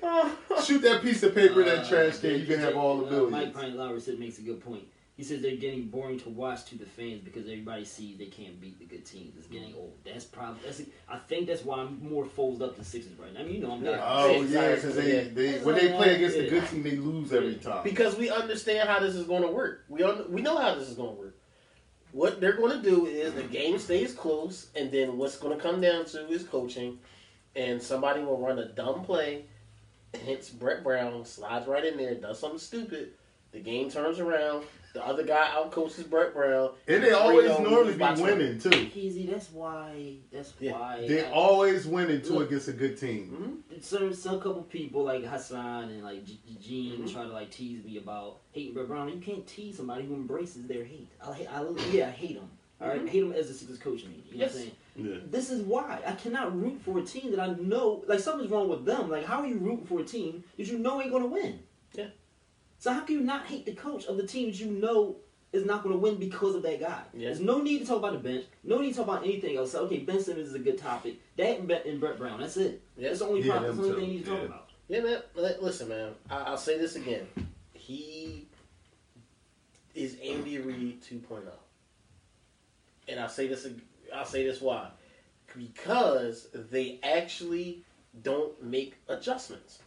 Shoot 0.61 0.81
that 0.81 1.01
piece 1.01 1.23
of 1.23 1.33
paper 1.33 1.61
in 1.61 1.67
that 1.67 1.85
Uh, 1.85 1.87
trash 1.87 2.17
can. 2.17 2.37
You 2.37 2.45
can 2.45 2.59
have 2.59 2.75
all 2.75 2.97
the 2.97 3.05
uh, 3.05 3.09
billions. 3.11 3.31
Mike 3.31 3.53
Pine 3.53 3.77
Lowry 3.77 4.01
said 4.01 4.19
makes 4.19 4.39
a 4.39 4.41
good 4.41 4.61
point. 4.61 4.83
He 5.21 5.27
says 5.27 5.43
they're 5.43 5.55
getting 5.55 5.87
boring 5.87 6.19
to 6.21 6.29
watch 6.29 6.65
to 6.65 6.79
the 6.79 6.85
fans 6.87 7.21
because 7.21 7.43
everybody 7.43 7.85
sees 7.85 8.17
they 8.17 8.25
can't 8.25 8.59
beat 8.59 8.79
the 8.79 8.85
good 8.85 9.05
teams. 9.05 9.37
It's 9.37 9.45
getting 9.45 9.75
old. 9.75 9.93
That's 10.03 10.25
probably. 10.25 10.61
That's. 10.65 10.81
I 11.07 11.19
think 11.19 11.45
that's 11.45 11.63
why 11.63 11.77
I'm 11.77 12.01
more 12.01 12.25
folded 12.25 12.63
up 12.63 12.75
to 12.77 12.83
Sixers 12.83 13.19
right 13.19 13.31
now. 13.31 13.41
I 13.41 13.43
mean, 13.43 13.53
you 13.53 13.61
know, 13.61 13.73
I'm 13.73 13.83
there. 13.83 14.01
Oh 14.03 14.41
Yeah, 14.41 14.69
yeah, 14.69 14.75
because 14.75 14.95
they, 14.95 15.11
exactly. 15.19 15.51
they 15.51 15.63
when 15.63 15.75
they 15.75 15.89
play 15.89 16.15
against 16.15 16.37
the 16.37 16.49
good 16.49 16.67
team, 16.69 16.81
they 16.81 16.95
lose 16.95 17.31
every 17.33 17.53
time. 17.57 17.83
Because 17.83 18.17
we 18.17 18.31
understand 18.31 18.89
how 18.89 18.99
this 18.99 19.13
is 19.13 19.27
going 19.27 19.43
to 19.43 19.47
work. 19.49 19.85
We 19.89 20.01
un- 20.01 20.25
we 20.27 20.41
know 20.41 20.57
how 20.57 20.73
this 20.73 20.89
is 20.89 20.95
going 20.95 21.15
to 21.15 21.21
work. 21.21 21.35
What 22.13 22.41
they're 22.41 22.57
going 22.57 22.81
to 22.81 22.89
do 22.89 23.05
is 23.05 23.35
the 23.35 23.43
game 23.43 23.77
stays 23.77 24.15
close, 24.15 24.69
and 24.75 24.91
then 24.91 25.19
what's 25.19 25.37
going 25.37 25.55
to 25.55 25.61
come 25.61 25.81
down 25.81 26.05
to 26.05 26.27
is 26.29 26.45
coaching, 26.45 26.97
and 27.55 27.79
somebody 27.79 28.23
will 28.23 28.39
run 28.39 28.57
a 28.57 28.69
dumb 28.69 29.03
play, 29.03 29.45
hits 30.25 30.49
Brett 30.49 30.83
Brown, 30.83 31.23
slides 31.25 31.67
right 31.67 31.85
in 31.85 31.95
there, 31.97 32.15
does 32.15 32.39
something 32.39 32.57
stupid. 32.57 33.11
The 33.51 33.59
game 33.59 33.89
turns 33.89 34.19
around. 34.19 34.63
The 34.93 35.05
other 35.05 35.23
guy 35.23 35.47
outcoaches 35.55 36.09
Brett 36.09 36.33
Brown. 36.33 36.71
And 36.85 37.01
they 37.01 37.11
always 37.11 37.47
normally 37.59 37.93
be 37.93 38.21
winning 38.21 38.59
too. 38.59 38.89
Easy. 38.93 39.25
That's 39.25 39.49
why. 39.51 40.15
That's 40.33 40.53
Yeah. 40.59 40.73
why. 40.73 41.05
They 41.07 41.25
I- 41.25 41.31
always 41.31 41.87
winning 41.87 42.21
too 42.21 42.33
Look. 42.33 42.47
against 42.47 42.67
a 42.67 42.73
good 42.73 42.97
team. 42.99 43.63
Mhm. 43.71 43.81
some 43.83 44.13
some 44.13 44.39
couple 44.41 44.63
people 44.63 45.03
like 45.05 45.23
Hassan 45.23 45.85
and 45.89 46.03
like 46.03 46.25
G- 46.25 46.39
G- 46.45 46.57
Gene 46.61 46.99
Mhm. 47.03 47.11
try 47.11 47.23
to 47.23 47.31
like 47.31 47.49
tease 47.51 47.83
me 47.85 47.97
about 47.97 48.39
hating 48.51 48.73
Brett 48.73 48.87
Brown. 48.87 49.07
You 49.09 49.21
can't 49.21 49.47
tease 49.47 49.77
somebody 49.77 50.03
who 50.05 50.13
embraces 50.13 50.67
their 50.67 50.83
hate. 50.83 51.07
I 51.25 51.33
hate. 51.33 51.47
I 51.47 51.63
yeah, 51.91 52.07
I 52.07 52.11
hate 52.11 52.31
him. 52.35 52.49
All 52.81 52.89
right? 52.89 53.01
I 53.01 53.07
hate 53.07 53.23
him 53.23 53.31
as 53.31 53.49
a 53.49 53.53
Sixers 53.53 53.77
coach. 53.79 54.03
Me, 54.03 54.23
you 54.29 54.37
know 54.37 54.43
Yes. 54.45 54.53
what 54.55 54.61
I'm 54.61 54.71
saying? 55.05 55.13
Yeah. 55.13 55.19
This 55.31 55.49
is 55.51 55.61
why 55.61 56.01
I 56.05 56.11
cannot 56.13 56.59
root 56.59 56.81
for 56.81 56.99
a 56.99 57.01
team 57.03 57.31
that 57.31 57.39
I 57.39 57.53
know 57.53 58.03
like 58.07 58.19
something's 58.19 58.51
wrong 58.51 58.67
with 58.67 58.83
them. 58.85 59.09
Like 59.09 59.23
how 59.23 59.39
are 59.41 59.47
you 59.47 59.57
rooting 59.57 59.85
for 59.85 60.01
a 60.01 60.03
team 60.03 60.43
that 60.57 60.67
you 60.67 60.77
know 60.79 61.01
ain't 61.01 61.11
gonna 61.13 61.27
win? 61.27 61.59
Yeah. 61.93 62.07
So 62.81 62.91
how 62.91 63.01
can 63.01 63.13
you 63.13 63.21
not 63.21 63.45
hate 63.45 63.67
the 63.67 63.73
coach 63.75 64.05
of 64.07 64.17
the 64.17 64.25
team 64.25 64.47
that 64.49 64.59
you 64.59 64.65
know 64.71 65.17
is 65.53 65.65
not 65.67 65.83
going 65.83 65.93
to 65.93 65.99
win 65.99 66.15
because 66.15 66.55
of 66.55 66.63
that 66.63 66.79
guy? 66.79 66.99
Yeah. 67.13 67.27
There's 67.27 67.39
no 67.39 67.61
need 67.61 67.77
to 67.81 67.85
talk 67.85 67.99
about 67.99 68.13
the 68.13 68.17
bench. 68.17 68.45
No 68.63 68.79
need 68.79 68.89
to 68.89 68.95
talk 68.95 69.03
about 69.07 69.23
anything 69.23 69.55
else. 69.55 69.73
So, 69.73 69.81
okay, 69.81 69.99
Ben 69.99 70.19
Simmons 70.19 70.47
is 70.47 70.55
a 70.55 70.59
good 70.59 70.79
topic. 70.79 71.17
That 71.37 71.59
and, 71.59 71.67
Brett- 71.67 71.85
and 71.85 71.99
Brett 71.99 72.17
Brown. 72.17 72.39
That's 72.39 72.57
it. 72.57 72.81
Yeah. 72.97 73.09
That's 73.09 73.19
the 73.19 73.25
only 73.27 73.41
Yeah, 73.41 73.51
problem. 73.51 73.65
That's 73.67 73.77
the 73.77 73.83
them 73.83 73.91
only 73.93 74.01
thing 74.01 74.09
you 74.11 74.17
need 74.17 74.25
to 74.25 74.31
talk 74.31 74.39
Yeah. 74.39 74.45
about. 74.45 74.69
Yeah, 74.87 74.99
man. 75.01 75.21
Listen, 75.61 75.89
man. 75.89 76.15
I- 76.31 76.41
I'll 76.41 76.57
say 76.57 76.79
this 76.79 76.95
again. 76.95 77.27
He 77.73 78.47
is 79.93 80.17
Andy 80.23 80.57
Reid 80.57 81.03
2.0, 81.03 81.51
and 83.07 83.19
I'll 83.19 83.29
say 83.29 83.47
this. 83.47 83.67
I'll 84.11 84.25
say 84.25 84.43
this 84.43 84.59
why? 84.59 84.89
Because 85.55 86.47
they 86.53 86.99
actually 87.03 87.83
don't 88.23 88.59
make 88.63 88.95
adjustments. 89.07 89.83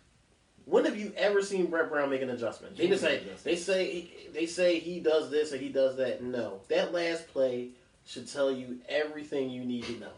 When 0.67 0.85
have 0.87 0.97
you 0.99 1.13
ever 1.17 1.43
seen 1.43 1.67
Brett 1.67 1.91
Brown 1.91 2.11
make 2.11 2.23
an 2.23 2.31
adjustment? 2.31 2.77
They 2.77 2.89
just 2.89 3.03
say 3.03 3.23
they 3.45 3.57
say 3.57 4.09
they 4.33 4.47
say 4.47 4.79
he 4.79 5.01
does 5.01 5.31
this 5.31 5.53
or 5.53 5.59
he 5.59 5.69
does 5.69 5.97
that. 5.97 6.23
No, 6.23 6.61
that 6.69 6.93
last 6.93 7.29
play 7.29 7.71
should 8.07 8.29
tell 8.29 8.51
you 8.51 8.79
everything 8.89 9.51
you 9.51 9.65
need 9.65 9.85
to 9.85 9.99
know. 10.01 10.13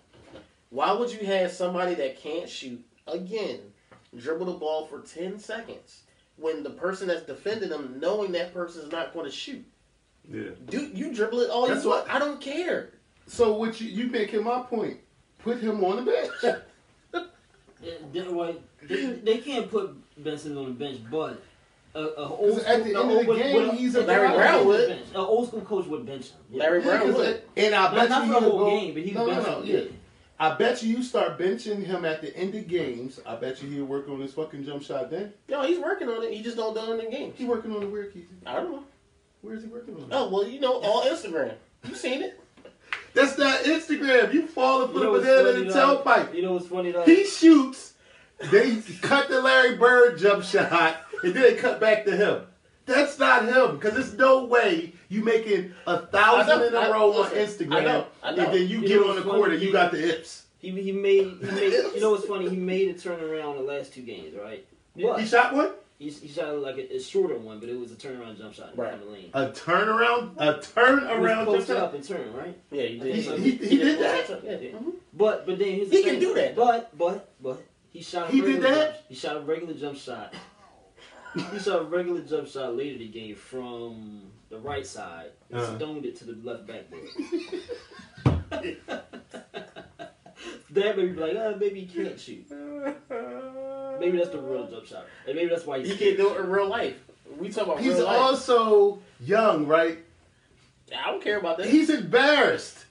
Why 0.71 0.93
would 0.93 1.11
you 1.13 1.27
have 1.27 1.51
somebody 1.53 1.95
that 1.95 2.21
can't 2.21 2.49
shoot 2.49 2.85
again 3.07 3.61
dribble 4.17 4.47
the 4.47 4.53
ball 4.53 4.87
for 4.87 5.01
ten 5.01 5.39
seconds 5.39 6.03
when 6.37 6.63
the 6.63 6.71
person 6.71 7.09
that's 7.09 7.23
defending 7.23 7.69
them 7.69 7.99
knowing 7.99 8.33
that 8.33 8.55
person 8.55 8.83
is 8.83 8.93
not 8.93 9.13
going 9.13 9.27
to 9.27 9.33
shoot? 9.33 9.65
Yeah. 10.31 10.51
Do 10.69 10.91
you 10.93 11.13
dribble 11.13 11.41
it 11.41 11.51
all 11.51 11.67
That's 11.69 11.85
you 11.85 11.91
want? 11.91 12.07
what- 12.07 12.15
I 12.15 12.19
don't 12.19 12.41
care. 12.41 12.91
So 13.27 13.55
what 13.55 13.81
you 13.81 13.89
you 13.89 14.07
making 14.09 14.45
my 14.45 14.63
point? 14.63 14.99
Put 15.39 15.59
him 15.59 15.83
on 15.85 16.05
the 16.05 16.11
bench. 16.43 16.61
Yeah, 17.83 17.93
they, 18.13 18.57
they, 18.89 19.07
they 19.13 19.39
can't 19.39 19.71
put 19.71 19.97
Ben 20.19 20.39
Simmons 20.39 20.59
on 20.59 20.65
the 20.67 20.71
bench, 20.73 21.01
but 21.11 21.43
a, 21.95 22.01
a 22.01 22.29
old 22.29 22.55
'Cause 22.57 22.65
at 22.65 22.85
the 22.85 22.95
end 22.95 23.11
of 23.11 23.27
the 23.27 23.35
game, 23.35 23.57
with 23.69 23.79
he's 23.79 23.95
a 23.95 24.03
Larry. 24.03 24.29
Brown 24.35 24.67
would. 24.67 24.89
bench. 24.89 25.09
An 25.11 25.17
old 25.17 25.49
school 25.49 25.61
coach 25.63 25.87
would 25.87 26.05
bench 26.07 26.27
him. 26.31 26.39
Yeah. 26.51 26.63
Larry 26.63 26.81
Brown 26.83 27.01
Yeah, 27.01 27.07
'cause 27.13 27.17
would. 27.17 27.43
and 27.57 27.75
I 27.75 27.95
bet 27.95 28.09
not 28.09 28.27
you 28.27 28.33
for 28.35 28.41
the 28.41 28.51
whole 28.51 28.59
go- 28.59 28.71
game, 28.71 28.95
but 28.95 29.03
he 29.03 29.11
no, 29.13 29.25
would 29.25 29.29
no, 29.31 29.43
bench 29.43 29.47
no, 29.49 29.61
him. 29.63 29.67
yeah. 29.89 29.91
I 30.39 30.55
bet 30.55 30.83
you 30.83 30.97
you 30.99 31.03
start 31.03 31.39
benching 31.39 31.83
him 31.85 32.05
at 32.05 32.21
the 32.21 32.37
end 32.37 32.55
of 32.55 32.69
games. 32.69 33.19
I 33.25 33.37
bet 33.37 33.63
you 33.63 33.71
he'll 33.71 33.87
work 33.87 34.07
on 34.11 34.21
his 34.21 34.35
fucking 34.35 34.67
jump 34.67 34.83
shot 34.83 35.11
then. 35.11 35.33
No, 35.49 35.63
he's 35.63 35.79
working 35.79 36.09
on 36.11 36.23
it. 36.25 36.33
He 36.35 36.43
just 36.43 36.59
don't 36.59 36.75
do 36.75 36.93
it 36.93 37.05
in 37.05 37.11
games. 37.11 37.35
He 37.39 37.47
working 37.47 37.73
on 37.75 37.81
the 37.81 37.87
where, 37.89 38.05
Keith? 38.05 38.29
I 38.45 38.55
don't 38.57 38.71
know. 38.73 38.85
Where 39.41 39.55
is 39.55 39.63
he 39.63 39.69
working 39.69 39.95
on? 39.97 40.09
Oh 40.13 40.29
well, 40.29 40.47
you 40.47 40.61
know, 40.61 40.75
all 40.81 41.03
Instagram. 41.05 41.55
You 41.89 41.95
seen 41.95 42.23
it? 42.23 42.39
That's 43.15 43.39
not 43.39 43.61
Instagram. 43.61 44.35
You 44.35 44.47
falling 44.47 44.89
for 44.89 44.95
You 44.99 45.05
know 45.05 45.05
the 45.05 45.11
what's 45.13 45.25
banana 45.25 45.53
funny, 45.53 45.61
in 45.63 45.69
the 45.69 45.73
tailpipe. 45.75 46.35
You 46.35 46.43
know 46.43 46.53
what's 46.53 46.67
funny 46.67 46.91
though? 46.93 47.05
He 47.05 47.25
shoots. 47.25 47.95
They 48.51 48.77
cut 49.03 49.29
the 49.29 49.41
Larry 49.41 49.77
Bird 49.77 50.19
jump 50.19 50.45
shot, 50.45 50.97
and 51.23 51.35
then 51.35 51.43
they 51.43 51.55
cut 51.55 51.81
back 51.81 52.05
to 52.05 52.17
him. 52.17 52.43
That's 52.85 53.19
not 53.19 53.47
him, 53.47 53.77
because 53.77 53.95
there's 53.95 54.15
no 54.15 54.45
way 54.45 54.93
you 55.09 55.25
making 55.25 55.73
a 55.87 56.07
thousand 56.07 56.61
know, 56.61 56.67
in 56.67 56.75
a 56.75 56.79
I- 56.79 56.91
row 56.91 57.09
listen, 57.09 57.73
on 57.73 57.79
I 57.79 57.81
Instagram, 57.81 57.85
know, 57.85 58.07
I 58.23 58.31
know. 58.35 58.45
and 58.45 58.55
then 58.55 58.69
you, 58.69 58.81
You 58.81 58.89
get 58.89 59.01
on 59.01 59.07
the 59.17 59.23
what's 59.23 59.25
court 59.25 59.53
and 59.53 59.63
you 59.63 59.73
got 59.73 59.91
the 59.91 59.99
hips. 59.99 60.45
He, 60.59 60.71
he 60.71 60.93
made 60.93 61.25
he 61.41 61.51
made 61.51 61.73
you 61.95 62.01
know 62.01 62.11
what's 62.13 62.27
funny? 62.27 62.49
He 62.49 62.57
made 62.57 62.89
a 62.89 62.95
turnaround 62.95 63.57
the 63.57 63.63
last 63.63 63.93
two 63.93 64.03
games, 64.03 64.35
right? 64.37 64.65
But 64.97 65.21
He 65.21 65.27
shot 65.27 65.55
one. 65.55 65.71
he, 65.99 66.11
he 66.11 66.29
shot 66.29 66.57
like 66.59 66.77
a, 66.77 66.97
a 66.97 67.01
shorter 67.01 67.37
one, 67.39 67.59
but 67.61 67.69
it 67.69 67.79
was 67.79 67.93
a 67.93 67.95
turnaround 67.97 68.39
jump 68.39 68.55
shot 68.55 68.77
Right. 68.77 68.99
the 68.99 69.07
lane. 69.11 69.31
A 69.35 69.49
turnaround, 69.49 70.33
a 70.39 70.61
turn 70.61 71.01
He 71.01 71.05
was 71.07 71.13
around 71.13 71.45
jump 71.45 71.47
posted 71.59 71.77
shot. 71.77 71.85
up 71.85 71.95
and 71.95 72.05
turn, 72.05 72.33
right? 72.33 72.57
Yeah, 72.71 72.83
he 72.85 72.99
did. 72.99 73.15
He- 73.17 73.51
he- 73.51 73.67
he 73.69 73.77
did 73.79 73.99
that? 74.01 74.29
Yeah. 74.45 74.51
Yeah. 74.53 74.69
Mhm. 74.71 74.93
But 75.13 75.47
but 75.47 75.59
then 75.59 75.69
here's 75.73 75.91
He 75.91 76.03
the 76.03 76.11
can 76.11 76.21
do 76.21 76.35
that, 76.35 76.55
But 76.57 76.97
but 76.97 77.29
but 77.43 77.63
he 77.97 78.03
shot. 78.03 78.29
A 78.29 78.33
He 78.33 78.41
did 78.41 78.47
regular 78.63 78.71
that? 78.71 78.93
Jump, 78.95 79.05
he 79.09 79.15
shot 79.15 79.37
a 79.37 79.41
regular 79.41 79.75
jump 79.75 79.97
shot. 79.99 80.35
he 81.53 81.59
shot 81.59 81.81
a 81.81 81.85
regular 81.85 82.21
jump 82.23 82.49
shot 82.49 82.77
later 82.77 82.93
in 82.95 82.99
the 82.99 83.09
game 83.09 83.35
from 83.35 84.23
the 84.51 84.59
right 84.59 84.87
side. 84.87 85.31
and 85.51 85.61
Uh-huh. 85.61 85.77
Stoned 85.77 86.05
it 86.07 86.17
to 86.17 86.25
the 86.25 86.39
left 86.43 86.67
backboard. 86.67 87.09
that 90.71 90.97
made 90.97 90.97
me 90.97 91.07
be 91.09 91.21
like, 91.21 91.35
oh, 91.37 91.57
maybe 91.59 91.81
he 91.81 91.87
can't 92.05 92.19
shoot. 92.19 92.47
Maybe 93.99 94.19
that's 94.19 94.31
the 94.31 94.41
real 94.41 94.69
jump 94.69 94.87
shot, 94.87 95.07
and 95.27 95.35
maybe 95.37 95.49
that's 95.49 95.65
why 95.67 95.79
he's 95.79 95.91
He 95.93 95.97
can't 95.97 96.17
do 96.19 96.35
it 96.35 96.41
in 96.41 96.51
real 96.51 96.69
life. 96.69 96.97
We 97.39 97.49
talk 97.49 97.65
about 97.65 97.81
He's 97.81 97.95
real 97.95 98.05
life. 98.05 98.19
also 98.21 98.99
young, 99.21 99.67
right? 99.67 99.99
I 100.97 101.11
don't 101.11 101.23
care 101.23 101.39
about 101.39 101.59
that. 101.59 101.67
He's 101.67 101.91
embarrassed. 101.91 102.86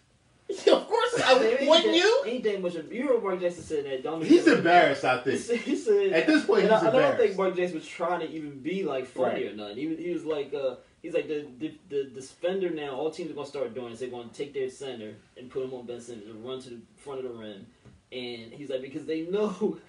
of 0.71 0.87
course, 0.87 1.21
I, 1.23 1.43
Ain't 1.43 1.67
wouldn't 1.69 1.85
that- 1.85 1.95
you? 1.95 2.23
Ain't 2.25 2.43
that 2.43 2.61
much 2.61 2.75
of 2.75 2.91
you 2.93 3.05
know 3.05 3.19
Mark 3.19 3.39
Jackson 3.41 3.63
said 3.63 3.85
that. 3.85 4.03
Don't 4.03 4.23
He's 4.23 4.45
embarrassed. 4.47 5.03
I 5.03 5.17
think. 5.19 5.39
he 5.63 5.75
said 5.75 6.11
At 6.13 6.27
this 6.27 6.45
point, 6.45 6.63
and 6.65 6.71
he's 6.73 6.83
I, 6.83 6.87
I 6.87 6.91
don't 6.91 7.17
think 7.17 7.31
embarrassed. 7.31 7.37
Mark 7.37 7.55
Jackson 7.55 7.75
was 7.79 7.87
trying 7.87 8.19
to 8.19 8.29
even 8.31 8.59
be 8.59 8.83
like 8.83 9.07
funny 9.07 9.43
Right. 9.45 9.53
or 9.53 9.55
nothing. 9.55 9.77
He 9.77 9.87
was, 9.87 9.97
he 9.97 10.09
was 10.11 10.23
like, 10.25 10.53
uh, 10.53 10.75
he's 11.01 11.13
like 11.15 11.27
the, 11.27 11.47
the 11.57 11.73
the 11.89 12.03
defender 12.13 12.69
now. 12.69 12.91
All 12.91 13.09
teams 13.09 13.31
are 13.31 13.33
gonna 13.33 13.47
start 13.47 13.73
doing 13.73 13.91
is 13.93 13.99
they're 13.99 14.09
gonna 14.09 14.29
take 14.33 14.53
their 14.53 14.69
center 14.69 15.15
and 15.35 15.49
put 15.49 15.63
him 15.63 15.73
on 15.73 15.85
Ben 15.87 15.99
Simmons 15.99 16.27
and 16.29 16.45
run 16.45 16.61
to 16.61 16.69
the 16.69 16.79
front 16.97 17.25
of 17.25 17.31
the 17.31 17.37
rim. 17.39 17.65
And 18.11 18.53
he's 18.53 18.69
like 18.69 18.81
because 18.81 19.05
they 19.07 19.21
know 19.21 19.49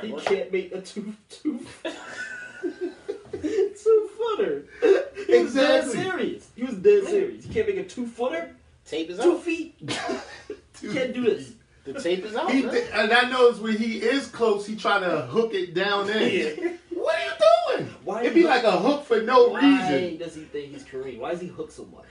he 0.00 0.12
can't 0.12 0.50
make 0.50 0.72
a 0.74 0.80
two 0.80 1.12
two 1.28 1.60
two 3.02 4.10
footer. 4.16 4.64
He 5.26 5.42
was 5.42 5.54
dead 5.54 5.84
serious. 5.90 6.48
He 6.56 6.62
was 6.64 6.74
dead 6.76 7.06
serious. 7.06 7.46
You 7.46 7.52
can't 7.52 7.66
make 7.68 7.76
a 7.76 7.84
two 7.84 8.06
footer, 8.06 8.54
Tape 8.90 9.10
is 9.10 9.18
two 9.18 9.32
out. 9.32 9.42
feet. 9.42 9.74
You 10.82 10.92
can't 10.94 11.12
do 11.12 11.24
this. 11.24 11.52
The 11.84 12.00
tape 12.00 12.24
is 12.24 12.34
out. 12.34 12.50
He 12.50 12.62
man. 12.62 12.74
and 12.94 13.12
I 13.12 13.28
know 13.28 13.48
it's 13.48 13.58
when 13.58 13.76
he 13.76 13.98
is 13.98 14.28
close, 14.28 14.66
he 14.66 14.76
trying 14.76 15.02
to 15.02 15.22
hook 15.26 15.52
it 15.52 15.74
down 15.74 16.08
in. 16.08 16.56
Yeah. 16.58 16.72
What 16.94 17.16
are 17.16 17.24
you 17.24 17.78
doing? 17.78 17.94
Why 18.02 18.20
It'd 18.22 18.34
be 18.34 18.44
like 18.44 18.64
a 18.64 18.78
hook 18.78 19.04
for 19.04 19.20
no 19.20 19.48
Why 19.48 19.60
reason. 19.60 20.16
does 20.18 20.34
he 20.34 20.44
think 20.44 20.72
he's 20.72 20.84
Kareem? 20.84 21.18
Why 21.18 21.32
does 21.32 21.40
he 21.42 21.48
hook 21.48 21.70
so 21.70 21.84
much? 21.86 22.06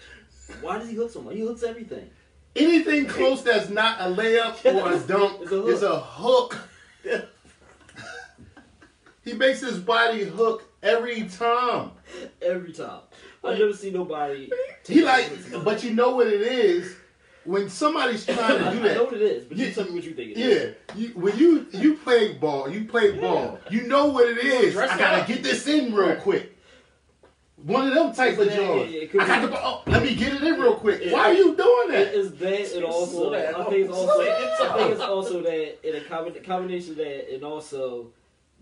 Why 0.61 0.77
does 0.77 0.89
he 0.89 0.95
hook 0.95 1.09
so 1.11 1.21
much? 1.21 1.33
He 1.35 1.41
hooks 1.41 1.63
everything. 1.63 2.09
Anything 2.55 3.07
close 3.07 3.41
that's 3.41 3.69
not 3.69 3.99
a 4.01 4.05
layup 4.05 4.63
or 4.83 4.93
a 4.93 4.99
dunk 4.99 5.41
It's 5.41 5.51
a 5.51 5.65
is 5.67 5.83
a 5.83 5.99
hook. 5.99 6.57
he 9.23 9.33
makes 9.33 9.61
his 9.61 9.79
body 9.79 10.25
hook 10.25 10.63
every 10.83 11.27
time. 11.27 11.91
Every 12.41 12.73
time. 12.73 13.01
I've 13.43 13.57
never 13.59 13.73
seen 13.73 13.93
nobody. 13.93 14.49
He 14.87 15.01
like, 15.03 15.31
but 15.63 15.83
you 15.83 15.93
know 15.93 16.15
what 16.15 16.27
it 16.27 16.41
is 16.41 16.95
when 17.45 17.69
somebody's 17.69 18.25
trying 18.25 18.37
to 18.63 18.71
do 18.71 18.79
that. 18.83 18.91
I 18.91 18.95
know 18.95 19.03
what 19.05 19.13
it 19.13 19.21
is, 19.21 19.45
but 19.45 19.57
you 19.57 19.65
Yeah. 19.67 19.73
tell 19.73 19.85
me 19.85 19.91
what 19.91 20.03
you 20.03 20.13
think 20.13 20.31
it 20.31 20.37
is. 20.37 20.75
Yeah, 20.95 20.95
you, 21.01 21.07
when 21.09 21.37
you 21.37 21.67
you 21.71 21.95
play 21.95 22.33
ball, 22.33 22.69
you 22.69 22.85
play 22.85 23.13
ball. 23.19 23.59
You 23.69 23.83
know 23.87 24.07
what 24.07 24.27
it 24.29 24.37
is. 24.43 24.75
I 24.77 24.87
gotta 24.97 25.21
up. 25.21 25.27
get 25.27 25.43
this 25.43 25.67
in 25.67 25.93
real 25.93 26.15
quick. 26.17 26.55
One 27.63 27.87
of 27.89 27.93
them 27.93 28.13
types 28.13 28.39
of 28.39 28.47
Yeah, 28.47 28.55
Johns. 28.55 28.91
yeah, 28.91 28.99
yeah, 29.13 29.21
I 29.21 29.27
got 29.27 29.41
the 29.41 29.47
ball. 29.49 29.83
Oh, 29.85 29.91
let 29.91 30.01
me 30.03 30.15
get 30.15 30.33
it 30.33 30.41
in 30.43 30.53
real 30.59 30.75
quick. 30.75 31.01
Yeah. 31.03 31.11
Why 31.11 31.19
are 31.31 31.33
you 31.33 31.55
doing 31.57 31.89
It 31.89 31.91
that? 31.91 32.13
is 32.13 32.31
that, 32.35 32.73
and 32.75 32.85
also 32.85 33.11
Slow. 33.11 33.33
I 33.33 33.63
think 33.69 33.75
it's 33.85 33.91
also 33.93 34.13
Slow 34.13 34.69
I 34.69 34.77
think 34.77 34.91
it's 34.93 35.01
also 35.01 35.41
that 35.41 35.89
in 35.89 35.95
a 36.35 36.39
combination 36.41 36.91
of 36.91 36.97
that, 36.97 37.33
and 37.33 37.43
also 37.43 38.11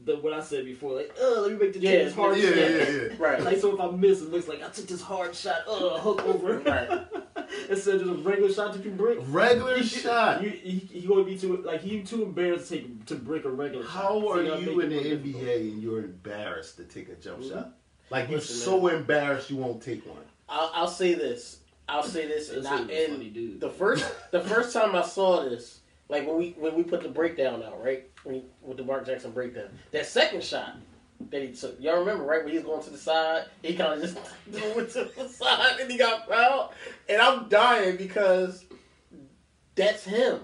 the 0.05 0.15
what 0.17 0.33
I 0.33 0.41
said 0.41 0.65
before, 0.65 0.95
like, 0.95 1.13
oh, 1.19 1.39
let 1.43 1.51
me 1.51 1.57
make 1.65 1.73
the 1.73 1.79
Yeah, 1.79 1.91
tennis 1.99 2.15
hard 2.15 2.37
Yeah, 2.37 2.49
shot. 2.49 2.57
yeah, 2.57 2.67
yeah. 2.91 3.07
Right. 3.17 3.43
Like 3.47 3.57
so, 3.57 3.73
if 3.73 3.79
I 3.81 3.91
miss, 3.95 4.21
it 4.21 4.31
looks 4.31 4.47
like 4.47 4.63
I 4.63 4.69
took 4.69 4.87
this 4.87 5.01
hard 5.01 5.35
shot, 5.35 5.57
uh, 5.67 5.97
hook 5.99 6.25
over, 6.25 6.59
Right. 6.65 6.89
instead 7.69 7.95
of 7.95 8.01
just 8.05 8.11
a 8.11 8.13
regular 8.23 8.51
shot 8.51 8.73
that 8.73 8.83
you 8.85 8.91
break. 8.91 9.19
Regular 9.27 9.77
You- 9.77 9.83
shot. 9.83 10.43
You, 10.43 10.49
he, 10.49 10.71
he 10.79 11.07
going 11.07 11.25
to 11.25 11.29
be 11.31 11.37
too 11.37 11.57
like 11.57 11.81
he 11.81 12.01
too 12.03 12.23
embarrassed 12.23 12.69
to 12.69 12.77
take 12.77 13.05
to 13.07 13.15
break 13.15 13.45
a 13.45 13.49
regular 13.49 13.83
shot. 13.83 13.91
How 13.91 14.29
are 14.29 14.43
gotta 14.43 14.61
you 14.61 14.75
make 14.77 14.83
in 14.85 14.89
the 14.89 14.95
more 14.95 15.03
difficult. 15.03 15.43
NBA 15.43 15.71
and 15.71 15.81
you're 15.81 15.99
embarrassed 15.99 16.77
to 16.77 16.83
take 16.83 17.09
a 17.09 17.15
jump 17.15 17.43
shot? 17.43 17.73
Like 18.09 18.29
you're 18.29 18.39
Listen, 18.39 18.55
so 18.55 18.87
embarrassed 18.87 19.49
you 19.49 19.57
won't 19.57 19.81
take 19.81 20.05
one. 20.07 20.17
I'll, 20.47 20.71
I'll 20.73 20.87
say 20.87 21.13
this. 21.13 21.59
I'll 21.89 22.03
say 22.03 22.27
this, 22.27 22.49
and, 22.51 22.65
That's 22.65 22.81
I, 22.81 22.93
and 22.93 23.13
funny 23.13 23.29
dude. 23.29 23.59
the 23.61 23.69
first 23.69 24.05
the 24.31 24.41
first 24.41 24.73
time 24.73 24.93
I 24.95 25.01
saw 25.03 25.43
this, 25.43 25.79
like 26.09 26.25
when 26.27 26.37
we 26.37 26.55
when 26.57 26.75
we 26.75 26.83
put 26.83 27.01
the 27.03 27.09
breakdown 27.09 27.63
out, 27.63 27.83
right? 27.83 28.09
When 28.23 28.35
he, 28.35 28.43
with 28.61 28.77
the 28.77 28.83
Mark 28.83 29.05
Jackson 29.05 29.31
breakdown, 29.31 29.69
that 29.91 30.05
second 30.05 30.43
shot 30.43 30.75
that 31.29 31.41
he 31.41 31.51
took, 31.53 31.79
y'all 31.79 31.99
remember, 31.99 32.23
right? 32.23 32.43
When 32.43 32.51
he 32.51 32.57
was 32.57 32.65
going 32.65 32.83
to 32.83 32.89
the 32.89 32.97
side, 32.97 33.45
he 33.61 33.75
kind 33.75 33.93
of 33.93 34.01
just 34.01 34.17
went 34.75 34.89
to 34.91 35.09
the 35.17 35.27
side 35.27 35.79
and 35.79 35.91
he 35.91 35.97
got 35.97 36.27
fouled, 36.27 36.71
and 37.09 37.21
I'm 37.21 37.49
dying 37.49 37.97
because 37.97 38.65
that's 39.75 40.03
him. 40.03 40.41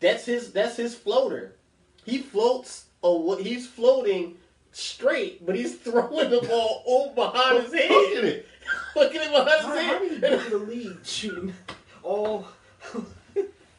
That's 0.00 0.24
his. 0.24 0.52
That's 0.52 0.76
his 0.76 0.94
floater. 0.94 1.56
He 2.04 2.18
floats. 2.18 2.86
Oh, 3.04 3.20
what 3.20 3.40
he's 3.40 3.66
floating 3.66 4.36
straight, 4.70 5.44
but 5.44 5.56
he's 5.56 5.76
throwing 5.78 6.30
the 6.30 6.40
ball 6.40 6.82
over 6.86 7.14
behind 7.14 7.64
his 7.64 7.72
head. 7.72 7.90
Look 7.90 8.16
at 8.18 8.24
it. 8.24 8.46
Look 8.96 9.14
at 9.14 9.22
him 9.22 9.32
behind 9.32 9.60
How, 9.62 9.74
his 9.74 9.86
how 9.86 9.98
did 9.98 10.08
he 10.08 10.14
head. 10.14 10.20
get 10.20 10.44
in 10.46 10.50
the 10.50 10.58
league 10.58 10.98
shooting 11.04 11.54
all 12.02 12.46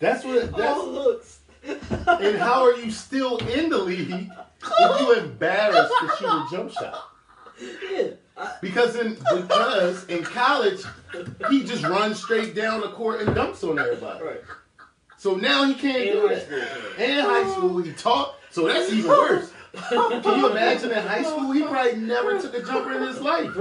That's 0.04 0.24
what. 0.26 0.54
all 0.54 0.58
That's 0.60 0.80
hooks? 0.82 1.40
and 2.22 2.38
how 2.38 2.64
are 2.66 2.76
you 2.76 2.92
still 2.92 3.38
in 3.38 3.70
the 3.70 3.78
league 3.78 4.12
if 4.12 5.00
you 5.00 5.14
embarrassed 5.14 5.94
to 6.02 6.08
shoot 6.20 6.28
a 6.28 6.48
jump 6.52 6.72
shot? 6.72 7.10
Yeah, 7.90 8.08
I, 8.36 8.56
Because 8.62 8.96
in 8.98 9.14
because 9.34 10.06
in 10.08 10.24
college 10.24 10.82
he 11.50 11.64
just 11.64 11.84
runs 11.84 12.22
straight 12.22 12.54
down 12.54 12.82
the 12.82 12.90
court 12.90 13.22
and 13.22 13.34
dumps 13.34 13.64
on 13.64 13.80
everybody. 13.80 14.24
right. 14.24 14.42
So 15.18 15.36
now 15.36 15.64
he 15.66 15.74
can't 15.76 16.02
In 16.04 16.14
do 16.14 16.28
high 16.28 16.36
that. 16.36 16.46
school. 16.48 17.06
And 17.06 17.22
high 17.22 17.52
school 17.52 17.78
he 17.82 17.94
taught, 17.94 18.36
so 18.50 18.68
that's 18.68 18.92
even 18.92 19.10
worse. 19.10 19.52
Can 19.90 20.40
you 20.40 20.50
imagine 20.52 20.92
in 20.92 20.98
high 21.08 21.24
school 21.24 21.52
he 21.54 21.62
probably 21.64 21.96
never 21.96 22.42
took 22.42 22.54
a 22.56 22.62
jumper 22.62 22.92
in 22.94 23.04
his 23.08 23.22
life? 23.22 23.52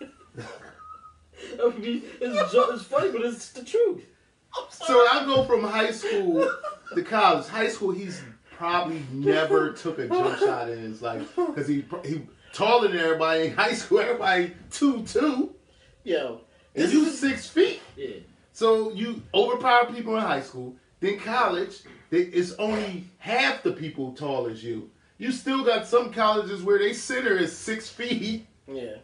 I 1.62 1.68
mean, 1.78 2.02
it's, 2.20 2.54
it's 2.54 2.82
funny, 2.84 3.10
but 3.12 3.22
it's 3.22 3.50
the 3.52 3.64
truth. 3.64 4.02
So 4.70 4.94
I 5.06 5.24
go 5.26 5.44
from 5.44 5.62
high 5.64 5.90
school 5.90 6.48
to 6.94 7.02
college. 7.02 7.46
High 7.48 7.68
school, 7.68 7.90
he's 7.90 8.22
probably 8.52 9.02
never 9.12 9.72
took 9.72 9.98
a 9.98 10.08
jump 10.08 10.38
shot 10.38 10.68
in 10.68 10.78
his 10.78 11.02
life 11.02 11.34
because 11.36 11.68
he 11.68 11.84
he 12.04 12.22
taller 12.52 12.88
than 12.88 12.98
everybody 12.98 13.46
in 13.46 13.54
high 13.54 13.72
school. 13.72 14.00
Everybody 14.00 14.52
two 14.70 15.02
two, 15.04 15.54
Yo, 16.04 16.40
and 16.74 16.92
you 16.92 17.06
six 17.06 17.48
feet. 17.48 17.80
Yeah. 17.96 18.16
So 18.52 18.90
you 18.92 19.22
overpower 19.34 19.86
people 19.92 20.16
in 20.16 20.22
high 20.22 20.40
school. 20.40 20.74
Then 21.00 21.18
college, 21.20 21.82
they, 22.10 22.18
it's 22.22 22.52
only 22.54 23.04
half 23.18 23.62
the 23.62 23.70
people 23.72 24.12
tall 24.12 24.48
as 24.48 24.64
you. 24.64 24.90
You 25.18 25.30
still 25.32 25.64
got 25.64 25.86
some 25.86 26.12
colleges 26.12 26.62
where 26.62 26.78
they 26.78 26.92
center 26.92 27.36
is 27.36 27.56
six 27.56 27.88
feet. 27.88 28.46
yeah. 28.66 28.96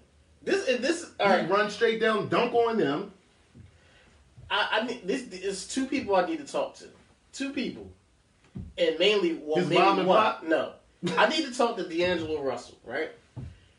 This 0.43 0.69
is 0.69 0.81
this. 0.81 1.11
All 1.21 1.29
You 1.29 1.33
right, 1.43 1.49
run 1.51 1.71
straight 1.71 2.01
down, 2.01 2.29
dunk 2.29 2.53
on 2.53 2.77
them. 2.77 3.13
I, 4.55 4.81
I 4.81 4.87
need 4.87 5.07
this. 5.07 5.23
Is 5.33 5.67
two 5.67 5.87
people 5.87 6.15
I 6.17 6.27
need 6.27 6.39
to 6.39 6.51
talk 6.51 6.77
to. 6.77 6.85
Two 7.33 7.53
people, 7.53 7.91
and 8.79 8.99
mainly 8.99 9.35
well, 9.43 9.57
His 9.57 9.69
maybe 9.69 9.81
mom 9.83 9.99
and 9.99 10.09
one. 10.09 10.17
pop? 10.19 10.45
No, 10.45 10.73
I 11.19 11.29
need 11.29 11.45
to 11.47 11.53
talk 11.57 11.77
to 11.77 11.83
D'Angelo 11.89 12.43
Russell. 12.43 12.79
Right? 12.85 13.11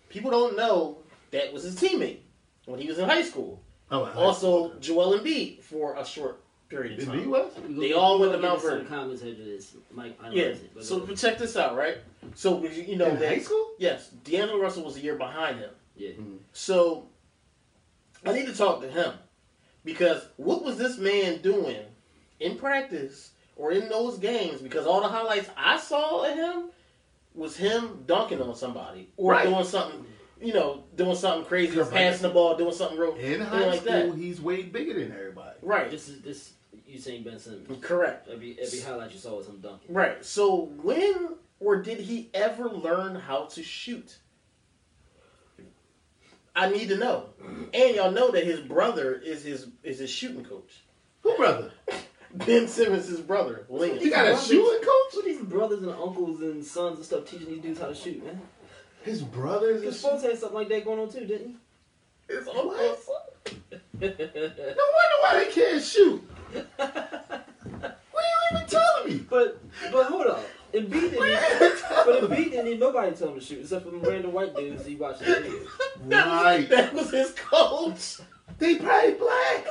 People 0.10 0.32
don't 0.32 0.56
know 0.58 0.98
that 1.32 1.52
was 1.54 1.64
his 1.64 1.76
teammate 1.76 2.20
when 2.66 2.80
he 2.80 2.88
was 2.88 3.00
in 3.00 3.08
high 3.08 3.22
school. 3.24 3.62
Oh, 3.92 4.04
Also, 4.16 4.74
Joel 4.80 5.20
Embiid 5.20 5.62
for 5.62 5.96
a 5.96 6.06
short 6.06 6.42
period 6.70 6.94
of 7.00 7.06
he 7.14 7.20
time. 7.22 7.30
was. 7.30 7.52
We 7.68 7.74
They 7.90 7.94
all 7.94 8.20
we 8.20 8.28
went 8.28 8.42
to 8.42 8.48
gonna 8.48 8.60
Montverde. 8.60 8.88
comments 8.90 9.22
after 9.22 9.36
this. 9.36 9.76
Mike, 9.92 10.18
I 10.22 10.30
Yeah. 10.32 10.44
it, 10.46 10.72
So 10.84 11.00
go 11.02 11.14
check 11.16 11.38
this 11.38 11.56
out, 11.56 11.76
right? 11.78 11.98
So 12.34 12.62
you 12.64 12.70
you 12.82 12.96
know 12.98 13.06
In 13.08 13.20
that 13.20 13.30
high 13.30 13.40
school? 13.40 13.70
yes, 13.78 14.10
D'Angelo 14.24 14.60
Russell 14.60 14.84
was 14.84 14.98
a 14.98 15.02
year 15.02 15.16
behind 15.16 15.60
him. 15.60 15.70
yeah. 15.96 16.10
Mm-hmm. 16.10 16.38
So 16.54 17.08
I 18.26 18.34
need 18.34 18.48
to 18.48 18.56
talk 18.56 18.82
to 18.82 18.90
him 18.90 19.14
because 19.86 20.28
what 20.38 20.64
was 20.66 20.78
this 20.78 20.98
man 20.98 21.42
doing 21.42 21.86
in 22.40 22.58
practice 22.58 23.32
or 23.56 23.72
in 23.72 23.88
those 23.88 24.18
games? 24.18 24.62
Because 24.62 24.86
all 24.86 25.00
the 25.02 25.08
highlights 25.08 25.50
I 25.56 25.78
saw 25.80 26.26
of 26.30 26.36
him 26.36 26.70
was 27.34 27.56
him 27.56 28.04
dunking 28.06 28.42
on 28.42 28.56
somebody 28.56 29.10
or 29.18 29.32
Right. 29.34 29.48
doing 29.48 29.64
something, 29.64 30.06
you 30.42 30.54
know, 30.54 30.84
doing 30.96 31.16
something 31.16 31.46
crazy, 31.46 31.74
or 31.80 31.84
Correct. 31.84 31.92
passing 31.94 32.22
the 32.24 32.30
ball, 32.34 32.58
doing 32.58 32.74
something 32.74 32.98
real 32.98 33.16
In 33.16 33.42
high 33.42 33.68
like 33.68 33.82
school, 33.82 34.12
that. 34.12 34.16
he's 34.18 34.42
way 34.42 34.64
bigger 34.64 34.94
than 34.94 35.12
everybody. 35.12 35.58
Right. 35.62 35.90
This 35.92 36.10
is 36.10 36.22
this. 36.22 36.52
You 36.88 37.00
saying 37.00 37.24
Ben 37.24 37.40
Simmons? 37.40 37.68
Correct. 37.82 38.28
Every 38.30 38.58
every 38.60 38.80
highlight 38.82 39.12
you 39.12 39.18
saw 39.20 39.38
was 39.38 39.48
him 39.48 39.60
dunking. 39.62 39.94
Right. 39.94 40.24
So 40.26 40.72
when 40.82 41.36
or 41.60 41.82
did 41.82 42.00
he 42.00 42.30
ever 42.34 42.70
learn 42.70 43.16
how 43.16 43.46
to 43.46 43.64
shoot? 43.64 44.18
I 46.56 46.70
need 46.70 46.88
to 46.90 46.98
know. 46.98 47.26
And 47.74 47.96
y'all 47.96 48.12
know 48.12 48.32
that 48.32 48.44
his 48.46 48.60
brother 48.62 49.14
is 49.14 49.44
his 49.44 49.68
is 49.84 50.00
his 50.00 50.10
shooting 50.10 50.44
coach. 50.46 50.84
Who 51.22 51.36
brother? 51.38 51.72
Ben 52.34 52.68
Simmons' 52.68 53.08
his 53.08 53.22
brother, 53.22 53.66
Liam. 53.72 53.98
He 54.00 54.10
got 54.10 54.26
a 54.26 54.32
brothers- 54.32 54.48
shooting 54.48 54.80
coach. 54.80 55.14
What 55.14 55.26
these 55.26 55.42
brothers 55.42 55.80
and 55.84 55.92
uncles 55.92 56.42
and 56.42 56.64
sons 56.66 56.98
and 56.98 57.06
stuff 57.06 57.26
teaching 57.26 57.48
these 57.48 57.62
dudes 57.62 57.80
how 57.80 57.88
to 57.88 57.96
shoot, 57.96 58.24
man? 58.26 58.42
His 59.04 59.22
brothers? 59.22 59.84
His 59.84 59.96
shooting. 60.00 60.10
folks 60.12 60.24
had 60.24 60.38
something 60.38 60.58
like 60.58 60.68
that 60.70 60.84
going 60.86 61.00
on 61.00 61.10
too, 61.10 61.26
didn't 61.26 61.56
His 62.28 62.48
uncle. 62.48 62.74
he? 62.74 63.58
No 64.02 64.08
wonder 64.10 65.18
why 65.22 65.44
they 65.46 65.52
can't 65.52 65.82
shoot. 65.84 66.22
What 66.78 68.24
are 68.24 68.52
you 68.52 68.58
even 68.58 68.68
telling 68.68 69.14
me? 69.14 69.26
but 69.30 69.60
but 69.92 70.06
hold 70.08 70.28
up, 70.28 70.44
Embiid 70.76 70.92
didn't. 71.12 71.18
What 71.18 71.28
are 71.28 71.30
you 71.30 71.36
Need, 71.36 71.38
even 71.38 71.60
but 71.60 71.80
telling 72.06 72.30
me? 72.30 72.38
Embiid 72.38 72.52
didn't 72.52 72.66
need 72.66 72.80
nobody 72.80 73.16
tell 73.16 73.30
him 73.30 73.36
to 73.40 73.42
shoot 73.46 73.60
except 73.62 73.86
for 73.86 73.92
them 73.92 74.02
random 74.02 74.34
white 74.34 74.56
dudes 74.56 74.86
he 74.86 74.96
watched 74.96 75.20
the 75.20 75.26
videos. 75.26 75.68
Right. 76.06 76.70
That 76.70 76.94
was 76.94 77.12
his 77.12 77.32
coach. 77.32 78.18
They 78.60 78.76
probably 78.76 79.14
black. 79.14 79.66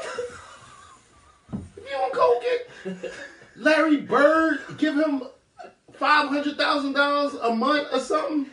If 1.52 1.84
you 1.84 1.90
don't 1.90 2.12
go 2.14 2.40
get 2.40 3.12
Larry 3.56 3.98
Bird, 3.98 4.60
give 4.78 4.94
him 4.96 5.22
five 5.92 6.28
hundred 6.28 6.56
thousand 6.56 6.92
dollars 6.94 7.34
a 7.34 7.54
month 7.54 7.88
or 7.92 8.00
something. 8.00 8.46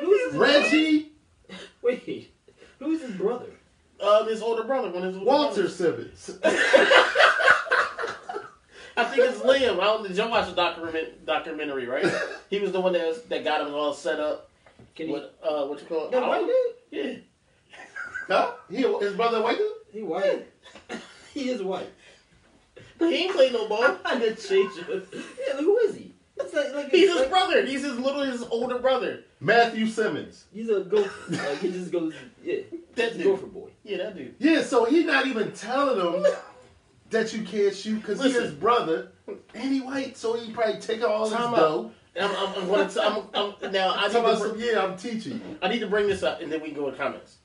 Who's 0.00 0.34
Reggie 0.34 1.12
Wait, 1.82 2.32
who's 2.78 3.00
his 3.02 3.12
brother? 3.12 3.46
Um, 4.00 4.28
his 4.28 4.42
older 4.42 4.64
brother. 4.64 4.90
When 4.90 5.02
his 5.02 5.16
older 5.16 5.26
Walter 5.26 5.62
brother- 5.62 5.68
Simmons. 5.70 6.30
I 8.96 9.04
think 9.04 9.22
it's 9.30 9.40
Liam. 9.40 9.74
I 9.78 9.84
don't. 9.84 10.06
Did 10.06 10.16
y'all 10.16 10.30
watch 10.30 10.48
the 10.48 10.54
document, 10.54 11.26
documentary? 11.26 11.86
Right. 11.86 12.06
He 12.50 12.60
was 12.60 12.70
the 12.70 12.80
one 12.80 12.92
that 12.92 13.04
was, 13.04 13.22
that 13.24 13.42
got 13.42 13.66
him 13.66 13.74
all 13.74 13.92
set 13.92 14.20
up. 14.20 14.48
Can 14.94 15.06
he? 15.06 15.12
What 15.12 15.36
uh, 15.42 15.66
what 15.66 15.80
you 15.80 15.86
call 15.86 16.06
it? 16.06 16.12
That 16.12 16.22
white 16.22 16.46
dude? 16.46 16.74
Yeah. 16.90 17.14
Huh? 18.28 18.52
He, 18.70 18.76
his 18.76 19.14
brother 19.14 19.42
white 19.42 19.58
dude? 19.58 19.72
He 19.92 20.02
white. 20.02 20.46
he 21.34 21.50
is 21.50 21.62
white. 21.62 21.90
He 22.98 23.24
ain't 23.24 23.34
play 23.34 23.50
no 23.50 23.68
ball. 23.68 23.96
I 24.04 24.18
didn't 24.18 24.38
change 24.38 24.72
it. 24.78 25.08
Yeah, 25.46 25.56
who 25.58 25.76
is 25.78 25.96
he? 25.96 26.14
It's 26.38 26.52
like, 26.54 26.74
like 26.74 26.90
He's 26.90 27.10
like, 27.10 27.20
his 27.20 27.28
brother. 27.28 27.66
He's 27.66 27.82
his 27.82 27.98
little 27.98 28.22
his 28.22 28.42
older 28.44 28.78
brother. 28.78 29.24
Matthew 29.40 29.86
Simmons. 29.86 30.44
He's 30.52 30.68
a 30.68 30.80
gopher. 30.80 31.32
Like 31.32 31.58
he 31.58 31.72
just 31.72 31.90
goes, 31.90 32.14
yeah, 32.42 32.60
That 32.94 33.14
dude. 33.14 33.24
gopher 33.24 33.46
boy. 33.46 33.70
Yeah, 33.84 33.98
that 33.98 34.16
dude. 34.16 34.34
Yeah, 34.38 34.62
so 34.62 34.84
he 34.84 35.04
not 35.04 35.26
even 35.26 35.52
telling 35.52 35.98
them 35.98 36.24
that 37.10 37.32
you 37.32 37.42
can't 37.42 37.74
shoot 37.74 37.96
because 38.00 38.22
he's 38.22 38.34
his 38.34 38.52
brother 38.52 39.08
and 39.54 39.72
he 39.72 39.80
white, 39.80 40.16
so 40.16 40.34
he 40.36 40.52
probably 40.52 40.80
take 40.80 41.02
all 41.02 41.24
his 41.24 41.32
Time 41.32 41.54
out. 41.54 41.56
dough. 41.56 41.90
I'm, 42.18 42.30
I'm, 42.30 42.54
I'm 42.62 42.66
going 42.66 42.88
to. 42.88 43.02
I'm, 43.02 43.22
I'm, 43.62 43.72
now 43.72 43.90
I 43.90 43.96
I 44.04 44.06
need, 44.06 44.12
talk 44.14 44.22
about 44.24 44.38
to, 44.42 44.48
some, 44.48 44.58
yeah, 44.58 44.82
I'm 44.84 44.96
teaching 44.96 45.32
you. 45.34 45.58
I 45.60 45.68
need 45.68 45.80
to 45.80 45.86
bring 45.86 46.06
this 46.06 46.22
up, 46.22 46.40
and 46.40 46.50
then 46.50 46.60
we 46.62 46.68
can 46.70 46.76
go 46.76 46.90
to 46.90 46.96
comments. 46.96 47.36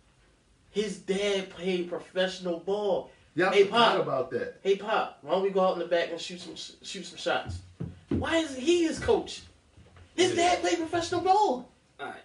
His 0.69 0.97
dad 0.99 1.49
played 1.49 1.89
professional 1.89 2.59
ball. 2.59 3.11
Y'all 3.35 3.51
Hey, 3.51 3.63
forgot 3.65 3.97
Pop. 3.97 4.01
about 4.07 4.31
that. 4.31 4.59
Hey, 4.63 4.75
Pop, 4.77 5.19
why 5.21 5.31
don't 5.31 5.43
we 5.43 5.49
go 5.49 5.61
out 5.61 5.73
in 5.73 5.79
the 5.79 5.85
back 5.87 6.09
and 6.11 6.19
shoot 6.19 6.39
some 6.41 6.55
shoot 6.55 7.05
some 7.05 7.17
shots? 7.17 7.59
Why 8.09 8.37
is 8.37 8.55
he 8.55 8.83
his 8.85 8.99
coach? 8.99 9.41
His 10.15 10.31
Yeah. 10.31 10.35
dad 10.51 10.61
played 10.61 10.77
professional 10.77 11.21
ball. 11.21 11.69
All 11.99 12.05
right. 12.07 12.15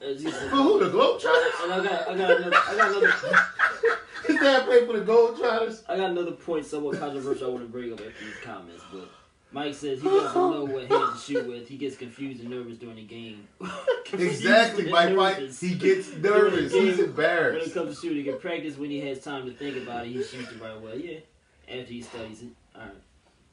As 0.00 0.22
you 0.22 0.30
said- 0.30 0.50
For 0.50 0.56
who? 0.56 0.78
The 0.78 0.90
Globetrotters? 0.90 1.64
And 1.64 1.72
I 1.72 1.84
got, 1.84 2.08
I 2.08 2.16
got 2.16 2.30
another, 2.40 2.56
I 2.56 2.76
got 2.76 2.90
another, 2.90 3.12
His 4.26 4.36
dad 4.40 4.64
played 4.66 4.86
for 4.86 4.98
the 4.98 5.04
Globetrotters. 5.04 5.82
I 5.88 5.96
got 5.96 6.10
another 6.10 6.32
point 6.32 6.66
somewhat 6.66 6.98
controversial 6.98 7.48
I 7.48 7.50
want 7.50 7.64
to 7.64 7.68
bring 7.70 7.92
up 7.92 8.00
after 8.00 8.24
these 8.24 8.36
comments, 8.42 8.82
but 8.92 9.08
Mike 9.52 9.74
says 9.74 10.02
he 10.02 10.08
doesn't 10.08 10.34
know 10.34 10.64
what 10.64 10.86
hand 10.86 11.14
to 11.14 11.18
shoot 11.18 11.46
with. 11.46 11.68
He 11.68 11.76
gets 11.76 11.96
confused 11.96 12.40
and 12.40 12.50
nervous 12.50 12.76
during 12.78 12.96
the 12.96 13.02
game. 13.04 13.46
Exactly, 14.12 14.90
and 14.92 15.16
Mike 15.16 15.36
He 15.50 15.74
gets 15.74 16.14
nervous. 16.14 16.72
He's 16.72 17.00
embarrassed 17.00 17.58
When 17.60 17.70
it 17.70 17.74
comes 17.74 18.00
to 18.00 18.06
shooting, 18.06 18.26
in 18.32 18.38
practice, 18.38 18.76
when 18.78 18.88
he 18.90 19.00
has 19.00 19.18
time 19.20 19.46
to 19.46 19.52
think 19.52 19.76
about 19.76 20.06
it, 20.06 20.10
he 20.10 20.22
shoots 20.22 20.52
it 20.52 20.60
right 20.62 20.76
away. 20.76 21.24
Yeah, 21.68 21.78
after 21.80 21.92
he 21.92 22.02
studies 22.02 22.42
it. 22.42 22.48
All 22.76 22.82
right. 22.82 22.90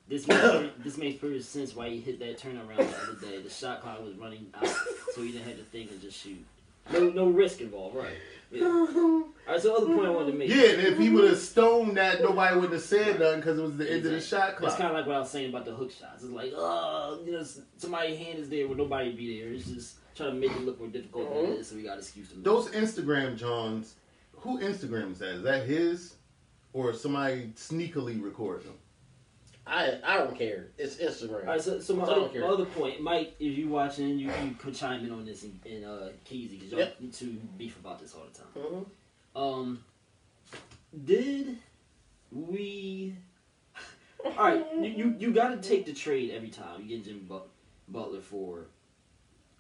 This 0.08 0.28
makes 0.28 0.42
perfect, 0.42 0.84
this 0.84 0.98
makes 0.98 1.20
perfect 1.20 1.46
sense 1.46 1.76
why 1.76 1.90
he 1.90 2.00
hit 2.00 2.20
that 2.20 2.40
turnaround 2.40 2.78
the 2.78 2.84
other 2.84 3.20
day. 3.22 3.42
The 3.42 3.50
shot 3.50 3.82
clock 3.82 4.04
was 4.04 4.16
running 4.16 4.48
out, 4.54 4.68
so 5.14 5.22
he 5.22 5.32
didn't 5.32 5.48
have 5.48 5.58
to 5.58 5.64
think 5.64 5.92
and 5.92 6.02
just 6.02 6.22
shoot. 6.22 6.44
No, 6.92 7.10
no 7.10 7.26
risk 7.28 7.62
involved, 7.62 7.96
right? 7.96 8.14
Yeah. 8.52 8.64
All 8.68 9.24
right. 9.48 9.62
So, 9.62 9.76
other 9.76 9.88
point 9.88 10.06
I 10.06 10.10
wanted 10.10 10.34
to 10.34 10.38
make. 10.38 10.50
Yeah, 10.50 10.72
and 10.72 10.82
if 10.82 10.98
he 10.98 11.10
would 11.10 11.30
have 11.30 11.40
stoned 11.40 11.98
that, 11.98 12.22
nobody 12.22 12.56
wouldn't 12.56 12.74
have 12.74 12.82
said 12.82 13.20
nothing 13.20 13.40
because 13.40 13.58
it 13.58 13.62
was 13.62 13.78
the 13.78 13.92
end 13.92 14.06
of 14.06 14.12
the 14.12 14.22
shot 14.22 14.58
clock. 14.58 14.72
It's 14.72 14.80
kind 14.80 14.90
of 14.90 14.98
like 14.98 15.08
what 15.08 15.16
I 15.16 15.20
was 15.20 15.30
saying 15.30 15.50
about 15.50 15.66
the 15.66 15.74
hook 15.74 15.92
shots. 15.92 16.24
It's 16.24 16.32
like, 16.32 16.54
oh, 16.56 17.20
you 17.26 17.32
know, 17.32 17.40
s- 17.40 17.62
somebody's 17.78 18.18
hand 18.18 18.40
is 18.40 18.50
there 18.50 18.68
where 18.68 18.78
nobody 18.78 19.12
be 19.12 19.40
there. 19.40 19.54
It's 19.54 19.66
just 19.66 19.96
trying 20.16 20.32
to 20.32 20.36
make 20.36 20.52
it 20.52 20.64
look 20.64 20.80
more 20.80 20.90
difficult 20.90 21.30
than 21.30 21.38
it 21.38 21.44
mm-hmm. 21.46 21.62
is, 21.62 21.68
so 21.68 21.76
we 21.76 21.84
got 21.84 21.94
to 21.94 22.00
excuse 22.00 22.30
them. 22.30 22.44
Those 22.44 22.70
Instagram 22.70 23.38
Johns, 23.38 23.96
who 24.34 24.60
Instagram 24.60 25.14
is 25.14 25.20
that? 25.20 25.30
Is 25.30 25.44
that 25.44 25.66
his 25.66 26.16
or 26.74 26.94
somebody 26.94 27.54
sneakily 27.56 28.22
recording 28.22 28.68
them? 28.68 28.78
I 29.66 30.00
I 30.04 30.18
don't 30.18 30.38
care. 30.38 30.68
It's 30.78 30.96
Instagram. 30.98 31.42
All 31.42 31.46
right, 31.54 31.62
so, 31.62 31.80
so 31.80 31.96
my, 31.96 32.04
I 32.04 32.08
don't 32.08 32.20
other, 32.26 32.30
care. 32.30 32.42
my 32.42 32.48
other 32.48 32.66
point, 32.66 33.02
Mike, 33.02 33.36
if 33.40 33.58
you 33.58 33.70
watching, 33.70 34.20
you, 34.20 34.30
you 34.44 34.52
could 34.58 34.76
chime 34.76 35.06
in 35.06 35.12
on 35.12 35.26
this 35.26 35.44
and, 35.44 35.60
and 35.66 35.86
uh, 35.86 36.10
Keezy, 36.30 36.52
because 36.60 36.72
y'all 36.72 36.80
Yep. 36.82 37.02
need 37.02 37.14
to 37.14 37.26
beef 37.58 37.80
about 37.80 38.00
this 38.00 38.14
all 38.14 38.26
the 38.32 38.38
time. 38.38 38.86
Mhm. 39.36 39.42
Um, 39.42 39.84
did 41.06 41.58
we? 42.32 43.16
All 44.26 44.32
right, 44.38 44.66
you 44.80 44.86
you, 44.90 45.16
you 45.20 45.32
got 45.34 45.50
to 45.62 45.70
take 45.70 45.86
the 45.86 45.94
trade 45.94 46.32
every 46.32 46.50
time 46.50 46.82
you 46.82 46.88
get 46.88 47.06
Jimmy 47.06 47.22
But- 47.28 47.48
Butler 47.90 48.22
for 48.22 48.68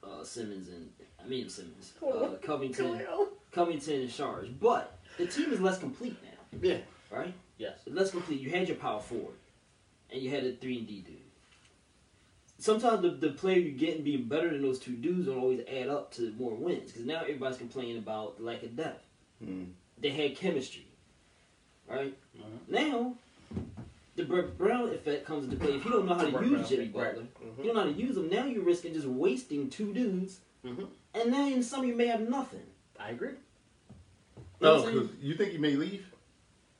uh, 0.03 0.23
Simmons 0.23 0.69
and 0.69 0.89
I 1.23 1.27
mean 1.27 1.49
Simmons, 1.49 1.93
uh, 2.05 2.35
Covington, 2.41 3.01
Covington 3.51 4.01
and 4.01 4.09
Saric, 4.09 4.59
but 4.59 4.99
the 5.17 5.27
team 5.27 5.51
is 5.51 5.59
less 5.59 5.79
complete 5.79 6.15
now, 6.23 6.59
Yeah. 6.61 6.77
right? 7.11 7.33
Yes. 7.57 7.79
Less 7.87 8.11
complete. 8.11 8.39
You 8.41 8.49
had 8.51 8.67
your 8.67 8.77
power 8.77 8.99
forward, 9.01 9.35
and 10.13 10.21
you 10.21 10.29
had 10.29 10.43
a 10.45 10.53
three 10.53 10.77
and 10.77 10.87
D 10.87 11.01
dude. 11.05 11.17
Sometimes 12.59 13.01
the, 13.01 13.09
the 13.09 13.29
player 13.33 13.57
you 13.59 13.71
get 13.71 14.03
being 14.03 14.25
better 14.25 14.49
than 14.49 14.61
those 14.61 14.79
two 14.79 14.93
dudes 14.95 15.25
don't 15.25 15.39
always 15.39 15.61
add 15.67 15.89
up 15.89 16.13
to 16.13 16.31
more 16.37 16.53
wins 16.53 16.91
because 16.91 17.05
now 17.05 17.21
everybody's 17.21 17.57
complaining 17.57 17.97
about 17.97 18.37
the 18.37 18.43
lack 18.43 18.63
of 18.63 18.75
depth 18.75 19.03
Hmm. 19.43 19.63
they 19.99 20.09
had 20.11 20.37
chemistry, 20.37 20.85
right? 21.89 22.15
Mhm. 22.37 22.69
Now, 22.69 23.15
the 24.15 24.23
Brett 24.23 24.57
Brown 24.57 24.87
effect 24.89 25.25
comes 25.25 25.43
into 25.45 25.57
play. 25.57 25.75
If 25.75 25.83
you 25.83 25.91
don't 25.91 26.05
know 26.05 26.13
how 26.13 26.23
to 26.23 26.31
Brett 26.31 26.43
use 26.45 26.51
Brown 26.53 26.69
Jimmy 26.69 26.83
effect, 26.85 26.95
right. 26.97 27.15
Butler, 27.15 27.27
Mhm. 27.51 27.57
you 27.57 27.63
don't 27.65 27.73
know 27.75 27.81
how 27.81 27.87
to 27.87 27.93
use 28.01 28.15
him. 28.15 28.29
Now 28.29 28.45
you're 28.45 28.63
risking 28.63 28.93
just 28.93 29.07
wasting 29.07 29.69
two 29.69 29.91
dudes, 29.93 30.39
Mhm. 30.63 30.87
and 31.15 31.31
now 31.31 31.47
in 31.49 31.61
some 31.63 31.83
you 31.85 31.95
may 31.95 32.05
have 32.07 32.21
nothing. 32.21 32.63
I 32.97 33.09
agree. 33.09 33.29
You 33.31 33.35
know 34.61 34.69
Oh, 34.75 34.75
what 34.79 34.87
I'm 34.87 34.93
saying? 34.93 35.07
because 35.07 35.23
you 35.23 35.35
think 35.35 35.51
he 35.51 35.57
may 35.57 35.75
leave? 35.75 36.05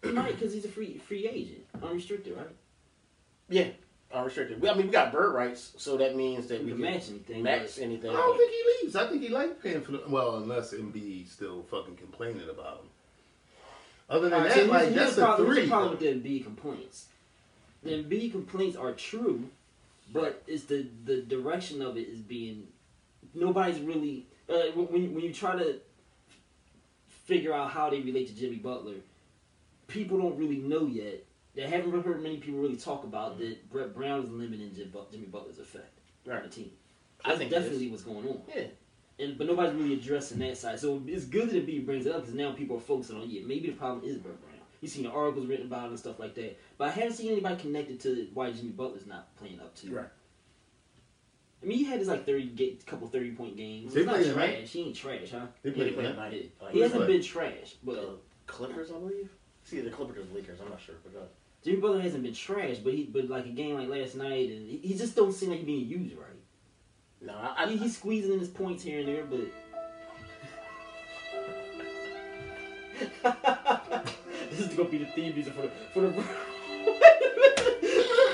He 0.03 0.11
might 0.11 0.33
because 0.33 0.53
he's 0.53 0.63
a 0.63 0.69
free 0.69 0.99
free 0.99 1.27
agent, 1.27 1.65
unrestricted, 1.81 2.37
right? 2.37 2.47
Yeah. 3.53 3.67
Unrestricted. 4.11 4.61
We- 4.61 4.69
I 4.69 4.73
mean, 4.75 4.87
we 4.87 4.91
got 4.91 5.11
bird 5.11 5.33
rights, 5.33 5.73
so 5.77 5.97
that 5.97 6.15
means 6.15 6.47
that 6.47 6.59
We 6.59 6.65
we 6.65 6.71
can 6.73 6.81
can 6.81 6.91
match 6.93 7.09
anything. 7.09 7.43
max 7.43 7.75
but- 7.75 7.83
anything. 7.83 8.09
I 8.11 8.13
don't 8.13 8.37
think 8.37 8.51
he 8.51 8.63
leaves. 8.83 8.95
I 8.95 9.07
think 9.07 9.21
he 9.23 9.29
likes 9.29 9.53
paying 9.61 9.81
for 9.81 9.91
the. 9.93 10.01
Well, 10.07 10.37
unless 10.37 10.73
Embiid 10.73 11.27
still 11.29 11.63
fucking 11.63 11.95
complaining 11.95 12.47
about 12.49 12.81
him. 12.81 12.89
Other 14.09 14.29
than 14.29 14.33
All 14.33 14.39
right, 14.41 14.47
that, 14.49 14.53
so 14.53 14.59
here's- 14.65 14.69
like 14.71 14.83
here's 14.89 14.95
that's 14.95 15.15
the 15.15 15.21
a 15.21 15.25
problem, 15.25 15.45
here's 15.47 15.57
three. 15.57 15.65
the 15.65 15.69
problem 15.71 15.91
with 15.91 15.99
the 15.99 16.07
Embiid 16.07 16.43
complaints. 16.43 17.05
The 17.83 17.89
Embiid 18.03 18.31
complaints 18.31 18.75
are 18.77 18.93
true, 18.93 19.49
but 20.11 20.43
it's 20.47 20.65
the 20.65 20.85
the 21.05 21.21
direction 21.21 21.81
of 21.81 21.97
it 21.97 22.07
is 22.07 22.19
being 22.19 22.67
nobody's 23.33 23.79
really 23.79 24.25
uh, 24.49 24.71
when 24.75 25.13
when 25.15 25.23
you 25.23 25.33
try 25.33 25.55
to 25.57 25.79
figure 27.25 27.53
out 27.53 27.71
how 27.71 27.89
they 27.89 28.01
relate 28.01 28.27
to 28.27 28.35
Jimmy 28.35 28.57
Butler, 28.57 28.95
people 29.87 30.17
don't 30.19 30.37
really 30.37 30.57
know 30.57 30.85
yet. 30.85 31.25
They 31.55 31.63
haven't 31.67 32.03
heard 32.03 32.21
many 32.23 32.37
people 32.37 32.59
really 32.59 32.75
talk 32.77 33.03
about 33.03 33.37
that 33.39 33.69
Brett 33.69 33.93
Brown 33.93 34.23
is 34.23 34.29
limiting 34.31 34.73
Jim 34.73 34.89
Bu- 34.91 35.05
Jimmy 35.11 35.27
Butler's 35.27 35.59
effect 35.59 35.99
on 36.25 36.33
Right. 36.33 36.43
the 36.43 36.49
team. 36.49 36.71
I 37.23 37.29
That's 37.29 37.39
think 37.39 37.51
definitely 37.51 37.89
what's 37.89 38.03
going 38.03 38.27
on. 38.27 38.41
Yeah. 38.53 38.67
And 39.19 39.37
but 39.37 39.45
nobody's 39.47 39.75
really 39.75 39.93
addressing 39.93 40.39
that 40.39 40.57
side. 40.57 40.79
So 40.79 41.01
it's 41.05 41.25
good 41.25 41.51
that 41.51 41.65
B 41.67 41.79
brings 41.79 42.05
it 42.07 42.11
up 42.13 42.21
because 42.21 42.33
now 42.33 42.53
people 42.53 42.77
are 42.77 42.81
focusing 42.81 43.17
on 43.17 43.29
yeah 43.29 43.41
maybe 43.45 43.67
the 43.69 43.75
problem 43.75 44.03
is 44.09 44.17
Brett 44.17 44.39
Brown. 44.41 44.53
You've 44.81 44.91
seen 44.91 45.03
the 45.03 45.11
articles 45.11 45.45
written 45.47 45.67
about 45.67 45.85
it 45.85 45.89
and 45.91 45.99
stuff 45.99 46.19
like 46.19 46.33
that. 46.35 46.57
But 46.77 46.87
I 46.89 46.91
haven't 46.91 47.13
seen 47.13 47.31
anybody 47.31 47.55
connected 47.61 47.99
to 48.01 48.27
why 48.33 48.51
Jimmy 48.51 48.71
Butler's 48.71 49.05
not 49.05 49.33
playing 49.37 49.59
up 49.59 49.75
to. 49.75 49.95
Right. 49.95 50.09
I 51.61 51.65
mean, 51.65 51.77
he 51.77 51.83
had 51.85 51.99
his 51.99 52.07
like 52.09 52.25
thirty 52.25 52.47
ga- 52.47 52.77
couple 52.85 53.07
thirty 53.07 53.31
point 53.31 53.55
games. 53.55 53.93
They 53.93 54.01
He's 54.01 54.07
not 54.07 54.15
trash. 54.15 54.25
tonight? 54.27 54.63
He 54.67 54.81
ain't 54.81 54.95
trash, 54.95 55.29
huh? 55.31 55.45
They 55.61 55.69
Yeah, 55.69 55.75
play 55.75 55.85
they 55.85 55.91
play 55.91 56.03
tonight. 56.03 56.13
tonight. 56.15 56.33
Yeah. 56.59 56.65
Like, 56.65 56.73
He 56.73 56.79
hasn't 56.81 57.03
play. 57.05 57.13
been 57.13 57.21
trash, 57.21 57.75
but 57.83 57.95
the 57.95 58.17
Clippers, 58.47 58.89
I 58.91 58.95
believe. 58.99 59.29
See, 59.63 59.79
the 59.79 59.89
Clippers 59.89 60.17
or 60.17 60.23
the 60.23 60.33
Lakers. 60.33 60.59
I'm 60.59 60.69
not 60.69 60.81
sure. 60.81 60.95
But 61.05 61.17
uh, 61.21 61.25
Jimmy 61.63 61.77
Butler 61.77 62.01
hasn't 62.01 62.23
been 62.23 62.33
trash. 62.33 62.77
But 62.77 62.93
he 62.93 63.03
but 63.03 63.29
like 63.29 63.45
a 63.45 63.49
game 63.49 63.77
like 63.77 63.87
last 63.87 64.15
night, 64.15 64.49
and 64.49 64.69
he, 64.69 64.79
he 64.83 64.95
just 64.95 65.15
don't 65.15 65.31
seem 65.31 65.49
like 65.49 65.59
he's 65.59 65.65
being 65.65 65.87
used 65.87 66.15
right. 66.15 66.27
no, 67.21 67.33
I, 67.57 67.67
He, 67.69 67.77
he's 67.77 67.97
squeezing 67.97 68.33
in 68.33 68.39
his 68.39 68.49
points 68.49 68.83
here 68.83 68.99
and 68.99 69.07
there, 69.07 69.25
but. 69.25 69.39
this 74.49 74.59
is 74.59 74.67
gonna 74.75 74.89
be 74.89 74.99
the 74.99 75.05
theme 75.07 75.33
music 75.33 75.53
for 75.53 75.63
the 75.63 75.69
for 75.93 76.01
the, 76.01 76.11
for 76.13 76.21
the 76.21 76.23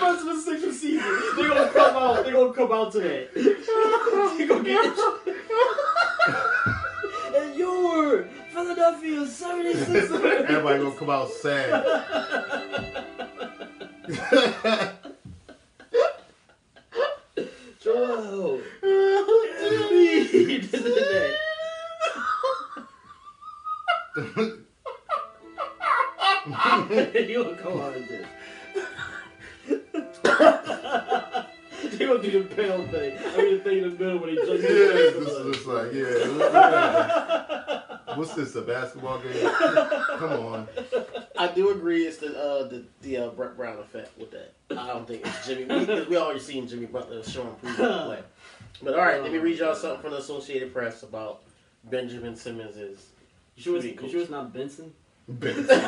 rest 0.01 0.21
of 0.21 0.25
the 0.25 0.41
Sixers 0.45 0.80
season. 0.80 1.19
They're 1.38 1.47
gonna 1.49 1.71
come 1.71 1.95
out. 1.95 2.23
They're 2.23 2.34
gonna 2.34 2.53
come 2.53 2.71
out 2.71 2.91
to 2.93 2.99
that. 2.99 3.34
They're 4.38 4.47
gonna 4.47 4.63
get 4.63 4.97
and 7.36 7.55
your 7.55 8.27
Philadelphia 8.51 9.21
76ers. 9.21 10.11
Everybody 10.49 10.84
gonna 10.84 10.95
come 10.95 11.09
out 11.09 11.30
sad. 11.30 12.89
Joel. 17.80 18.60
Embiid. 18.82 20.72
This 20.72 20.84
and 20.84 20.95
that. 20.95 21.36
you 27.30 27.43
gonna 27.43 27.57
come 27.57 27.80
out 27.80 27.95
of 27.95 28.07
this. 28.07 28.26
they 31.99 32.05
gonna 32.05 32.24
do 32.24 32.32
the 32.32 32.43
pale 32.55 32.88
thing. 32.88 33.20
I 33.20 33.38
mean 33.38 33.57
the 33.57 33.64
thing 33.64 33.78
in 33.78 33.84
the 33.84 33.91
middle 34.03 34.18
when 34.18 34.30
he 34.30 34.36
jumps 34.38 34.64
yeah, 34.64 34.68
this 34.68 35.60
is 35.60 35.68
like 35.68 35.93
yeah. 35.93 36.16
What's 38.16 38.34
this? 38.34 38.55
A 38.55 38.64
basketball 38.64 39.20
game? 39.20 39.51
Come 40.18 40.32
on. 40.32 40.68
I 41.40 41.48
do 41.48 41.70
agree. 41.70 42.06
It's 42.06 42.18
the 42.18 42.38
uh, 42.38 42.68
the 42.68 42.84
the 43.02 43.18
uh, 43.18 43.30
Brett 43.30 43.56
Brown 43.56 43.80
effect 43.80 44.18
with 44.20 44.30
that. 44.32 44.54
I 44.72 44.88
don't 44.88 45.08
think 45.08 45.26
it's 45.26 45.48
Jimmy. 45.48 45.64
We, 45.64 46.02
we 46.08 46.18
already 46.18 46.42
seen 46.42 46.68
Jimmy 46.68 46.86
Butler 46.86 47.24
showing 47.24 47.56
proven 47.56 47.76
play. 47.76 48.20
But 48.84 48.94
all 48.94 49.00
right, 49.00 49.24
let 49.24 49.32
me 49.32 49.38
read 49.38 49.58
y'all 49.58 49.74
something 49.74 50.02
from 50.02 50.12
the 50.12 50.18
Associated 50.18 50.74
Press 50.74 51.04
about 51.04 51.44
Benjamin 51.86 52.36
Simmons's. 52.36 53.08
You 53.56 53.64
sure, 53.64 53.78
it's, 53.78 53.86
you 53.86 54.10
sure 54.10 54.20
it's 54.20 54.30
not 54.30 54.54
Benson? 54.54 54.94
Benson. 55.30 55.82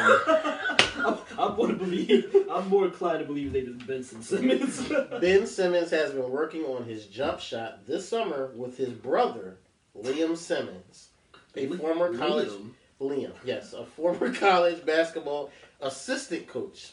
I'm, 0.95 1.17
I'm 1.37 1.55
more 1.57 1.67
to 1.67 1.73
believe. 1.73 2.33
I'm 2.49 2.69
more 2.69 2.85
inclined 2.85 3.19
to 3.19 3.25
believe 3.25 3.51
name 3.51 3.77
is 3.77 3.83
Benson 3.83 4.23
Simmons. 4.23 4.89
Ben 5.21 5.45
Simmons 5.47 5.91
has 5.91 6.11
been 6.11 6.29
working 6.29 6.63
on 6.63 6.85
his 6.85 7.07
jump 7.07 7.41
shot 7.41 7.85
this 7.85 8.07
summer 8.07 8.51
with 8.55 8.77
his 8.77 8.89
brother, 8.89 9.57
Liam 9.97 10.37
Simmons, 10.37 11.09
a 11.57 11.67
former 11.67 12.17
college 12.17 12.49
Liam. 12.49 12.71
Liam, 13.01 13.33
yes, 13.43 13.73
a 13.73 13.83
former 13.85 14.33
college 14.47 14.85
basketball 14.85 15.49
assistant 15.81 16.47
coach. 16.47 16.91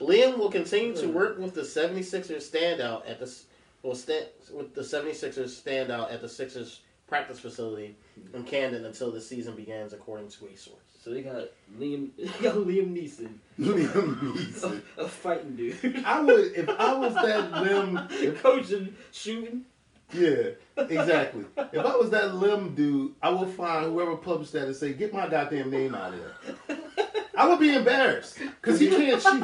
Liam 0.00 0.38
will 0.38 0.50
continue 0.50 0.94
to 0.96 1.08
work 1.08 1.38
with 1.38 1.54
the 1.54 1.62
76ers 1.62 2.50
standout 2.50 3.08
at 3.08 3.20
the 3.20 3.32
will 3.82 3.94
stand 3.94 4.26
with 4.52 4.74
the 4.74 4.80
76ers 4.82 5.62
standout 5.62 6.12
at 6.12 6.20
the 6.20 6.28
Sixers 6.28 6.80
practice 7.06 7.38
facility 7.38 7.94
in 8.34 8.42
Camden 8.44 8.84
until 8.84 9.12
the 9.12 9.20
season 9.20 9.54
begins, 9.54 9.92
according 9.92 10.28
to 10.28 10.46
a 10.46 10.56
source. 10.56 10.80
So 11.02 11.10
they 11.10 11.22
got 11.22 11.44
Liam, 11.78 12.10
they 12.18 12.24
got 12.42 12.56
Liam 12.56 12.92
Neeson, 12.96 13.34
Liam 13.60 14.18
Neeson. 14.34 14.82
a, 14.96 15.02
a 15.02 15.08
fighting 15.08 15.54
dude. 15.56 16.02
I 16.04 16.20
would 16.20 16.52
if 16.56 16.68
I 16.68 16.94
was 16.94 17.14
that 17.14 17.52
Liam 17.52 18.36
coaching, 18.42 18.94
shooting. 19.12 19.64
yeah, 20.12 20.50
exactly. 20.76 21.44
If 21.56 21.84
I 21.84 21.96
was 21.96 22.10
that 22.10 22.34
limb 22.34 22.74
dude, 22.74 23.14
I 23.22 23.30
would 23.30 23.48
find 23.50 23.86
whoever 23.86 24.16
published 24.16 24.52
that 24.52 24.64
and 24.66 24.76
say, 24.76 24.92
"Get 24.92 25.12
my 25.12 25.28
goddamn 25.28 25.70
name 25.70 25.94
out 25.94 26.14
of 26.14 26.20
there." 26.20 26.78
I 27.36 27.48
would 27.48 27.58
be 27.60 27.74
embarrassed 27.74 28.38
because 28.38 28.80
he 28.80 28.88
can't 28.88 29.20
shoot. 29.20 29.42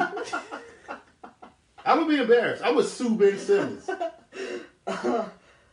I 1.85 1.97
would 1.97 2.07
be 2.07 2.17
embarrassed. 2.17 2.63
I 2.63 2.71
would 2.71 2.85
sue 2.85 3.15
Ben 3.15 3.37
Simmons. 3.37 3.89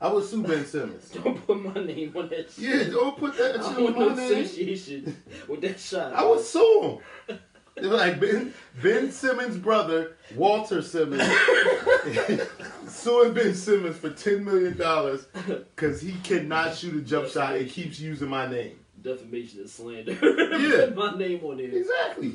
I 0.03 0.11
would 0.11 0.25
sue 0.25 0.43
Ben 0.43 0.65
Simmons. 0.65 1.11
Don't 1.11 1.47
put 1.47 1.63
my 1.63 1.75
name 1.75 2.13
on 2.17 2.29
that 2.31 2.51
shit. 2.51 2.59
Yeah, 2.59 2.93
don't 2.93 3.17
put 3.19 3.37
that 3.37 3.55
shit 3.57 3.65
on 3.65 3.85
my 3.85 3.91
no 3.91 4.15
name. 4.15 4.43
association 4.45 5.23
with 5.47 5.61
that 5.61 5.79
shot. 5.79 6.13
I 6.15 6.25
would 6.25 6.41
sue 6.41 7.01
him. 7.29 7.39
They 7.77 7.87
were 7.89 7.97
like 7.97 8.21
Ben 8.21 8.53
Ben 8.83 9.11
Simmons' 9.11 9.57
brother, 9.57 10.17
Walter 10.37 10.83
Simmons, 10.83 11.23
suing 12.89 13.33
Ben 13.33 13.55
Simmons 13.55 13.97
for 13.97 14.11
ten 14.11 14.45
million 14.45 14.77
dollars 14.77 15.27
because 15.47 16.01
he 16.01 16.13
cannot 16.23 16.75
shoot 16.77 16.95
a 16.95 17.01
jump 17.01 17.29
shot 17.29 17.57
and 17.57 17.69
keeps 17.71 18.01
using 18.01 18.29
my 18.29 18.47
name. 18.51 18.79
defamation 19.01 19.61
and 19.61 19.71
slander. 19.71 20.13
Yeah. 20.13 20.87
Put 20.87 20.97
my 20.97 21.17
name 21.17 21.41
on 21.45 21.57
there. 21.59 21.67
Exactly. 21.71 22.35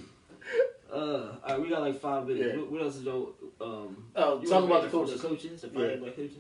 Uh, 0.92 0.96
all 0.98 1.40
right, 1.50 1.62
we 1.62 1.70
got 1.70 1.82
like 1.82 2.00
five 2.00 2.26
minutes. 2.28 2.48
Yeah. 2.54 2.58
What, 2.62 2.72
what 2.72 2.82
else 2.82 2.96
is 2.96 3.04
y'all? 3.04 3.34
Um, 3.60 4.06
Oh, 4.16 4.40
you 4.42 4.48
talk 4.48 4.62
wanna 4.62 4.66
about 4.66 4.84
the 4.84 4.90
coaches. 4.90 5.22
The 5.22 5.28
coaches, 5.28 5.62
the 5.62 5.68
Yeah. 5.68 5.96
coaches. 6.12 6.38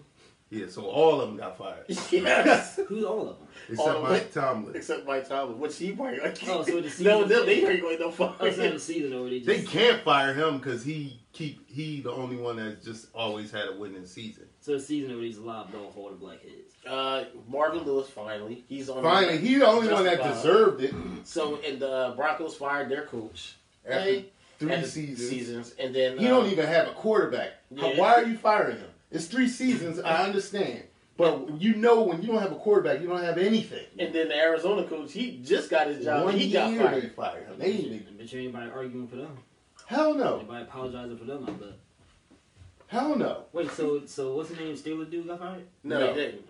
Yeah, 0.52 0.68
so 0.70 0.84
all 0.86 1.22
of 1.22 1.28
them 1.30 1.38
got 1.38 1.58
fired 1.58 1.86
yes. 2.12 2.80
Who's 2.88 3.04
all 3.04 3.22
of 3.30 3.40
them? 3.40 3.48
except 3.68 3.90
All 3.90 4.04
Mike 4.04 4.32
them. 4.32 4.44
Tomlin. 4.44 4.76
Except 4.76 5.08
Mike 5.08 5.28
Tomlin, 5.28 5.60
which 5.60 5.76
he 5.78 5.92
probably 5.92 6.20
like. 6.20 6.38
Oh, 6.48 6.64
so 6.64 6.76
the 6.76 6.82
no, 6.82 6.88
season- 6.88 7.06
them, 7.30 7.46
they 7.48 7.66
ain't 7.66 7.82
going 7.82 8.00
no 8.00 8.08
Outside 8.10 8.38
fire. 8.56 8.72
the 8.72 8.80
season 8.80 9.14
already. 9.14 9.40
They 9.40 9.64
can't 9.64 10.04
fire 10.04 10.34
him 10.36 10.58
because 10.60 10.84
he 10.86 11.20
keep 11.34 11.68
he 11.68 12.00
the 12.02 12.12
only 12.12 12.36
one 12.38 12.58
that's 12.58 12.86
just 12.86 13.08
always 13.16 13.52
had 13.52 13.68
a 13.70 13.74
winning 13.76 14.06
season. 14.06 14.46
So 14.62 14.74
the 14.74 14.80
season 14.80 15.12
already's 15.14 15.40
lobbed 15.40 15.74
off 15.76 15.98
all 15.98 16.10
the 16.10 16.16
blackheads. 16.16 16.74
Uh, 16.88 17.24
Marvin 17.50 17.84
Lewis 17.84 18.08
finally, 18.10 18.64
he's 18.70 18.88
on. 18.88 19.02
Finally, 19.02 19.40
he 19.40 19.56
the 19.56 19.66
only 19.68 19.92
one 19.92 20.04
that 20.04 20.18
Justified. 20.18 20.44
deserved 20.44 20.84
it. 20.84 20.94
So 21.24 21.60
and 21.68 21.80
the 21.80 21.92
uh, 21.92 22.16
Broncos 22.16 22.56
fired 22.56 22.90
their 22.90 23.06
coach 23.08 23.56
After 23.84 24.00
Hey, 24.00 24.26
three 24.60 24.84
seasons. 24.84 25.30
seasons, 25.30 25.76
and 25.80 25.94
then 25.96 26.20
He 26.20 26.28
uh, 26.28 26.30
don't 26.30 26.52
even 26.52 26.68
have 26.68 26.88
a 26.88 26.92
quarterback. 26.92 27.54
How- 27.80 27.90
Yeah. 27.90 28.00
Why 28.00 28.14
are 28.14 28.24
you 28.26 28.38
firing 28.38 28.78
him? 28.78 28.90
It's 29.16 29.28
three 29.28 29.48
seasons. 29.48 30.00
I 30.00 30.26
understand, 30.26 30.84
but 31.18 31.62
you 31.62 31.76
know 31.76 32.02
when 32.04 32.22
you 32.22 32.28
don't 32.28 32.42
have 32.42 32.52
a 32.52 32.56
quarterback, 32.56 33.00
you 33.02 33.08
don't 33.08 33.24
have 33.24 33.38
anything. 33.38 33.86
And 33.98 34.14
then 34.14 34.28
the 34.28 34.36
Arizona 34.36 34.84
coach, 34.84 35.14
he 35.14 35.40
just 35.44 35.70
got 35.70 35.88
his 35.88 36.04
job. 36.04 36.26
One 36.26 36.34
and 36.34 36.42
he 36.42 36.52
got 36.52 36.70
year 36.72 36.80
they 36.80 37.02
fired. 37.02 37.16
fired 37.16 37.48
him. 37.48 37.60
They 37.60 37.66
ain't 37.68 37.80
even- 37.86 38.16
But 38.18 38.34
you 38.34 38.40
ain't 38.42 38.56
anybody 38.56 38.72
arguing 38.72 39.08
for 39.08 39.16
them. 39.16 39.38
hell 39.86 40.14
no, 40.14 40.40
Anybody 40.40 40.64
apologizing 40.64 41.18
for 41.18 41.24
them? 41.24 41.46
I 41.48 41.52
bet. 41.52 41.70
hell 42.88 43.16
no. 43.16 43.46
Wait, 43.54 43.72
so 43.72 44.06
so 44.06 44.36
what's 44.36 44.50
the 44.50 44.58
name? 44.58 44.76
Steeler 44.76 45.10
dude 45.10 45.28
got 45.28 45.40
fired? 45.40 45.64
No, 45.84 46.00
No. 46.00 46.08
he 46.14 46.14
didn't. 46.20 46.42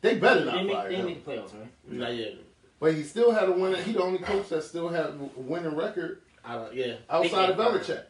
They 0.00 0.16
better 0.16 0.40
They 0.40 0.46
not 0.46 0.64
make, 0.66 0.74
fire 0.74 0.88
they 0.88 0.94
him. 0.96 1.06
make 1.06 1.24
the 1.24 1.30
playoffs, 1.30 1.54
right? 1.60 1.68
Not 1.88 2.14
yet. 2.16 2.34
But 2.80 2.94
he 2.94 3.02
still 3.04 3.30
had 3.30 3.48
a 3.48 3.52
winning. 3.52 3.82
He 3.84 3.92
the 3.92 4.02
only 4.02 4.18
coach 4.18 4.48
that 4.48 4.64
still 4.64 4.88
had 4.88 5.06
a 5.06 5.14
winning 5.36 5.76
record 5.76 6.22
I 6.44 6.54
don't, 6.56 6.74
yeah. 6.74 6.94
outside 7.08 7.50
of 7.50 7.56
can't. 7.58 7.74
Belichick. 7.82 8.04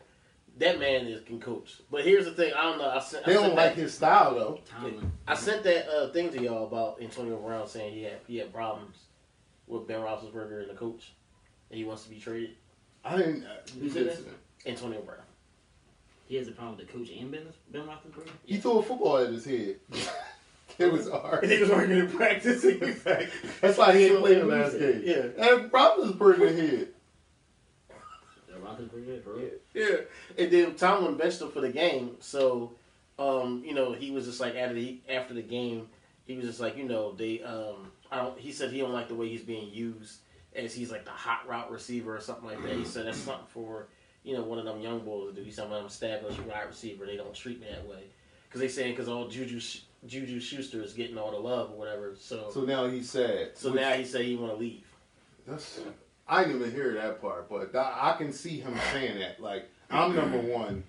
That 0.61 0.78
man 0.78 1.06
is 1.06 1.22
can 1.22 1.40
coach. 1.40 1.80
But 1.90 2.04
here's 2.04 2.26
the 2.26 2.32
thing. 2.32 2.52
I 2.54 2.62
don't 2.62 2.78
know. 2.78 2.90
I 2.90 3.00
sent. 3.00 3.24
They 3.24 3.32
I 3.32 3.34
don't 3.34 3.44
sent 3.44 3.54
like 3.56 3.74
that, 3.74 3.80
his 3.80 3.94
style 3.94 4.34
though. 4.34 4.61
Tomlin. 4.70 5.11
I 5.26 5.34
sent 5.34 5.62
that 5.64 5.88
uh, 5.88 6.12
thing 6.12 6.30
to 6.32 6.42
y'all 6.42 6.66
about 6.66 7.00
Antonio 7.00 7.36
Brown 7.38 7.66
saying 7.66 7.94
he 7.94 8.02
had 8.02 8.18
he 8.26 8.36
had 8.36 8.52
problems 8.52 8.98
with 9.66 9.88
Ben 9.88 10.00
Roethlisberger 10.00 10.61
and 10.61 10.70
the 10.70 10.74
coach, 10.74 11.12
and 11.70 11.78
he 11.78 11.84
wants 11.84 12.04
to 12.04 12.11
be 12.11 12.18
traded. 12.20 12.50
I 13.04 13.16
didn't. 13.16 13.44
uh, 13.44 13.48
Who 13.80 13.88
said 13.88 14.06
that? 14.11 14.18
Antonio 14.66 15.00
Brown. 15.00 15.18
He 16.28 16.36
has 16.36 16.46
a 16.46 16.52
problem 16.52 16.76
with 16.76 16.86
the 16.86 16.92
coach 16.92 17.08
and 17.18 17.30
Ben 17.32 17.46
Ben 17.72 17.82
Roethlisberger. 17.82 18.28
He 18.44 18.58
threw 18.58 18.78
a 18.78 18.82
football 18.82 19.16
at 19.16 19.32
his 19.32 19.46
head. 19.46 19.76
it 20.78 20.92
was 20.92 21.08
hard. 21.08 21.44
He 21.48 21.58
was 21.58 21.70
working 21.70 21.96
in 21.96 22.11
practice. 22.11 22.62
That's 23.62 23.78
why 23.78 23.96
he 23.96 24.04
ain't 24.04 24.14
So, 24.16 24.20
played 24.20 24.40
the 24.40 24.44
last 24.44 24.78
game. 24.78 25.02
Yeah. 25.06 25.52
And 25.52 25.72
Roethlisberger 25.72 26.54
hit. 26.54 26.94
The 28.46 28.54
Roethlisberger, 28.56 29.24
for 29.24 29.36
real. 29.36 29.50
Yeah, 29.74 29.96
and 30.38 30.50
then 30.50 30.74
Tomlin 30.74 31.16
benched 31.16 31.40
him 31.40 31.50
for 31.50 31.60
the 31.60 31.68
game. 31.70 32.16
So, 32.20 32.72
um, 33.18 33.62
you 33.64 33.72
know, 33.74 33.92
he 33.92 34.10
was 34.10 34.26
just 34.26 34.40
like 34.40 34.54
after 34.56 34.74
the 34.74 34.98
after 35.08 35.32
the 35.34 35.42
game, 35.42 35.88
he 36.26 36.36
was 36.36 36.46
just 36.46 36.60
like, 36.60 36.76
you 36.76 36.84
know, 36.84 37.12
they. 37.12 37.42
Um, 37.42 37.90
I 38.10 38.16
don't. 38.16 38.38
He 38.38 38.50
said 38.52 38.72
he 38.72 38.78
don't 38.78 38.92
like 38.92 39.08
the 39.08 39.14
way 39.14 39.28
he's 39.28 39.42
being 39.42 39.70
used 39.72 40.20
as 40.56 40.74
he's 40.74 40.90
like 40.90 41.04
the 41.04 41.10
hot 41.12 41.48
route 41.48 41.70
receiver 41.70 42.16
or 42.16 42.20
something 42.20 42.46
like 42.46 42.60
that. 42.64 42.72
He 42.72 42.84
said 42.84 43.06
that's 43.06 43.18
something 43.18 43.46
for 43.48 43.86
you 44.24 44.34
know 44.36 44.42
one 44.42 44.58
of 44.58 44.64
them 44.64 44.80
young 44.80 45.00
boys 45.00 45.28
to 45.34 45.40
do. 45.40 45.44
He 45.44 45.52
said 45.52 45.68
I'm 45.70 45.86
established 45.86 46.40
wide 46.42 46.66
receiver. 46.68 47.06
They 47.06 47.16
don't 47.16 47.32
treat 47.34 47.60
me 47.60 47.68
that 47.70 47.86
way 47.86 48.02
because 48.48 48.60
they 48.60 48.66
saying 48.68 48.94
because 48.94 49.08
all 49.08 49.28
Juju 49.28 49.60
Juju 50.06 50.40
Schuster 50.40 50.82
is 50.82 50.92
getting 50.94 51.16
all 51.16 51.30
the 51.30 51.36
love 51.38 51.70
or 51.70 51.76
whatever. 51.78 52.16
So 52.18 52.50
So 52.52 52.62
now 52.62 52.86
he 52.88 53.02
said. 53.02 53.56
so 53.56 53.70
Which- 53.70 53.80
now 53.80 53.92
he 53.92 54.04
said 54.04 54.22
he 54.24 54.34
want 54.34 54.52
to 54.54 54.58
leave. 54.58 54.84
That's, 55.46 55.80
I 56.31 56.45
didn't 56.45 56.61
even 56.61 56.72
hear 56.72 56.95
that 56.95 57.20
part, 57.20 57.49
but 57.51 57.74
I, 57.74 58.12
I 58.12 58.16
can 58.16 58.33
see 58.33 58.61
him 58.61 58.74
saying 58.93 59.18
that. 59.18 59.41
Like, 59.43 59.68
I'm 59.91 60.14
number 60.14 60.39
one. 60.39 60.85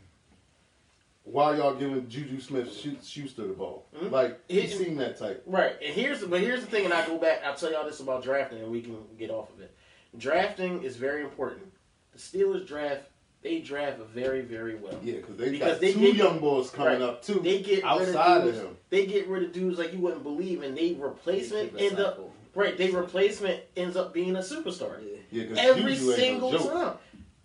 Why 1.24 1.56
y'all 1.58 1.76
giving 1.76 2.08
Juju 2.10 2.40
Smith 2.42 2.72
Schuster 3.04 3.48
the 3.48 3.54
ball? 3.54 3.86
Mhm. 3.96 4.12
Like, 4.12 4.40
he's 4.48 4.72
He- 4.74 4.84
seemed 4.86 5.00
that 5.00 5.18
type. 5.18 5.44
Right, 5.46 5.76
and 5.84 5.94
here's 5.94 6.24
but 6.24 6.42
here's 6.42 6.62
the 6.62 6.68
thing, 6.68 6.86
and 6.86 6.94
I 6.94 7.06
go 7.06 7.18
back. 7.18 7.42
I'll 7.44 7.56
tell 7.56 7.72
y'all 7.72 7.86
this 7.86 8.00
about 8.00 8.24
drafting, 8.24 8.60
and 8.60 8.72
we 8.72 8.82
can 8.82 8.98
get 9.18 9.30
off 9.32 9.52
of 9.54 9.60
it. 9.62 9.74
Drafting 10.18 10.84
is 10.84 10.96
very 10.98 11.24
important. 11.24 11.72
The 12.14 12.20
Steelers 12.20 12.68
draft; 12.68 13.04
they 13.42 13.60
draft 13.60 14.00
very, 14.14 14.42
very 14.42 14.76
well. 14.76 14.94
Yeah, 15.04 15.16
because 15.16 15.36
they 15.38 15.50
Because 15.50 15.74
got 15.74 15.82
they 15.82 15.94
two 15.94 16.00
get- 16.00 16.16
young 16.16 16.40
boys 16.40 16.70
coming 16.70 16.94
right. 16.94 17.02
up 17.02 17.24
too. 17.24 17.40
They 17.40 17.62
get 17.62 17.84
outside 17.84 18.06
rid 18.06 18.16
of 18.16 18.38
of 18.38 18.44
dudes. 18.54 18.58
him. 18.60 18.78
They 18.90 19.06
get 19.08 19.28
rid 19.28 19.44
of 19.44 19.54
dudes 19.54 19.80
like 19.80 19.94
you 19.94 20.00
wouldn't 20.00 20.24
believe, 20.24 20.62
and 20.64 20.78
they 20.78 20.94
replacement 20.94 21.74
They 21.74 21.88
end 21.90 22.00
up 22.00 22.20
right. 22.56 22.78
They 22.78 22.92
replacement 22.92 23.62
ends 23.76 23.96
up 23.98 24.14
being 24.14 24.36
a 24.36 24.40
superstar 24.40 25.00
Yeah. 25.02 25.18
Yeah, 25.32 25.48
'cause 25.48 25.58
every 25.60 25.94
Juju 25.96 26.12
ain't 26.12 26.42
no 26.42 26.52
single 26.52 26.52
time. 26.70 26.98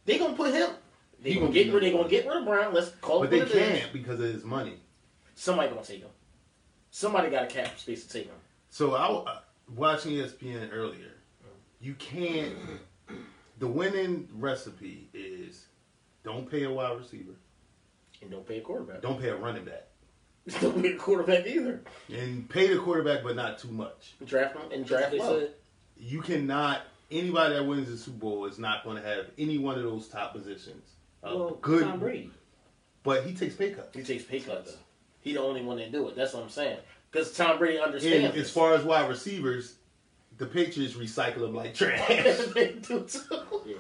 They 0.05 0.19
gonna 0.19 0.35
put 0.37 0.53
him. 0.55 0.71
They 1.23 1.31
He 1.31 1.35
gonna 1.37 1.47
gonna 1.49 1.55
get 1.65 1.73
rid. 1.73 1.83
They 1.83 1.93
gonna 1.93 2.09
get 2.09 2.27
rid 2.27 2.37
of 2.37 2.45
Brown. 2.45 2.75
Let's 2.75 2.91
call 3.01 3.21
But 3.21 3.29
it 3.29 3.31
they 3.31 3.39
what 3.41 3.51
can't 3.53 3.93
because 3.93 4.21
of 4.21 4.33
his 4.33 4.45
money. 4.45 4.75
Somebody 5.35 5.69
gonna 5.71 5.83
take 5.83 6.01
him. 6.01 6.11
Somebody 6.91 7.31
got 7.31 7.45
a 7.45 7.47
cap 7.47 7.79
space 7.79 8.07
to 8.07 8.13
take 8.13 8.27
him. 8.27 8.35
So 8.71 8.95
I 8.95 9.07
uh, 9.07 9.39
watching 9.75 10.13
ESPN 10.13 10.69
earlier. 10.73 11.13
You 11.81 11.95
can't. 11.95 12.55
The 13.59 13.67
winning 13.67 14.29
recipe 14.35 15.09
is 15.15 15.67
don't 16.27 16.51
pay 16.51 16.64
a 16.64 16.70
wide 16.70 16.99
receiver, 16.99 17.33
And 18.20 18.31
don't 18.31 18.47
pay 18.47 18.59
a 18.59 18.61
quarterback. 18.61 19.01
don't 19.01 19.18
pay 19.18 19.29
a 19.29 19.37
running 19.37 19.64
back, 19.64 19.87
Don't 20.61 20.83
pay 20.83 20.93
a 20.93 20.97
quarterback 20.97 21.47
either. 21.47 21.81
and 22.12 22.49
pay 22.51 22.66
the 22.66 22.79
quarterback, 22.79 23.22
but 23.24 23.35
not 23.37 23.59
too 23.59 23.68
much. 23.68 24.14
Draft 24.27 24.57
him 24.57 24.70
and 24.72 24.85
draft 24.85 25.14
low. 25.14 25.49
You 25.97 26.20
cannot. 26.20 26.83
Anybody 27.11 27.55
that 27.55 27.64
wins 27.64 27.89
the 27.89 27.97
Super 27.97 28.18
Bowl 28.18 28.45
is 28.47 28.59
not 28.59 28.83
going 28.85 28.97
to 29.01 29.03
have 29.09 29.27
any 29.39 29.59
one 29.59 29.77
of 29.77 29.85
those 29.85 30.09
top 30.09 30.33
positions. 30.35 30.85
Uh, 31.24 31.31
Well, 31.35 31.59
good, 31.62 31.85
Tom 31.85 32.01
Brady. 32.01 32.31
but 33.05 33.24
he 33.24 33.33
takes 33.33 33.55
pay 33.55 33.70
cuts. 33.70 33.97
He 33.97 34.03
takes 34.03 34.24
pay 34.24 34.41
cuts. 34.41 34.77
He 35.20 35.33
the 35.35 35.41
only 35.41 35.62
one 35.62 35.77
that 35.79 35.91
do 35.93 36.09
it. 36.09 36.16
That's 36.16 36.35
what 36.35 36.43
I'm 36.43 36.49
saying. 36.51 36.79
Because 37.11 37.33
Tom 37.33 37.59
Brady 37.59 37.77
And 37.77 37.87
understands. 37.87 38.29
as 38.31 38.35
this. 38.35 38.51
far 38.51 38.74
as 38.74 38.85
wide 38.85 39.09
receivers, 39.09 39.77
the 40.39 40.47
Patriots 40.47 40.95
recycle 40.95 41.41
them 41.41 41.55
like 41.55 41.74
trash. 41.77 42.07
they 42.55 42.72
do 42.72 43.05
too. 43.05 43.20
Yeah. 43.64 43.74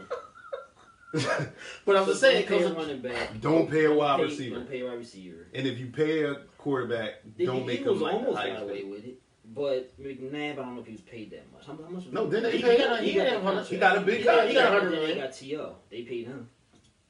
But 1.84 1.96
I'm 1.96 2.06
just 2.06 2.20
saying, 2.20 2.46
don't 2.48 2.58
pay 2.58 2.64
a 2.64 2.72
running 2.74 3.00
back. 3.00 3.40
Don't 3.40 3.70
pay 3.70 3.84
a 3.84 3.92
wide 3.94 4.18
pay- 4.18 4.24
receiver. 4.24 4.56
Don't 4.56 4.68
pay 4.70 4.80
a 4.80 4.84
wide 4.86 4.98
receiver. 4.98 5.46
and 5.54 5.66
if 5.66 5.78
you 5.78 5.86
pay 5.88 6.24
a 6.24 6.34
quarterback, 6.58 7.14
The 7.36 7.46
don't 7.46 7.66
make 7.66 7.80
Eagles 7.80 7.98
them 8.00 8.08
like 8.08 8.20
the 8.20 8.26
almost 8.28 8.46
got 8.46 8.62
away 8.62 8.82
paid. 8.82 8.90
with 8.90 9.04
it, 9.04 9.20
but 9.54 10.00
McNabb, 10.02 10.52
I 10.52 10.54
don't 10.56 10.74
know 10.74 10.80
if 10.80 10.86
he 10.86 10.92
was 10.92 11.00
paid 11.02 11.30
that 11.30 11.52
much. 11.52 11.66
How, 11.66 11.72
how 11.82 11.88
much? 11.90 12.06
No, 12.10 12.24
he? 12.24 12.30
then 12.30 12.42
they 12.42 12.56
he, 12.56 12.62
paid. 12.62 12.78
got, 12.78 13.00
he, 13.02 13.12
got, 13.14 13.42
hundred- 13.42 13.66
He 13.66 13.76
got 13.78 13.96
a 13.96 14.00
big 14.00 14.18
he 14.18 14.24
got, 14.24 14.48
he 14.48 14.54
got 14.54 14.64
contract. 14.72 14.84
100 14.92 15.08
they 15.08 15.20
got 15.20 15.32
To. 15.32 15.70
They 15.90 16.02
paid 16.02 16.26
him. 16.26 16.48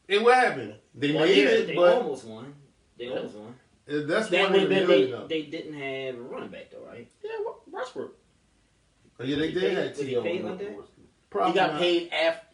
And 0.09 0.25
what 0.25 0.35
happened? 0.37 0.75
They 0.95 1.13
Well, 1.13 1.25
made 1.25 1.39
it, 1.39 1.67
They 1.67 1.75
but 1.75 1.95
almost 1.97 2.25
won. 2.27 2.55
They 2.99 3.09
almost 3.09 3.35
won. 3.35 3.55
that's 3.87 4.29
That 4.29 4.43
one 4.45 4.53
would've 4.53 4.69
been 4.69 4.87
million, 4.87 5.11
though. 5.11 5.27
They 5.27 5.43
didn't 5.43 5.75
have 5.75 6.15
a 6.17 6.23
running 6.23 6.49
back 6.51 6.71
though, 6.71 6.85
right? 6.87 7.09
Yeah, 7.25 7.31
well, 7.45 7.61
Westbrook. 7.71 8.17
Oh, 9.19 9.25
yeah, 9.25 9.37
they 9.37 9.47
Was 9.53 9.55
did 9.55 9.79
have 9.79 9.97
T.O. 9.97 10.23
paid 10.23 10.43
on 10.45 10.51
like 10.51 10.59
the 10.59 10.65
that? 10.67 10.73
board. 10.75 11.47
He 11.49 11.53
got 11.55 11.73
not. 11.73 11.81
paid 11.81 12.11
after. 12.13 12.46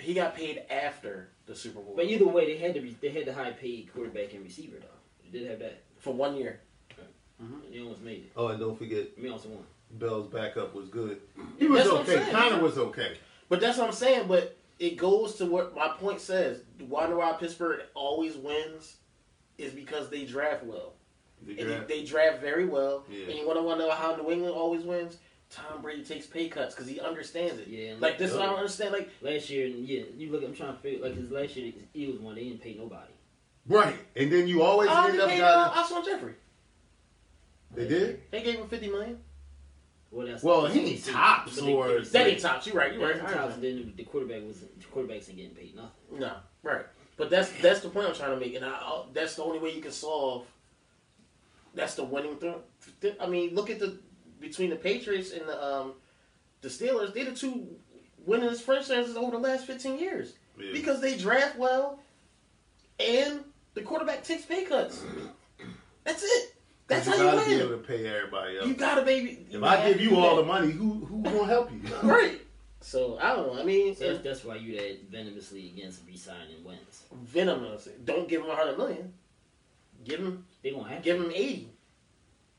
He 0.00 0.14
got 0.14 0.34
paid 0.34 0.62
after 0.70 1.28
the 1.46 1.54
Super 1.54 1.80
Bowl 1.80 1.94
But 1.96 2.06
either 2.06 2.26
way, 2.26 2.46
they 2.46 2.58
had 2.58 2.74
to 2.74 2.80
be, 2.80 2.96
they 3.00 3.10
had 3.10 3.26
the 3.26 3.32
high 3.32 3.52
paid 3.52 3.90
quarterback 3.92 4.32
and 4.34 4.44
receiver 4.44 4.76
though. 4.80 4.86
They 5.24 5.38
did 5.38 5.50
have 5.50 5.58
that. 5.60 5.82
for 5.98 6.12
one 6.12 6.36
year. 6.36 6.60
And 7.38 7.48
mm-hmm. 7.48 7.72
they 7.72 7.80
almost 7.80 8.00
made 8.00 8.18
it. 8.18 8.32
Oh, 8.36 8.48
and 8.48 8.58
don't 8.58 8.76
forget, 8.76 9.06
I 9.16 9.20
mean, 9.20 9.32
also 9.32 9.48
won. 9.48 9.64
Bell's 9.92 10.28
backup 10.28 10.74
was 10.74 10.88
good. 10.88 11.20
He 11.58 11.66
was 11.66 11.84
That's 11.84 11.92
what 11.92 12.08
I'm 12.08 12.22
okay. 12.22 12.30
Conner 12.30 12.62
was 12.62 12.78
okay. 12.78 13.16
But 13.48 13.60
that's 13.60 13.78
what 13.78 13.86
I'm 13.86 13.92
saying. 13.94 14.28
But 14.28 14.56
it 14.78 14.96
goes 14.96 15.36
to 15.36 15.46
what 15.46 15.74
my 15.74 15.88
point 15.88 16.20
says. 16.20 16.60
Why 16.86 17.06
do 17.06 17.18
why 17.18 17.32
Pittsburgh 17.32 17.80
always 17.94 18.36
wins 18.36 18.96
is 19.56 19.72
because 19.72 20.10
they 20.10 20.24
draft 20.24 20.64
well. 20.64 20.92
They 21.42 21.58
And 21.58 21.68
draft- 21.68 21.88
they, 21.88 22.00
they 22.00 22.04
draft 22.04 22.40
very 22.40 22.66
well. 22.66 23.04
Yeah. 23.10 23.26
And 23.26 23.38
you 23.38 23.46
want 23.46 23.58
to 23.58 23.78
know 23.78 23.90
how 23.90 24.16
New 24.16 24.30
England 24.30 24.54
always 24.54 24.82
wins? 24.82 25.18
Tom 25.50 25.80
Brady 25.82 26.04
takes 26.04 26.26
pay 26.26 26.48
cuts 26.48 26.74
because 26.74 26.88
he 26.90 27.00
understands 27.00 27.58
it. 27.60 27.68
Yeah, 27.68 27.94
Like 27.98 28.18
this, 28.18 28.30
is 28.30 28.36
what 28.36 28.44
I 28.44 28.46
don't 28.50 28.58
understand. 28.58 28.92
Like 28.92 29.08
Last 29.22 29.48
year, 29.48 29.66
and 29.66 29.86
yeah, 29.88 30.02
you 30.16 30.30
look. 30.30 30.44
I'm 30.44 30.54
trying 30.54 30.74
to 30.74 30.78
figure 30.78 31.02
like 31.02 31.16
his 31.16 31.30
last 31.30 31.56
year, 31.56 31.72
the 31.72 31.98
Eagles 32.00 32.20
won. 32.20 32.34
They 32.34 32.44
didn't 32.44 32.60
pay 32.62 32.74
nobody. 32.74 33.12
right, 33.66 33.96
and 34.16 34.30
then 34.30 34.46
you 34.46 34.62
always 34.62 34.90
oh, 34.92 35.06
end 35.06 35.18
they 35.18 35.22
up 35.22 35.28
paid 35.30 35.40
uh, 35.40 35.68
got. 35.68 35.74
Alshon 35.86 36.04
Jeffery. 36.04 36.34
They 37.74 37.88
did. 37.88 38.30
They 38.30 38.42
gave 38.42 38.56
him 38.58 38.68
fifty 38.68 38.88
million. 38.88 39.18
Well, 40.10 40.26
that's 40.26 40.42
Well, 40.42 40.66
he 40.66 40.78
what 40.80 40.88
ain't 40.88 41.04
tops 41.04 41.56
But 41.56 41.64
they- 41.66 41.72
or- 41.74 41.88
they- 42.00 42.08
That 42.08 42.26
ain't 42.28 42.40
tops. 42.40 42.66
You're 42.66 42.76
right. 42.76 42.92
You're 42.94 43.02
Yeah, 43.02 43.08
right. 43.08 43.16
some 43.28 43.38
tops, 43.38 43.54
and 43.56 43.62
then 43.62 43.92
the 43.96 44.04
quarterback 44.04 44.42
was 44.46 44.60
the 44.60 44.66
quarterbacks 44.92 45.28
ain't 45.28 45.36
getting 45.36 45.50
paid 45.54 45.76
nothing. 45.76 45.90
No, 46.18 46.32
right. 46.62 46.86
But 47.18 47.28
that's 47.30 47.50
that's 47.60 47.80
the 47.80 47.88
point 47.90 48.06
I'm 48.08 48.14
trying 48.14 48.30
to 48.30 48.36
make, 48.40 48.54
and 48.54 48.64
I, 48.64 48.70
I, 48.70 49.02
that's 49.12 49.34
the 49.36 49.42
only 49.44 49.58
way 49.58 49.74
you 49.74 49.82
can 49.82 49.92
solve. 49.92 50.46
That's 51.74 51.94
the 51.94 52.04
winning 52.04 52.36
thing. 52.36 52.54
I 53.20 53.26
mean, 53.26 53.54
look 53.54 53.68
at 53.70 53.78
the 53.78 53.98
between 54.40 54.70
the 54.70 54.76
Patriots 54.76 55.32
and 55.32 55.48
the 55.48 55.62
um, 55.64 55.92
the 56.60 56.68
Steelers. 56.68 57.12
They're 57.14 57.24
the 57.26 57.32
two 57.34 57.66
winningest 58.26 58.60
franchises 58.62 59.16
over 59.16 59.32
the 59.32 59.38
last 59.38 59.66
15 59.66 59.98
years 59.98 60.34
Yeah. 60.58 60.70
because 60.72 61.00
they 61.00 61.16
draft 61.16 61.56
well, 61.58 61.98
and 63.00 63.40
the 63.74 63.82
quarterback 63.82 64.22
takes 64.24 64.44
pay 64.44 64.64
cuts. 64.64 65.02
That's 66.04 66.22
it. 66.22 66.54
That's 66.88 67.06
you 67.06 67.12
how 67.12 67.18
gotta 67.36 67.50
you 67.50 67.56
be 67.58 67.62
able 67.62 67.76
to 67.76 67.82
pay 67.86 68.06
everybody 68.06 68.56
else. 68.58 68.66
You 68.66 68.74
gotta, 68.74 69.02
baby. 69.02 69.46
if 69.50 69.62
I 69.62 69.88
give 69.88 70.00
you 70.00 70.16
all 70.16 70.36
the 70.36 70.42
money, 70.42 70.70
who 70.72 71.04
who 71.04 71.22
gonna 71.22 71.44
help 71.46 71.70
you? 71.70 71.80
right. 72.02 72.40
So 72.80 73.18
I 73.20 73.34
don't 73.36 73.54
know. 73.54 73.60
I 73.60 73.64
mean, 73.64 73.94
So 73.94 74.12
that's, 74.12 74.24
that's 74.24 74.44
why 74.44 74.54
you 74.56 74.76
that 74.76 75.10
venomously 75.10 75.68
against 75.76 76.00
re-signing 76.06 76.64
Wentz. 76.64 77.02
venomous. 77.12 77.88
Don't 78.04 78.28
give 78.28 78.42
him 78.42 78.50
a 78.50 78.56
hundred 78.56 78.78
million. 78.78 79.12
Give 80.04 80.20
him 80.20 80.46
They 80.62 80.70
gonna 80.70 80.88
have 80.88 81.02
Give 81.02 81.18
to. 81.18 81.24
him 81.24 81.32
80. 81.34 81.68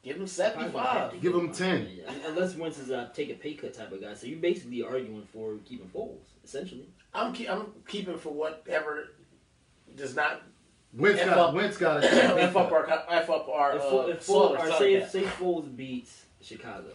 Give 0.02 0.16
him 0.16 0.26
Probably 0.28 0.72
gonna 0.72 1.12
75. 1.12 1.22
Give 1.22 1.34
him 1.34 1.40
him 1.48 1.52
10. 1.52 1.84
money. 1.84 2.04
Unless 2.26 2.56
Wentz 2.56 2.78
is 2.80 2.90
a 2.90 3.12
take 3.14 3.30
a 3.32 3.34
pay 3.34 3.54
cut 3.54 3.74
type 3.74 3.92
of 3.92 4.02
guy. 4.02 4.14
So 4.14 4.28
you're 4.28 4.40
basically 4.40 4.82
arguing 4.82 5.28
for 5.34 5.58
keeping 5.66 5.88
Foles, 5.90 6.20
essentially. 6.44 6.88
I'm 7.14 7.34
keep, 7.34 7.50
I'm 7.50 7.68
keeping 7.88 8.18
for 8.18 8.34
whatever 8.34 9.10
does 9.96 10.16
not 10.16 10.42
Wentz 10.94 11.22
F 11.22 11.28
got 11.28 11.38
up. 11.38 11.54
Wentz 11.54 11.78
got 11.78 12.04
F 12.04 12.56
a 12.56 12.60
up 12.60 12.72
our 12.72 12.90
F 13.10 13.30
up 13.30 13.50
our 13.50 13.76
if, 13.76 13.82
uh, 13.82 13.90
Fo- 13.90 14.08
if 14.08 14.26
Foles, 14.26 14.60
or 14.60 14.72
say, 14.78 14.94
if, 14.96 15.10
say 15.10 15.24
Foles 15.24 15.76
beats 15.76 16.26
Chicago. 16.42 16.94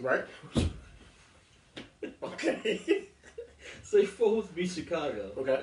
right? 0.00 0.24
okay. 2.22 2.80
say 3.82 4.04
Foles 4.04 4.52
beats 4.54 4.74
Chicago. 4.74 5.32
okay. 5.36 5.62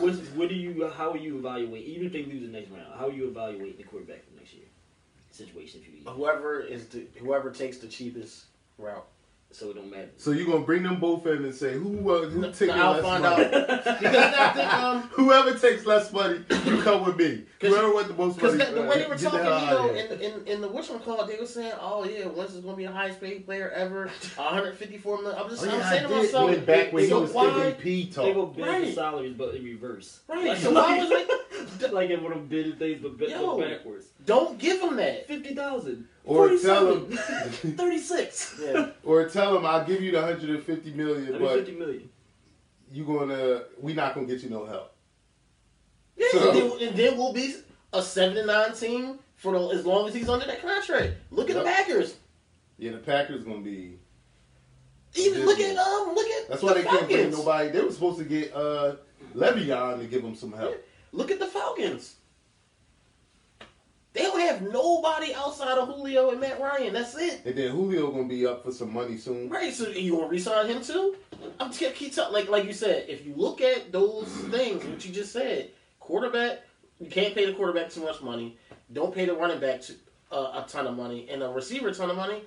What, 0.00 0.14
what 0.34 0.48
do 0.48 0.54
you? 0.54 0.90
How 0.96 1.12
are 1.12 1.16
you 1.18 1.38
evaluate? 1.38 1.84
Even 1.86 2.06
if 2.06 2.12
they 2.12 2.24
lose 2.24 2.42
the 2.42 2.48
next 2.48 2.70
round, 2.70 2.86
how 2.98 3.08
are 3.08 3.12
you 3.12 3.28
evaluating 3.28 3.76
the 3.76 3.84
quarterback 3.84 4.24
for 4.24 4.30
next 4.30 4.34
year 4.34 4.35
situation? 5.36 5.80
If 5.86 5.94
you 6.04 6.10
Whoever 6.10 6.60
is 6.60 6.86
the 6.88 7.06
whoever 7.18 7.50
takes 7.50 7.78
the 7.78 7.88
cheapest 7.88 8.44
route. 8.78 9.06
so 9.52 9.70
it 9.70 9.74
don't 9.76 9.90
matter. 9.90 10.10
So 10.16 10.32
you 10.32 10.44
gonna 10.46 10.64
bring 10.64 10.82
them 10.82 10.98
both 11.00 11.26
in 11.26 11.44
and 11.44 11.54
say 11.54 11.74
who 11.74 12.10
uh, 12.10 12.26
who 12.28 12.40
No, 12.42 12.50
taking 12.52 12.74
I'll 12.74 12.92
less 12.92 13.02
find 13.02 13.22
money? 13.22 13.44
out. 13.44 13.52
Because 14.00 14.34
I 14.34 14.52
think 14.52 14.74
um 14.74 15.02
Whoever 15.12 15.54
takes 15.58 15.86
less 15.86 16.12
money, 16.12 16.40
you 16.66 16.82
come 16.82 17.04
with 17.06 17.16
me. 17.16 17.44
'Cause- 17.60 17.70
Whoever 17.70 17.94
with 17.94 18.08
the 18.08 18.14
most 18.14 18.40
money, 18.40 18.56
Because 18.58 18.68
the, 18.74 18.80
the 18.82 18.86
way 18.88 18.98
they 18.98 19.06
were 19.08 19.16
get 19.16 19.32
the 19.32 19.38
talking, 19.38 19.68
you 19.68 19.74
know, 19.74 19.88
of 19.90 19.96
in, 19.96 20.20
in, 20.20 20.46
in 20.46 20.60
the 20.60 20.68
whatchamacallit, 20.68 21.26
they 21.26 21.38
were 21.38 21.46
saying, 21.46 21.72
oh, 21.80 22.04
yeah, 22.04 22.26
Wentz 22.26 22.52
is 22.52 22.60
going 22.60 22.74
to 22.74 22.76
be 22.76 22.84
the 22.86 22.92
highest 22.92 23.18
paid 23.20 23.46
player 23.46 23.70
ever, 23.70 24.10
154 24.36 25.22
million. 25.22 25.38
I'm 25.40 25.48
just 25.48 25.64
Oh, 25.64 25.70
I'm 25.70 25.82
saying 25.82 26.04
I 26.04 26.08
to 26.08 26.14
myself, 26.16 26.50
went 26.50 26.66
back 26.66 26.92
when 26.92 27.02
they 27.02 27.08
he 27.08 27.14
was 27.14 27.32
why? 27.32 27.44
MVP 27.46 28.14
They 28.14 28.32
go 28.34 28.46
talk. 28.46 28.58
Right. 28.58 28.94
salaries, 28.94 29.34
but 29.38 29.54
in 29.54 29.64
reverse. 29.64 30.20
Right, 30.28 30.48
Like, 30.48 30.58
so 30.58 30.72
why 30.72 30.98
was 30.98 31.08
like, 31.10 31.28
like 31.92 32.10
in 32.10 32.22
one 32.22 32.32
of 32.32 32.48
them 32.48 32.76
things, 32.78 33.00
but 33.02 33.28
Yo. 33.28 33.58
backwards. 33.60 34.06
don't 34.24 34.58
give 34.58 34.80
him 34.80 34.96
that. 34.96 35.26
Fifty 35.26 35.54
thousand. 35.54 36.06
Or 36.24 36.56
tell 36.58 36.94
him, 36.94 37.16
Thirty-six. 37.16 38.60
Yeah. 38.60 38.90
or 39.04 39.28
tell 39.28 39.56
him 39.56 39.64
I'll 39.64 39.84
give 39.84 40.02
you 40.02 40.10
the 40.10 40.18
150 40.18 40.90
I 40.90 40.94
million, 40.94 41.38
but 41.38 41.54
fifty 41.54 41.72
million. 41.72 42.08
you 42.92 43.04
gonna 43.04 43.62
we 43.80 43.94
not 43.94 44.14
gonna 44.14 44.26
get 44.26 44.42
you 44.42 44.50
no 44.50 44.66
help. 44.66 44.92
Yeah, 46.16 46.26
So- 46.32 46.50
and, 46.50 46.58
then, 46.58 46.88
and 46.88 46.96
then 46.96 47.16
we'll 47.16 47.32
be 47.32 47.54
a 47.92 48.02
7 48.02 48.36
and 48.36 48.46
9 48.46 48.74
team 48.74 49.18
for 49.36 49.52
the, 49.52 49.68
as 49.68 49.86
long 49.86 50.08
as 50.08 50.14
he's 50.14 50.28
under 50.28 50.46
that 50.46 50.60
contract. 50.62 51.12
Look 51.30 51.50
at 51.50 51.56
the 51.56 51.62
Packers. 51.62 52.16
Yeah, 52.78 52.92
the 52.92 52.98
Packers 52.98 53.44
gonna 53.44 53.60
be. 53.60 53.98
Even 55.14 55.46
look 55.46 55.58
at 55.58 55.76
um, 55.76 56.14
look 56.14 56.26
at 56.26 56.48
That's 56.48 56.62
why 56.62 56.74
the 56.74 56.80
they 56.80 56.84
can't 56.84 57.08
bring 57.08 57.30
nobody. 57.30 57.70
They 57.70 57.80
were 57.80 57.92
supposed 57.92 58.18
to 58.18 58.24
get 58.24 58.54
uh 58.54 58.96
Le'Veon 59.34 60.00
to 60.00 60.06
give 60.06 60.22
them 60.22 60.34
some 60.34 60.52
help. 60.52 60.76
Look 61.12 61.30
at 61.30 61.38
the 61.38 61.46
Falcons. 61.46 62.16
They 64.12 64.22
don't 64.22 64.40
have 64.40 64.62
nobody 64.62 65.34
outside 65.34 65.76
of 65.76 65.88
Julio 65.88 66.30
and 66.30 66.40
Matt 66.40 66.58
Ryan. 66.58 66.94
That's 66.94 67.14
it. 67.18 67.42
And 67.44 67.54
then 67.54 67.70
Julio 67.70 68.10
gonna 68.10 68.24
be 68.24 68.46
up 68.46 68.64
for 68.64 68.72
some 68.72 68.92
money 68.92 69.18
soon. 69.18 69.50
Right, 69.50 69.72
so 69.74 69.88
you 69.88 70.12
gonna 70.16 70.28
resign 70.28 70.68
him 70.68 70.82
too? 70.82 71.16
I'm 71.60 71.70
keep, 71.70 71.94
keep 71.94 72.14
tell, 72.14 72.32
like 72.32 72.48
like 72.48 72.64
you 72.64 72.72
said, 72.72 73.04
if 73.08 73.26
you 73.26 73.34
look 73.36 73.60
at 73.60 73.92
those 73.92 74.26
things, 74.50 74.82
what 74.84 75.04
you 75.04 75.12
just 75.12 75.32
said, 75.32 75.70
quarterback, 76.00 76.60
you 76.98 77.10
can't 77.10 77.34
pay 77.34 77.44
the 77.44 77.52
quarterback 77.52 77.90
too 77.90 78.00
much 78.00 78.22
money. 78.22 78.56
Don't 78.92 79.14
pay 79.14 79.26
the 79.26 79.34
running 79.34 79.60
back 79.60 79.82
too, 79.82 79.94
uh, 80.32 80.62
a 80.64 80.66
ton 80.66 80.86
of 80.86 80.96
money, 80.96 81.28
and 81.30 81.42
a 81.42 81.48
receiver 81.50 81.88
a 81.88 81.94
ton 81.94 82.08
of 82.08 82.16
money. 82.16 82.42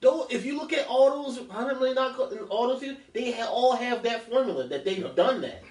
Though, 0.00 0.26
if 0.30 0.46
you 0.46 0.56
look 0.56 0.72
at 0.72 0.86
all 0.86 1.24
those 1.24 1.46
hundred 1.50 1.74
million 1.76 1.96
dollar, 1.96 2.14
all 2.48 2.68
those, 2.68 2.80
people, 2.80 2.96
they 3.12 3.32
ha- 3.32 3.50
all 3.50 3.76
have 3.76 4.02
that 4.04 4.30
formula 4.30 4.66
that 4.68 4.84
they've 4.86 4.98
Yeah. 5.02 5.08
done 5.14 5.42
that. 5.42 5.62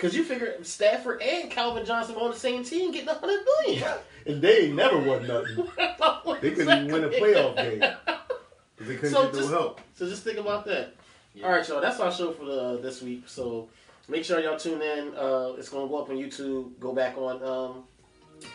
Cause 0.00 0.14
you 0.14 0.24
figure 0.24 0.54
Stafford 0.62 1.20
and 1.22 1.50
Calvin 1.50 1.84
Johnson 1.84 2.16
on 2.16 2.30
the 2.30 2.36
same 2.36 2.64
team 2.64 2.90
getting 2.90 3.08
a 3.08 3.14
hundred 3.14 3.40
million. 3.64 3.84
And 4.26 4.40
they 4.40 4.66
ain't 4.66 4.74
never 4.74 4.98
won 4.98 5.26
nothing. 5.26 5.68
They 6.40 6.52
couldn't 6.52 6.86
even 6.86 6.92
win 6.92 7.04
a 7.04 7.08
playoff 7.08 7.54
game. 7.56 7.80
'Cause 7.80 8.88
They 8.88 8.94
couldn't 8.96 9.10
So 9.10 9.24
get 9.24 9.32
no 9.34 9.38
just- 9.40 9.50
help. 9.52 9.80
So 9.94 10.08
just 10.08 10.22
think 10.24 10.38
about 10.38 10.64
that. 10.66 10.94
Yeah. 11.34 11.46
All 11.46 11.52
right, 11.52 11.68
y'all. 11.68 11.80
That's 11.82 12.00
our 12.00 12.10
show 12.10 12.32
for 12.32 12.44
the 12.46 12.78
this 12.82 13.02
week. 13.02 13.24
So 13.26 13.68
make 14.08 14.24
sure 14.24 14.40
y'all 14.40 14.58
tune 14.58 14.80
in. 14.80 15.14
Uh, 15.14 15.52
it's 15.58 15.68
gonna 15.68 15.86
go 15.86 15.98
up 16.02 16.08
on 16.08 16.16
YouTube. 16.16 16.78
Go 16.80 16.92
back 16.94 17.18
on 17.18 17.42
um, 17.44 17.84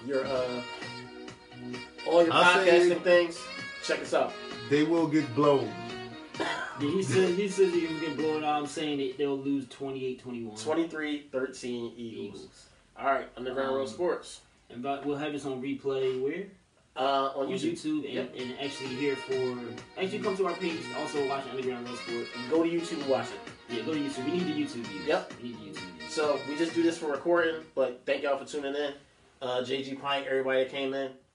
your 0.08 0.26
uh, 0.26 0.62
all 2.08 2.24
your 2.24 2.34
I 2.34 2.64
say- 2.66 2.90
podcasting 2.90 3.04
things. 3.04 3.40
Check 3.84 4.02
us 4.02 4.14
out. 4.16 4.34
They 4.70 4.82
will 4.84 5.08
get 5.08 5.34
blown. 5.36 5.72
He 6.80 7.02
said 7.04 7.30
he 7.36 7.48
says 7.48 7.74
he 7.74 7.88
was 7.88 8.00
getting 8.02 8.18
blown 8.18 8.44
out. 8.44 8.60
I'm 8.60 8.68
saying 8.68 8.98
they, 8.98 9.12
they'll 9.14 9.38
lose 9.38 9.66
28-21. 9.68 10.60
23-13 10.62 11.94
Eagles. 11.96 11.96
Eagles. 11.98 12.66
All 13.00 13.06
right, 13.06 13.28
Underground 13.38 13.76
Road 13.76 13.82
Um, 13.84 13.88
Sports. 13.88 14.42
And 14.70 14.84
but 14.84 15.06
we'll 15.06 15.18
have 15.18 15.32
this 15.32 15.46
on 15.46 15.62
replay 15.62 16.22
where 16.22 16.48
Uh, 16.98 17.30
on 17.36 17.46
on 17.46 17.52
YouTube. 17.52 17.74
YouTube, 17.74 18.06
and, 18.06 18.14
Yep. 18.14 18.36
and 18.38 18.60
actually 18.60 18.88
here 18.96 19.16
for 19.16 19.58
actually 19.98 20.20
come 20.20 20.36
to 20.38 20.48
our 20.48 20.54
page. 20.56 20.80
Also 20.98 21.26
watch 21.30 21.46
Underground 21.50 21.88
Road 21.88 21.98
Sport. 22.00 22.28
Go 22.50 22.64
to 22.64 22.70
YouTube 22.70 23.02
and 23.02 23.10
watch 23.10 23.28
it. 23.28 23.74
Yeah, 23.74 23.84
go 23.84 23.94
to 23.94 24.00
YouTube. 24.00 24.26
We 24.26 24.32
need 24.32 24.48
the 24.48 24.54
YouTube 24.62 24.86
views. 24.88 25.06
Yep. 25.08 25.34
We 25.42 25.50
need 25.50 25.58
the 25.60 25.66
YouTube 25.80 25.98
views. 26.00 26.14
So 26.14 26.40
we 26.50 26.58
just 26.58 26.74
do 26.74 26.84
this 26.84 26.98
for 26.98 27.08
recording, 27.12 27.56
but 27.74 28.02
thank 28.06 28.24
y'all 28.24 28.38
for 28.38 28.46
tuning 28.46 28.76
in. 28.76 28.94
Uh, 29.42 29.62
JG 29.62 29.96
Pine, 30.02 30.24
everybody 30.28 30.64
that 30.64 30.72
came 30.72 30.94
in. 30.94 31.12